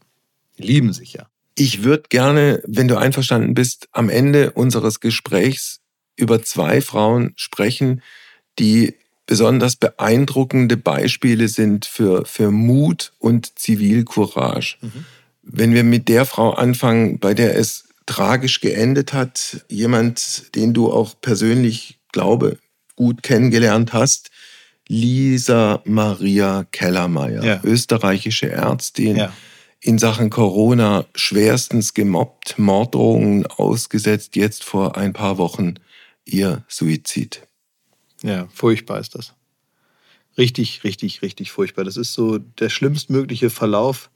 Die 0.58 0.64
lieben 0.64 0.94
sich 0.94 1.14
ja. 1.14 1.28
Ich 1.56 1.84
würde 1.84 2.04
gerne, 2.10 2.62
wenn 2.68 2.88
du 2.88 2.98
einverstanden 2.98 3.54
bist, 3.54 3.88
am 3.92 4.10
Ende 4.10 4.52
unseres 4.52 5.00
Gesprächs 5.00 5.80
über 6.16 6.44
zwei 6.44 6.82
Frauen 6.82 7.34
sprechen, 7.36 8.02
die 8.60 8.96
besonders 9.26 9.78
beeindruckende 9.78 10.78
Beispiele 10.78 11.48
sind 11.48 11.86
für, 11.86 12.26
für 12.26 12.52
Mut 12.52 13.14
und 13.20 13.58
Zivilcourage. 13.58 14.78
Mhm. 14.82 15.06
Wenn 15.44 15.74
wir 15.74 15.84
mit 15.84 16.08
der 16.08 16.26
Frau 16.26 16.52
anfangen, 16.52 17.20
bei 17.20 17.34
der 17.34 17.58
es 17.58 17.86
tragisch 18.06 18.62
geendet 18.62 19.14
hat, 19.14 19.66
jemand, 19.70 20.56
den 20.56 20.74
du 20.74 20.92
auch 20.92 21.16
persönlich, 21.22 22.00
glaube, 22.12 22.58
gut 22.96 23.24
kennengelernt 23.24 23.94
hast, 23.94 24.30
Lisa 24.88 25.82
Maria 25.86 26.66
Kellermeier, 26.72 27.44
ja. 27.44 27.62
österreichische 27.64 28.50
Ärztin, 28.52 29.18
ja. 29.18 29.34
in 29.80 29.98
Sachen 29.98 30.30
Corona 30.30 31.06
schwerstens 31.16 31.94
gemobbt, 31.94 32.60
Morddrohungen 32.60 33.48
ausgesetzt, 33.48 34.36
jetzt 34.36 34.64
vor 34.64 34.98
ein 34.98 35.14
paar 35.14 35.38
Wochen 35.38 35.76
ihr 36.26 36.64
Suizid. 36.68 37.48
Ja, 38.22 38.48
furchtbar 38.54 39.00
ist 39.00 39.16
das. 39.16 39.34
Richtig, 40.38 40.84
richtig, 40.84 41.22
richtig 41.22 41.52
furchtbar. 41.52 41.84
Das 41.84 41.98
ist 41.98 42.14
so 42.14 42.38
der 42.38 42.70
schlimmstmögliche 42.70 43.50
Verlauf, 43.50 44.10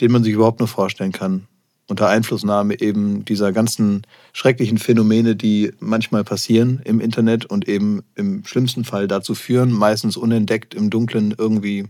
den 0.00 0.12
man 0.12 0.24
sich 0.24 0.34
überhaupt 0.34 0.60
nur 0.60 0.68
vorstellen 0.68 1.12
kann. 1.12 1.46
Unter 1.88 2.08
Einflussnahme 2.08 2.80
eben 2.80 3.24
dieser 3.24 3.52
ganzen 3.52 4.02
schrecklichen 4.34 4.76
Phänomene, 4.76 5.36
die 5.36 5.72
manchmal 5.80 6.22
passieren 6.22 6.80
im 6.84 7.00
Internet 7.00 7.46
und 7.46 7.66
eben 7.66 8.02
im 8.14 8.44
schlimmsten 8.44 8.84
Fall 8.84 9.08
dazu 9.08 9.34
führen, 9.34 9.72
meistens 9.72 10.16
unentdeckt 10.16 10.74
im 10.74 10.90
Dunkeln 10.90 11.34
irgendwie 11.36 11.86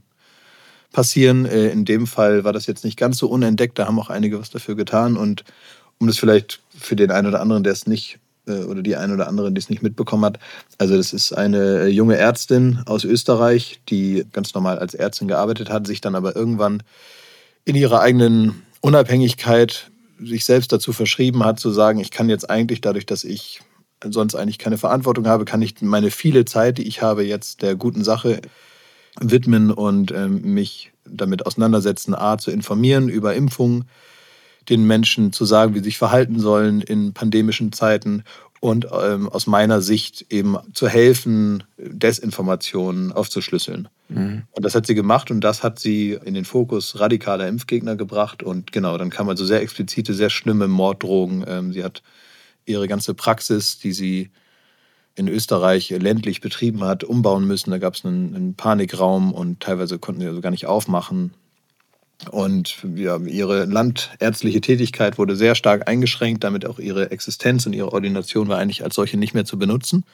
passieren. 0.93 1.47
Äh, 1.47 1.71
in 1.71 1.85
dem 1.85 2.07
Fall 2.07 2.45
war 2.45 2.53
das 2.53 2.67
jetzt 2.67 2.85
nicht 2.85 2.97
ganz 2.97 3.19
so 3.19 3.29
unentdeckt, 3.29 3.79
da 3.79 3.87
haben 3.87 3.99
auch 3.99 4.11
einige 4.11 4.39
was 4.39 4.51
dafür 4.51 4.77
getan. 4.77 5.17
Und 5.17 5.45
um 5.99 6.07
das 6.07 6.19
vielleicht 6.19 6.61
für 6.77 6.97
den 6.97 7.11
einen 7.11 7.27
oder 7.27 7.41
anderen, 7.41 7.65
der 7.65 7.73
es 7.73 7.87
nicht 7.87 8.19
äh, 8.47 8.65
oder 8.65 8.83
die 8.83 8.97
eine 8.97 9.15
oder 9.15 9.29
andere, 9.29 9.53
die 9.53 9.59
es 9.59 9.71
nicht 9.71 9.83
mitbekommen 9.83 10.25
hat. 10.25 10.39
Also 10.79 10.97
das 10.97 11.13
ist 11.13 11.33
eine 11.33 11.83
äh, 11.83 11.87
junge 11.89 12.17
Ärztin 12.17 12.81
aus 12.87 13.05
Österreich, 13.05 13.81
die 13.89 14.25
ganz 14.33 14.55
normal 14.55 14.79
als 14.79 14.95
Ärztin 14.95 15.29
gearbeitet 15.29 15.71
hat, 15.71 15.87
sich 15.87 16.01
dann 16.01 16.15
aber 16.15 16.35
irgendwann 16.35 16.83
in 17.69 17.77
ihrer 17.77 18.01
eigenen 18.01 18.63
Unabhängigkeit 18.81 19.91
sich 20.19 20.47
selbst 20.47 20.73
dazu 20.73 20.95
verschrieben 20.95 21.45
hat, 21.45 21.61
zu 21.61 21.71
sagen, 21.71 22.01
ich 22.01 22.11
kann 22.11 22.31
jetzt 22.31 22.49
eigentlich 22.49 22.81
dadurch, 22.81 23.05
dass 23.05 23.25
ich 23.25 23.61
sonst 24.03 24.35
eigentlich 24.35 24.59
keine 24.59 24.79
Verantwortung 24.79 25.27
habe, 25.27 25.45
kann 25.45 25.61
ich 25.61 25.83
meine 25.83 26.11
viele 26.11 26.47
Zeit, 26.47 26.79
die 26.79 26.89
ich 26.89 27.03
habe, 27.03 27.25
jetzt 27.25 27.61
der 27.61 27.77
guten 27.77 28.05
Sache 28.05 28.41
widmen 29.21 29.71
und 29.71 30.13
ähm, 30.13 30.55
mich 30.55 30.93
damit 31.05 31.45
auseinandersetzen, 31.45 32.15
a, 32.15 32.39
zu 32.39 32.51
informieren 32.51 33.11
über 33.11 33.35
Impfungen, 33.35 33.85
den 34.71 34.87
Menschen 34.87 35.35
zu 35.35 35.45
sagen, 35.45 35.75
wie 35.75 35.81
sie 35.81 35.85
sich 35.85 35.99
verhalten 35.99 36.41
sollen 36.41 36.81
in 36.81 37.13
pandemischen 37.13 37.73
Zeiten 37.73 38.25
und 38.61 38.87
ähm, 38.93 39.29
aus 39.29 39.47
meiner 39.47 39.81
Sicht 39.81 40.27
eben 40.31 40.57
zu 40.73 40.89
helfen, 40.89 41.65
Desinformationen 41.77 43.13
aufzuschlüsseln. 43.13 43.89
Mhm. 44.09 44.43
Und 44.51 44.65
das 44.65 44.75
hat 44.75 44.87
sie 44.87 44.95
gemacht 44.95 45.31
und 45.31 45.41
das 45.41 45.63
hat 45.63 45.79
sie 45.79 46.19
in 46.25 46.35
den 46.35 46.45
Fokus 46.45 46.99
radikaler 46.99 47.47
Impfgegner 47.47 47.97
gebracht. 47.97 48.43
Und 48.43 48.73
genau, 48.73 48.99
dann 48.99 49.11
kam 49.11 49.29
also 49.29 49.45
sehr 49.45 49.63
explizite, 49.63 50.15
sehr 50.15 50.31
schlimme 50.31 50.67
Morddrogen. 50.67 51.45
Ähm, 51.47 51.73
sie 51.73 51.85
hat 51.85 52.03
ihre 52.65 52.89
ganze 52.89 53.15
Praxis, 53.15 53.79
die 53.79 53.93
sie 53.93 54.31
in 55.15 55.29
Österreich 55.29 55.91
ländlich 55.91 56.41
betrieben 56.41 56.85
hat, 56.85 57.03
umbauen 57.03 57.47
müssen. 57.47 57.71
Da 57.71 57.79
gab 57.79 57.95
es 57.95 58.05
einen, 58.05 58.35
einen 58.35 58.55
Panikraum 58.55 59.33
und 59.33 59.61
teilweise 59.61 59.99
konnten 59.99 60.21
sie 60.21 60.29
also 60.29 60.41
gar 60.41 60.51
nicht 60.51 60.67
aufmachen. 60.67 61.33
Und 62.31 62.79
ja, 62.97 63.17
ihre 63.19 63.65
landärztliche 63.65 64.61
Tätigkeit 64.61 65.19
wurde 65.19 65.37
sehr 65.37 65.55
stark 65.55 65.89
eingeschränkt, 65.89 66.43
damit 66.43 66.67
auch 66.67 66.79
ihre 66.79 67.11
Existenz 67.11 67.65
und 67.67 67.75
ihre 67.75 67.93
Ordination 67.93 68.49
war 68.49 68.59
eigentlich 68.59 68.83
als 68.83 68.97
solche 68.97 69.17
nicht 69.17 69.35
mehr 69.35 69.45
zu 69.45 69.59
benutzen. 69.59 70.05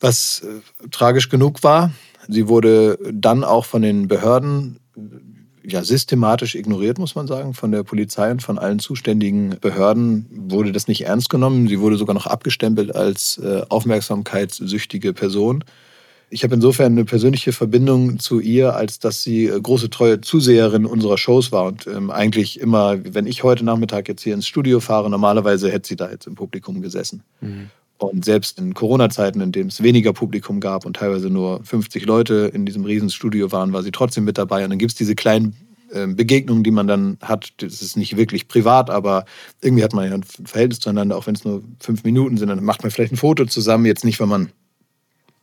Was 0.00 0.42
äh, 0.42 0.88
tragisch 0.90 1.28
genug 1.28 1.62
war, 1.62 1.90
sie 2.28 2.48
wurde 2.48 2.98
dann 3.12 3.44
auch 3.44 3.64
von 3.64 3.82
den 3.82 4.08
Behörden 4.08 4.78
ja, 5.64 5.84
systematisch 5.84 6.54
ignoriert, 6.54 6.98
muss 6.98 7.14
man 7.14 7.26
sagen, 7.26 7.54
von 7.54 7.72
der 7.72 7.82
Polizei 7.82 8.30
und 8.30 8.42
von 8.42 8.58
allen 8.58 8.78
zuständigen 8.78 9.56
Behörden 9.60 10.26
wurde 10.30 10.72
das 10.72 10.88
nicht 10.88 11.04
ernst 11.04 11.30
genommen. 11.30 11.68
Sie 11.68 11.80
wurde 11.80 11.96
sogar 11.96 12.14
noch 12.14 12.26
abgestempelt 12.26 12.94
als 12.94 13.38
äh, 13.38 13.62
aufmerksamkeitssüchtige 13.68 15.12
Person. 15.12 15.64
Ich 16.30 16.44
habe 16.44 16.54
insofern 16.54 16.92
eine 16.92 17.04
persönliche 17.04 17.52
Verbindung 17.52 18.18
zu 18.18 18.40
ihr, 18.40 18.74
als 18.74 18.98
dass 18.98 19.22
sie 19.22 19.46
äh, 19.46 19.60
große 19.60 19.90
treue 19.90 20.20
Zuseherin 20.20 20.84
unserer 20.84 21.16
Shows 21.16 21.52
war 21.52 21.64
und 21.64 21.86
ähm, 21.86 22.10
eigentlich 22.10 22.60
immer, 22.60 22.98
wenn 23.02 23.26
ich 23.26 23.42
heute 23.42 23.64
Nachmittag 23.64 24.08
jetzt 24.08 24.22
hier 24.22 24.34
ins 24.34 24.46
Studio 24.46 24.80
fahre, 24.80 25.08
normalerweise 25.08 25.70
hätte 25.70 25.88
sie 25.88 25.96
da 25.96 26.10
jetzt 26.10 26.26
im 26.26 26.34
Publikum 26.34 26.82
gesessen. 26.82 27.22
Mhm. 27.40 27.70
Und 27.98 28.24
selbst 28.24 28.58
in 28.60 28.74
Corona-Zeiten, 28.74 29.40
in 29.40 29.50
denen 29.50 29.70
es 29.70 29.82
weniger 29.82 30.12
Publikum 30.12 30.60
gab 30.60 30.86
und 30.86 30.96
teilweise 30.96 31.30
nur 31.30 31.64
50 31.64 32.06
Leute 32.06 32.50
in 32.54 32.64
diesem 32.64 32.84
Riesenstudio 32.84 33.50
waren, 33.50 33.72
war 33.72 33.82
sie 33.82 33.90
trotzdem 33.90 34.24
mit 34.24 34.38
dabei. 34.38 34.62
Und 34.62 34.70
dann 34.70 34.78
gibt 34.78 34.92
es 34.92 34.96
diese 34.96 35.16
kleinen 35.16 35.56
ähm, 35.92 36.14
Begegnungen, 36.14 36.62
die 36.62 36.70
man 36.70 36.86
dann 36.86 37.18
hat. 37.22 37.50
Das 37.56 37.82
ist 37.82 37.96
nicht 37.96 38.16
wirklich 38.16 38.46
privat, 38.46 38.88
aber 38.88 39.24
irgendwie 39.62 39.82
hat 39.82 39.94
man 39.94 40.06
ja 40.06 40.14
ein 40.14 40.22
Verhältnis 40.22 40.78
zueinander, 40.78 41.16
auch 41.16 41.26
wenn 41.26 41.34
es 41.34 41.44
nur 41.44 41.62
fünf 41.80 42.04
Minuten 42.04 42.36
sind. 42.36 42.48
Dann 42.48 42.62
macht 42.62 42.82
man 42.82 42.92
vielleicht 42.92 43.12
ein 43.12 43.16
Foto 43.16 43.46
zusammen. 43.46 43.86
Jetzt 43.86 44.04
nicht, 44.04 44.20
wenn 44.20 44.28
man 44.28 44.50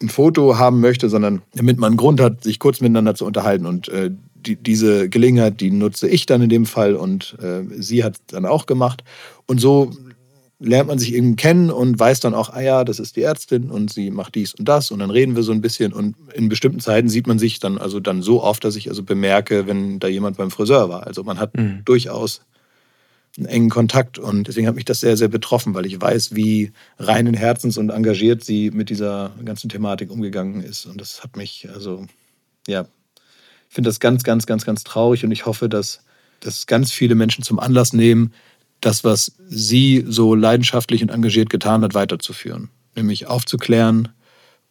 ein 0.02 0.10
Foto 0.10 0.58
haben 0.58 0.82
möchte, 0.82 1.10
sondern 1.10 1.42
damit 1.54 1.78
man 1.78 1.92
einen 1.92 1.98
Grund 1.98 2.20
hat, 2.20 2.44
sich 2.44 2.60
kurz 2.60 2.82
miteinander 2.82 3.16
zu 3.16 3.26
unterhalten. 3.26 3.66
Und 3.66 3.88
äh, 3.90 4.12
die, 4.36 4.56
diese 4.56 5.10
Gelegenheit, 5.10 5.62
die 5.62 5.72
nutze 5.72 6.08
ich 6.08 6.26
dann 6.26 6.42
in 6.42 6.50
dem 6.50 6.66
Fall 6.66 6.96
und 6.96 7.38
äh, 7.42 7.64
sie 7.78 8.04
hat 8.04 8.16
es 8.16 8.22
dann 8.28 8.46
auch 8.46 8.66
gemacht. 8.66 9.04
Und 9.48 9.60
so 9.60 9.92
lernt 10.60 10.88
man 10.88 11.00
sich 11.00 11.14
eben 11.14 11.36
kennen 11.36 11.70
und 11.70 12.00
weiß 12.00 12.22
dann 12.22 12.34
auch, 12.34 12.50
ah 12.50 12.62
ja, 12.62 12.84
das 12.84 13.00
ist 13.00 13.16
die 13.16 13.24
Ärztin 13.24 13.70
und 13.70 13.92
sie 13.92 14.10
macht 14.10 14.36
dies 14.36 14.54
und 14.54 14.68
das 14.68 14.90
und 14.90 15.00
dann 15.00 15.10
reden 15.10 15.36
wir 15.36 15.44
so 15.44 15.52
ein 15.52 15.62
bisschen 15.62 15.92
und 15.92 16.16
in 16.34 16.48
bestimmten 16.48 16.80
Zeiten 16.80 17.10
sieht 17.10 17.28
man 17.28 17.40
sich 17.40 17.60
dann 17.60 17.78
also 17.78 18.00
dann 18.00 18.22
so 18.22 18.42
oft, 18.42 18.64
dass 18.64 18.76
ich 18.76 18.88
also 18.88 19.04
bemerke, 19.04 19.68
wenn 19.68 20.00
da 20.00 20.08
jemand 20.08 20.38
beim 20.38 20.52
Friseur 20.52 20.88
war. 20.90 21.06
Also 21.06 21.24
man 21.24 21.40
hat 21.40 21.58
mhm. 21.58 21.82
durchaus 21.84 22.42
einen 23.38 23.48
engen 23.48 23.70
Kontakt. 23.70 24.18
Und 24.18 24.48
deswegen 24.48 24.68
hat 24.68 24.76
mich 24.76 24.86
das 24.86 25.00
sehr, 25.00 25.18
sehr 25.18 25.28
betroffen, 25.28 25.74
weil 25.74 25.86
ich 25.86 26.00
weiß, 26.00 26.36
wie 26.36 26.72
reinen 27.00 27.34
Herzens 27.34 27.78
und 27.78 27.90
engagiert 27.90 28.44
sie 28.44 28.72
mit 28.72 28.90
dieser 28.90 29.32
ganzen 29.44 29.70
Thematik 29.70 30.12
umgegangen 30.12 30.62
ist. 30.62 30.86
Und 30.86 31.02
das 31.02 31.24
hat 31.24 31.36
mich, 31.36 31.68
also, 31.74 32.06
ja, 32.68 32.88
ich 33.70 33.76
finde 33.76 33.90
das 33.90 34.00
ganz, 34.00 34.24
ganz, 34.24 34.46
ganz, 34.46 34.66
ganz 34.66 34.84
traurig 34.84 35.26
und 35.26 35.32
ich 35.32 35.46
hoffe, 35.46 35.68
dass 35.68 36.02
das 36.40 36.66
ganz 36.66 36.92
viele 36.92 37.16
Menschen 37.16 37.44
zum 37.44 37.60
Anlass 37.60 37.94
nehmen, 37.94 38.34
das, 38.82 39.04
was 39.04 39.34
sie 39.48 40.06
so 40.08 40.36
leidenschaftlich 40.36 41.02
und 41.02 41.10
engagiert 41.10 41.50
getan 41.50 41.82
hat, 41.82 41.94
weiterzuführen. 41.94 42.70
Nämlich 42.96 43.28
aufzuklären 43.28 44.10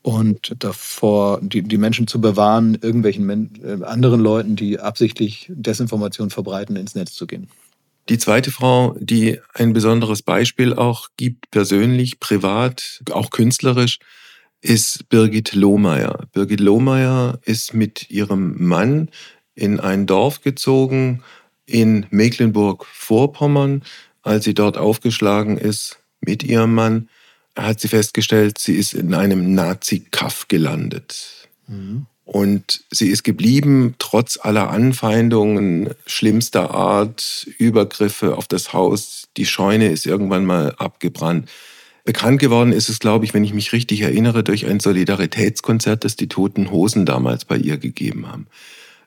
und 0.03 0.55
davor 0.59 1.40
die, 1.42 1.62
die 1.62 1.79
Menschen 1.79 2.07
zu 2.07 2.20
bewahren, 2.20 2.79
irgendwelchen 2.81 3.24
Men 3.27 3.50
äh, 3.62 3.83
anderen 3.85 4.20
Leuten, 4.20 4.57
die 4.57 4.79
absichtlich 4.79 5.50
Desinformation 5.50 6.31
verbreiten, 6.31 6.77
ins 6.77 6.94
Netz 6.94 7.14
zu 7.14 7.27
gehen. 7.27 7.48
Die 8.09 8.19
zweite 8.19 8.51
Frau, 8.51 8.97
die 9.01 9.40
ein 9.55 9.73
besonderes 9.73 10.23
Beispiel 10.23 10.75
auch 10.75 11.09
gibt, 11.17 11.51
persönlich, 11.51 12.21
privat, 12.21 13.03
auch 13.11 13.31
künstlerisch, 13.31 13.99
ist 14.61 15.09
Birgit 15.09 15.55
Lohmeier. 15.55 16.27
Birgit 16.33 16.61
Lohmeier 16.61 17.38
ist 17.45 17.75
mit 17.75 18.11
ihrem 18.11 18.62
Mann 18.62 19.11
in 19.55 19.81
ein 19.81 20.07
Dorf 20.07 20.43
gezogen 20.43 21.23
in 21.67 22.07
Mecklenburg-Vorpommern. 22.11 23.83
Als 24.23 24.45
sie 24.45 24.55
dort 24.55 24.77
aufgeschlagen 24.79 25.59
ist 25.59 25.99
mit 26.21 26.43
ihrem 26.43 26.75
Mann, 26.75 27.09
hat 27.57 27.81
sie 27.81 27.88
festgestellt, 27.88 28.59
sie 28.59 28.75
ist 28.75 28.95
in 28.95 29.14
einem 29.14 29.55
Nazi-Kaff 29.55 30.49
gelandet. 30.49 31.49
Mhm. 31.67 32.07
Und 32.25 32.85
sie 32.91 33.09
ist 33.09 33.23
geblieben, 33.23 33.97
trotz 33.99 34.39
aller 34.41 34.71
Anfeindungen 34.71 35.91
schlimmster 36.07 36.71
Art, 36.71 37.47
Übergriffe 37.59 38.37
auf 38.37 38.49
das 38.49 38.73
Haus. 38.73 39.29
Die 39.37 39.45
Scheune 39.45 39.89
ist 39.89 40.07
irgendwann 40.07 40.47
mal 40.47 40.75
abgebrannt. 40.79 41.51
Bekannt 42.05 42.39
geworden 42.39 42.73
ist 42.73 42.89
es, 42.89 42.99
glaube 42.99 43.25
ich, 43.25 43.35
wenn 43.35 43.45
ich 43.45 43.55
mich 43.55 43.73
richtig 43.73 44.01
erinnere, 44.03 44.43
durch 44.43 44.67
ein 44.67 44.81
Solidaritätskonzert, 44.81 46.05
das 46.05 46.17
die 46.17 46.29
Toten 46.29 46.71
Hosen 46.71 47.07
damals 47.07 47.45
bei 47.45 47.57
ihr 47.57 47.77
gegeben 47.77 48.27
haben. 48.27 48.47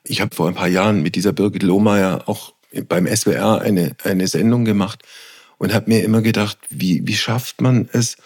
Ich 0.04 0.20
habe 0.20 0.34
vor 0.34 0.48
ein 0.48 0.54
paar 0.54 0.68
Jahren 0.68 1.02
mit 1.02 1.14
dieser 1.14 1.32
Birgit 1.32 1.62
Lohmeier 1.62 2.22
auch 2.26 2.54
beim 2.88 3.06
SWR 3.06 3.60
eine, 3.60 3.96
eine 4.04 4.28
Sendung 4.28 4.64
gemacht 4.64 5.02
und 5.58 5.74
habe 5.74 5.90
mir 5.90 6.02
immer 6.04 6.22
gedacht, 6.22 6.58
wie, 6.70 7.06
wie 7.06 7.16
schafft 7.16 7.60
man 7.60 7.88
es, 7.92 8.16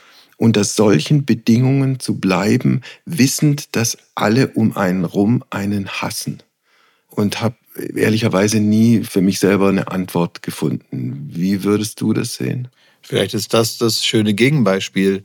unter 0.42 0.64
solchen 0.64 1.24
Bedingungen 1.24 2.00
zu 2.00 2.18
bleiben, 2.18 2.80
wissend, 3.04 3.76
dass 3.76 3.96
alle 4.16 4.48
um 4.48 4.76
einen 4.76 5.04
rum 5.04 5.44
einen 5.50 5.88
hassen. 5.88 6.42
Und 7.06 7.40
habe 7.40 7.54
ehrlicherweise 7.94 8.58
nie 8.58 9.04
für 9.04 9.20
mich 9.20 9.38
selber 9.38 9.68
eine 9.68 9.86
Antwort 9.86 10.42
gefunden. 10.42 11.28
Wie 11.30 11.62
würdest 11.62 12.00
du 12.00 12.12
das 12.12 12.34
sehen? 12.34 12.66
Vielleicht 13.02 13.34
ist 13.34 13.54
das 13.54 13.78
das 13.78 14.04
schöne 14.04 14.34
Gegenbeispiel 14.34 15.22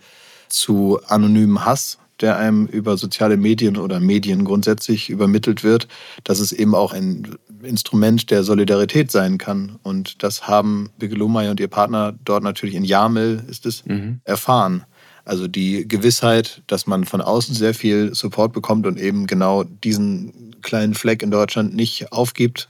zu 0.49 0.99
anonymem 1.07 1.65
Hass, 1.65 1.97
der 2.21 2.37
einem 2.37 2.67
über 2.67 2.95
soziale 2.95 3.37
Medien 3.37 3.77
oder 3.77 3.99
Medien 3.99 4.45
grundsätzlich 4.45 5.09
übermittelt 5.09 5.63
wird, 5.63 5.87
dass 6.25 6.39
es 6.39 6.51
eben 6.51 6.75
auch 6.75 6.93
ein 6.93 7.37
Instrument 7.63 8.29
der 8.29 8.43
Solidarität 8.43 9.11
sein 9.11 9.39
kann. 9.39 9.79
Und 9.81 10.21
das 10.21 10.47
haben 10.47 10.91
Bigelomay 10.99 11.49
und 11.49 11.59
ihr 11.59 11.69
Partner 11.69 12.13
dort 12.23 12.43
natürlich 12.43 12.75
in 12.75 12.83
Jamel 12.83 13.43
ist 13.49 13.65
es 13.65 13.83
mhm. 13.83 14.21
erfahren. 14.23 14.85
Also 15.27 15.49
die 15.49 15.85
Gewissheit, 15.85 16.61
dass 16.67 16.87
man 16.87 17.03
von 17.03 17.19
außen 17.19 17.53
sehr 17.53 17.73
viel 17.73 18.15
Support 18.15 18.53
bekommt 18.53 18.87
und 18.87 18.97
eben 18.97 19.27
genau 19.27 19.65
diesen 19.65 20.55
kleinen 20.61 20.93
Fleck 20.93 21.21
in 21.21 21.31
Deutschland 21.31 21.75
nicht 21.75 22.13
aufgibt 22.13 22.69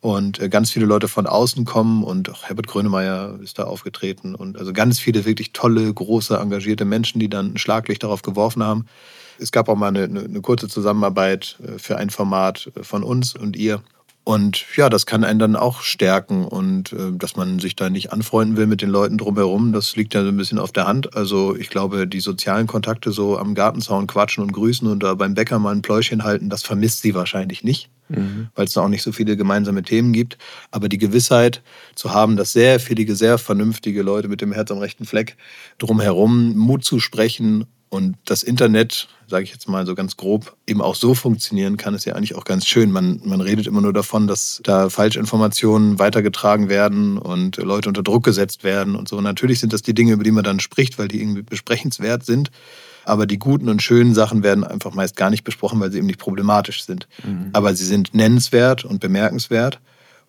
und 0.00 0.40
äh, 0.40 0.48
ganz 0.48 0.70
viele 0.70 0.86
Leute 0.86 1.08
von 1.08 1.26
außen 1.26 1.64
kommen 1.64 2.04
und 2.04 2.30
auch 2.30 2.44
Herbert 2.44 2.68
Grönemeyer 2.68 3.40
ist 3.42 3.58
da 3.58 3.64
aufgetreten 3.64 4.36
und 4.36 4.56
also 4.56 4.72
ganz 4.72 5.00
viele 5.00 5.24
wirklich 5.24 5.52
tolle, 5.52 5.92
große, 5.92 6.36
engagierte 6.36 6.84
Menschen, 6.84 7.18
die 7.18 7.28
dann 7.28 7.54
ein 7.54 7.58
Schlaglicht 7.58 8.04
darauf 8.04 8.22
geworfen 8.22 8.62
haben. 8.62 8.86
Es 9.40 9.50
gab 9.50 9.68
auch 9.68 9.74
mal 9.74 9.88
eine, 9.88 10.04
eine 10.04 10.40
kurze 10.42 10.68
Zusammenarbeit 10.68 11.58
äh, 11.60 11.78
für 11.80 11.96
ein 11.96 12.10
Format 12.10 12.70
äh, 12.76 12.84
von 12.84 13.02
uns 13.02 13.34
und 13.34 13.56
ihr. 13.56 13.82
Und 14.28 14.64
ja, 14.74 14.88
das 14.88 15.06
kann 15.06 15.22
einen 15.22 15.38
dann 15.38 15.54
auch 15.54 15.82
stärken 15.82 16.46
und 16.46 16.92
äh, 16.92 17.12
dass 17.12 17.36
man 17.36 17.60
sich 17.60 17.76
da 17.76 17.90
nicht 17.90 18.12
anfreunden 18.12 18.56
will 18.56 18.66
mit 18.66 18.82
den 18.82 18.90
Leuten 18.90 19.18
drumherum, 19.18 19.72
das 19.72 19.94
liegt 19.94 20.14
ja 20.14 20.22
so 20.24 20.30
ein 20.30 20.36
bisschen 20.36 20.58
auf 20.58 20.72
der 20.72 20.88
Hand. 20.88 21.14
Also 21.14 21.54
ich 21.54 21.70
glaube, 21.70 22.08
die 22.08 22.18
sozialen 22.18 22.66
Kontakte 22.66 23.12
so 23.12 23.38
am 23.38 23.54
Gartenzaun 23.54 24.08
quatschen 24.08 24.42
und 24.42 24.52
grüßen 24.52 24.88
und 24.88 25.04
da 25.04 25.14
beim 25.14 25.34
Bäcker 25.34 25.60
mal 25.60 25.72
ein 25.72 25.80
Pläuschen 25.80 26.24
halten, 26.24 26.50
das 26.50 26.64
vermisst 26.64 27.02
sie 27.02 27.14
wahrscheinlich 27.14 27.62
nicht, 27.62 27.88
mhm. 28.08 28.48
weil 28.56 28.66
es 28.66 28.72
da 28.72 28.80
auch 28.80 28.88
nicht 28.88 29.04
so 29.04 29.12
viele 29.12 29.36
gemeinsame 29.36 29.84
Themen 29.84 30.12
gibt. 30.12 30.38
Aber 30.72 30.88
die 30.88 30.98
Gewissheit 30.98 31.62
zu 31.94 32.10
haben, 32.10 32.36
dass 32.36 32.52
sehr 32.52 32.80
viele, 32.80 33.14
sehr 33.14 33.38
vernünftige 33.38 34.02
Leute 34.02 34.26
mit 34.26 34.40
dem 34.40 34.50
Herz 34.50 34.72
am 34.72 34.78
rechten 34.78 35.04
Fleck 35.04 35.36
drumherum 35.78 36.56
Mut 36.56 36.84
zu 36.84 36.98
sprechen 36.98 37.66
und 37.88 38.16
das 38.24 38.42
Internet, 38.42 39.08
sage 39.28 39.44
ich 39.44 39.52
jetzt 39.52 39.68
mal 39.68 39.86
so 39.86 39.94
ganz 39.94 40.16
grob, 40.16 40.56
eben 40.66 40.82
auch 40.82 40.96
so 40.96 41.14
funktionieren 41.14 41.76
kann, 41.76 41.94
ist 41.94 42.04
ja 42.04 42.14
eigentlich 42.14 42.34
auch 42.34 42.44
ganz 42.44 42.66
schön. 42.66 42.90
Man, 42.90 43.20
man 43.24 43.40
redet 43.40 43.66
immer 43.66 43.80
nur 43.80 43.92
davon, 43.92 44.26
dass 44.26 44.60
da 44.64 44.90
Falschinformationen 44.90 45.98
weitergetragen 45.98 46.68
werden 46.68 47.16
und 47.16 47.56
Leute 47.58 47.88
unter 47.88 48.02
Druck 48.02 48.24
gesetzt 48.24 48.64
werden 48.64 48.96
und 48.96 49.08
so. 49.08 49.20
natürlich 49.20 49.60
sind 49.60 49.72
das 49.72 49.82
die 49.82 49.94
Dinge, 49.94 50.12
über 50.12 50.24
die 50.24 50.32
man 50.32 50.44
dann 50.44 50.60
spricht, 50.60 50.98
weil 50.98 51.08
die 51.08 51.20
irgendwie 51.20 51.42
besprechenswert 51.42 52.24
sind. 52.24 52.50
Aber 53.04 53.26
die 53.26 53.38
guten 53.38 53.68
und 53.68 53.82
schönen 53.82 54.14
Sachen 54.14 54.42
werden 54.42 54.64
einfach 54.64 54.92
meist 54.92 55.14
gar 55.14 55.30
nicht 55.30 55.44
besprochen, 55.44 55.78
weil 55.78 55.92
sie 55.92 55.98
eben 55.98 56.08
nicht 56.08 56.18
problematisch 56.18 56.84
sind. 56.84 57.06
Mhm. 57.24 57.50
Aber 57.52 57.72
sie 57.74 57.84
sind 57.84 58.14
nennenswert 58.14 58.84
und 58.84 58.98
bemerkenswert. 58.98 59.78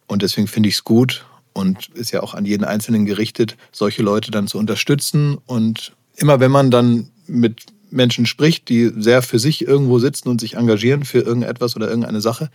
Und 0.05 0.21
deswegen 0.21 0.47
finde 0.47 0.69
ich 0.69 0.75
es 0.75 0.83
gut 0.83 1.25
und 1.53 1.89
ist 1.95 2.11
ja 2.11 2.21
auch 2.21 2.35
an 2.35 2.45
jeden 2.45 2.63
Einzelnen 2.63 3.07
gerichtet, 3.07 3.57
solche 3.71 4.03
Leute 4.03 4.29
dann 4.29 4.47
zu 4.47 4.59
unterstützen. 4.59 5.39
Und 5.47 5.93
immer 6.15 6.39
wenn 6.39 6.51
man 6.51 6.69
dann 6.69 7.09
mit 7.27 7.65
Menschen 7.89 8.25
spricht, 8.25 8.69
die 8.69 8.91
sehr 8.95 9.21
für 9.21 9.39
sich 9.39 9.65
irgendwo 9.65 9.99
sitzen 9.99 10.29
und 10.29 10.41
sich 10.41 10.55
engagieren 10.55 11.05
für 11.05 11.19
irgendetwas 11.19 11.75
oder 11.75 11.87
irgendeine 11.87 12.21
Sache, 12.21 12.49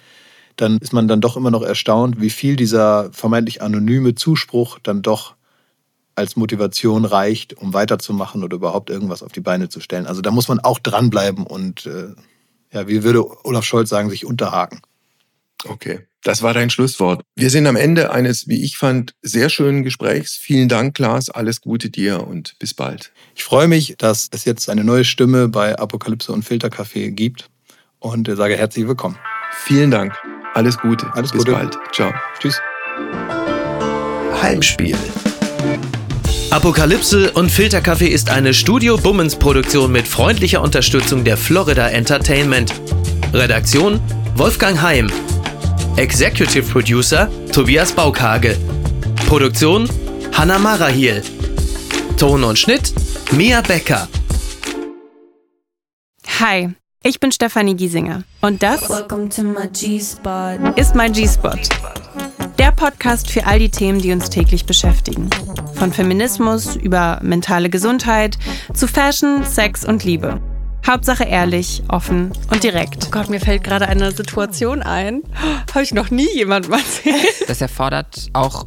dann 0.57 0.79
ist 0.79 0.93
man 0.93 1.09
dann 1.09 1.21
doch 1.21 1.37
immer 1.37 1.51
noch 1.51 1.63
erstaunt, 1.63 2.21
wie 2.21 2.31
viel 2.31 2.57
dieser 2.57 3.11
vermeintlich 3.13 3.63
anonyme 3.63 4.15
Zuspruch 4.15 4.79
dann 4.83 5.03
doch 5.03 5.35
als 6.15 6.37
Motivation 6.37 7.07
reicht, 7.07 7.55
um 7.55 7.73
weiterzumachen 7.73 8.45
oder 8.45 8.57
überhaupt 8.57 8.91
irgendwas 8.91 9.23
auf 9.23 9.33
die 9.33 9.41
Beine 9.41 9.71
zu 9.71 9.81
stellen. 9.81 10.07
Also 10.07 10.21
da 10.21 10.31
muss 10.31 10.49
man 10.49 10.61
auch 10.61 10.79
dranbleiben 10.79 11.47
und, 11.47 11.87
äh, 11.87 12.15
ja, 12.71 12.87
wie 12.87 13.03
würde 13.03 13.45
Olaf 13.47 13.65
Scholz 13.65 13.89
sagen, 13.89 14.11
sich 14.11 14.27
unterhaken. 14.27 14.83
Okay, 15.65 16.07
das 16.23 16.43
war 16.43 16.55
dein 16.55 16.71
Schlusswort. 16.71 17.23
Wir 17.35 17.51
sind 17.51 17.67
am 17.67 17.77
Ende 17.77 18.13
eines, 18.13 18.49
wie 18.49 18.63
ich 18.63 18.77
fand, 18.77 19.15
sehr 19.23 19.49
schönen 19.49 19.83
Gesprächs. 19.83 20.37
Vielen 20.37 20.69
Dank, 20.69 20.95
Klaas. 20.95 21.31
Alles 21.31 21.61
Gute 21.61 21.91
dir 21.91 22.27
und 22.27 22.59
bis 22.59 22.75
bald. 22.75 23.13
Ich 23.35 23.45
freue 23.45 23.69
mich, 23.69 23.97
dass 23.99 24.29
es 24.31 24.45
jetzt 24.45 24.69
eine 24.71 24.85
neue 24.85 25.05
Stimme 25.05 25.49
bei 25.49 25.77
Apokalypse 25.77 26.33
und 26.33 26.45
Filterkaffee 26.45 27.11
gibt 27.11 27.51
und 27.99 28.29
sage 28.35 28.57
herzlich 28.57 28.87
willkommen. 28.87 29.19
Vielen 29.65 29.91
Dank. 29.91 30.15
Alles 30.55 30.79
Gute. 30.79 31.07
Alles 31.15 31.33
bis 31.33 31.41
Gute. 31.41 31.53
bald. 31.53 31.77
Ciao. 31.93 32.13
Tschüss. 32.39 32.61
Heimspiel. 34.41 34.97
Apokalypse 36.51 37.33
und 37.33 37.51
Filterkaffee 37.51 38.09
ist 38.09 38.29
eine 38.29 38.53
Studio 38.53 38.99
Bummens 38.99 39.37
Produktion 39.37 39.91
mit 39.91 40.07
freundlicher 40.07 40.61
Unterstützung 40.61 41.25
der 41.25 41.37
Florida 41.37 41.89
Entertainment. 41.89 42.75
Redaktion 43.33 44.01
Wolfgang 44.37 44.81
Heim. 44.81 45.11
Executive 45.97 46.63
Producer 46.73 47.29
Tobias 47.53 47.93
Baukage. 47.93 48.57
Produktion 49.27 49.87
Hanna 50.33 50.59
Marahiel. 50.59 51.23
Ton 52.17 52.45
und 52.45 52.59
Schnitt 52.59 52.95
Mia 53.33 53.61
Becker. 53.61 54.09
Hi, 56.41 56.71
ich 57.03 57.21
bin 57.21 57.31
Stefanie 57.31 57.75
Giesinger 57.75 58.25
und 58.41 58.63
das 58.63 58.83
ist 60.77 60.95
mein 60.95 61.13
G-Spot. 61.13 61.59
Der 62.59 62.73
Podcast 62.73 63.31
für 63.31 63.47
all 63.47 63.59
die 63.59 63.71
Themen, 63.71 64.01
die 64.01 64.13
uns 64.13 64.31
täglich 64.31 64.65
beschäftigen. 64.65 65.29
Von 65.75 65.93
Feminismus 65.93 66.75
über 66.75 67.21
mentale 67.23 67.69
Gesundheit 67.69 68.39
zu 68.73 68.89
Fashion, 68.89 69.45
Sex 69.45 69.85
und 69.85 70.05
Liebe. 70.05 70.41
Hauptsache 70.87 71.25
ehrlich, 71.25 71.83
offen 71.89 72.33
und 72.51 72.63
direkt. 72.65 73.07
Oh 73.07 73.11
Gott, 73.11 73.29
mir 73.29 73.41
fällt 73.41 73.65
gerade 73.65 73.89
eine 73.89 74.13
Situation 74.13 74.83
ein. 74.83 75.23
Habe 75.73 75.83
ich 75.85 75.95
noch 75.95 76.11
nie 76.11 76.29
jemandem 76.35 76.73
erzählt. 76.73 77.49
Das 77.49 77.61
erfordert 77.61 78.29
auch 78.33 78.67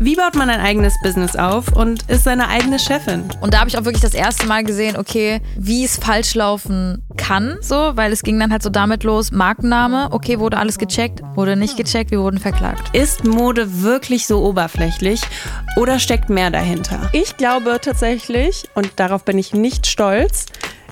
Wie 0.00 0.16
baut 0.16 0.34
man 0.34 0.50
ein 0.50 0.60
eigenes 0.60 0.94
Business 1.02 1.36
auf 1.36 1.72
und 1.76 2.02
ist 2.10 2.24
seine 2.24 2.48
eigene 2.48 2.80
Chefin? 2.80 3.24
Und 3.40 3.54
da 3.54 3.60
habe 3.60 3.68
ich 3.68 3.78
auch 3.78 3.84
wirklich 3.84 4.02
das 4.02 4.14
erste 4.14 4.46
Mal 4.46 4.64
gesehen, 4.64 4.96
okay, 4.96 5.40
wie 5.56 5.84
es 5.84 5.96
falsch 5.96 6.34
laufen 6.34 7.06
kann, 7.16 7.58
so, 7.60 7.92
weil 7.94 8.12
es 8.12 8.22
ging 8.24 8.38
dann 8.40 8.50
halt 8.50 8.62
so 8.62 8.70
damit 8.70 9.04
los, 9.04 9.30
Markenname, 9.30 10.08
okay, 10.10 10.40
wurde 10.40 10.58
alles 10.58 10.78
gecheckt, 10.78 11.22
wurde 11.36 11.54
nicht 11.54 11.76
gecheckt, 11.76 12.10
wir 12.10 12.20
wurden 12.20 12.40
verklagt. 12.40 12.94
Ist 12.94 13.24
Mode 13.24 13.82
wirklich 13.82 14.26
so 14.26 14.44
oberflächlich 14.44 15.20
oder 15.76 16.00
steckt 16.00 16.28
mehr 16.28 16.50
dahinter? 16.50 17.08
Ich 17.12 17.36
glaube 17.36 17.78
tatsächlich, 17.80 18.68
und 18.74 18.90
darauf 18.96 19.24
bin 19.24 19.38
ich 19.38 19.54
nicht 19.54 19.86
stolz, 19.86 20.46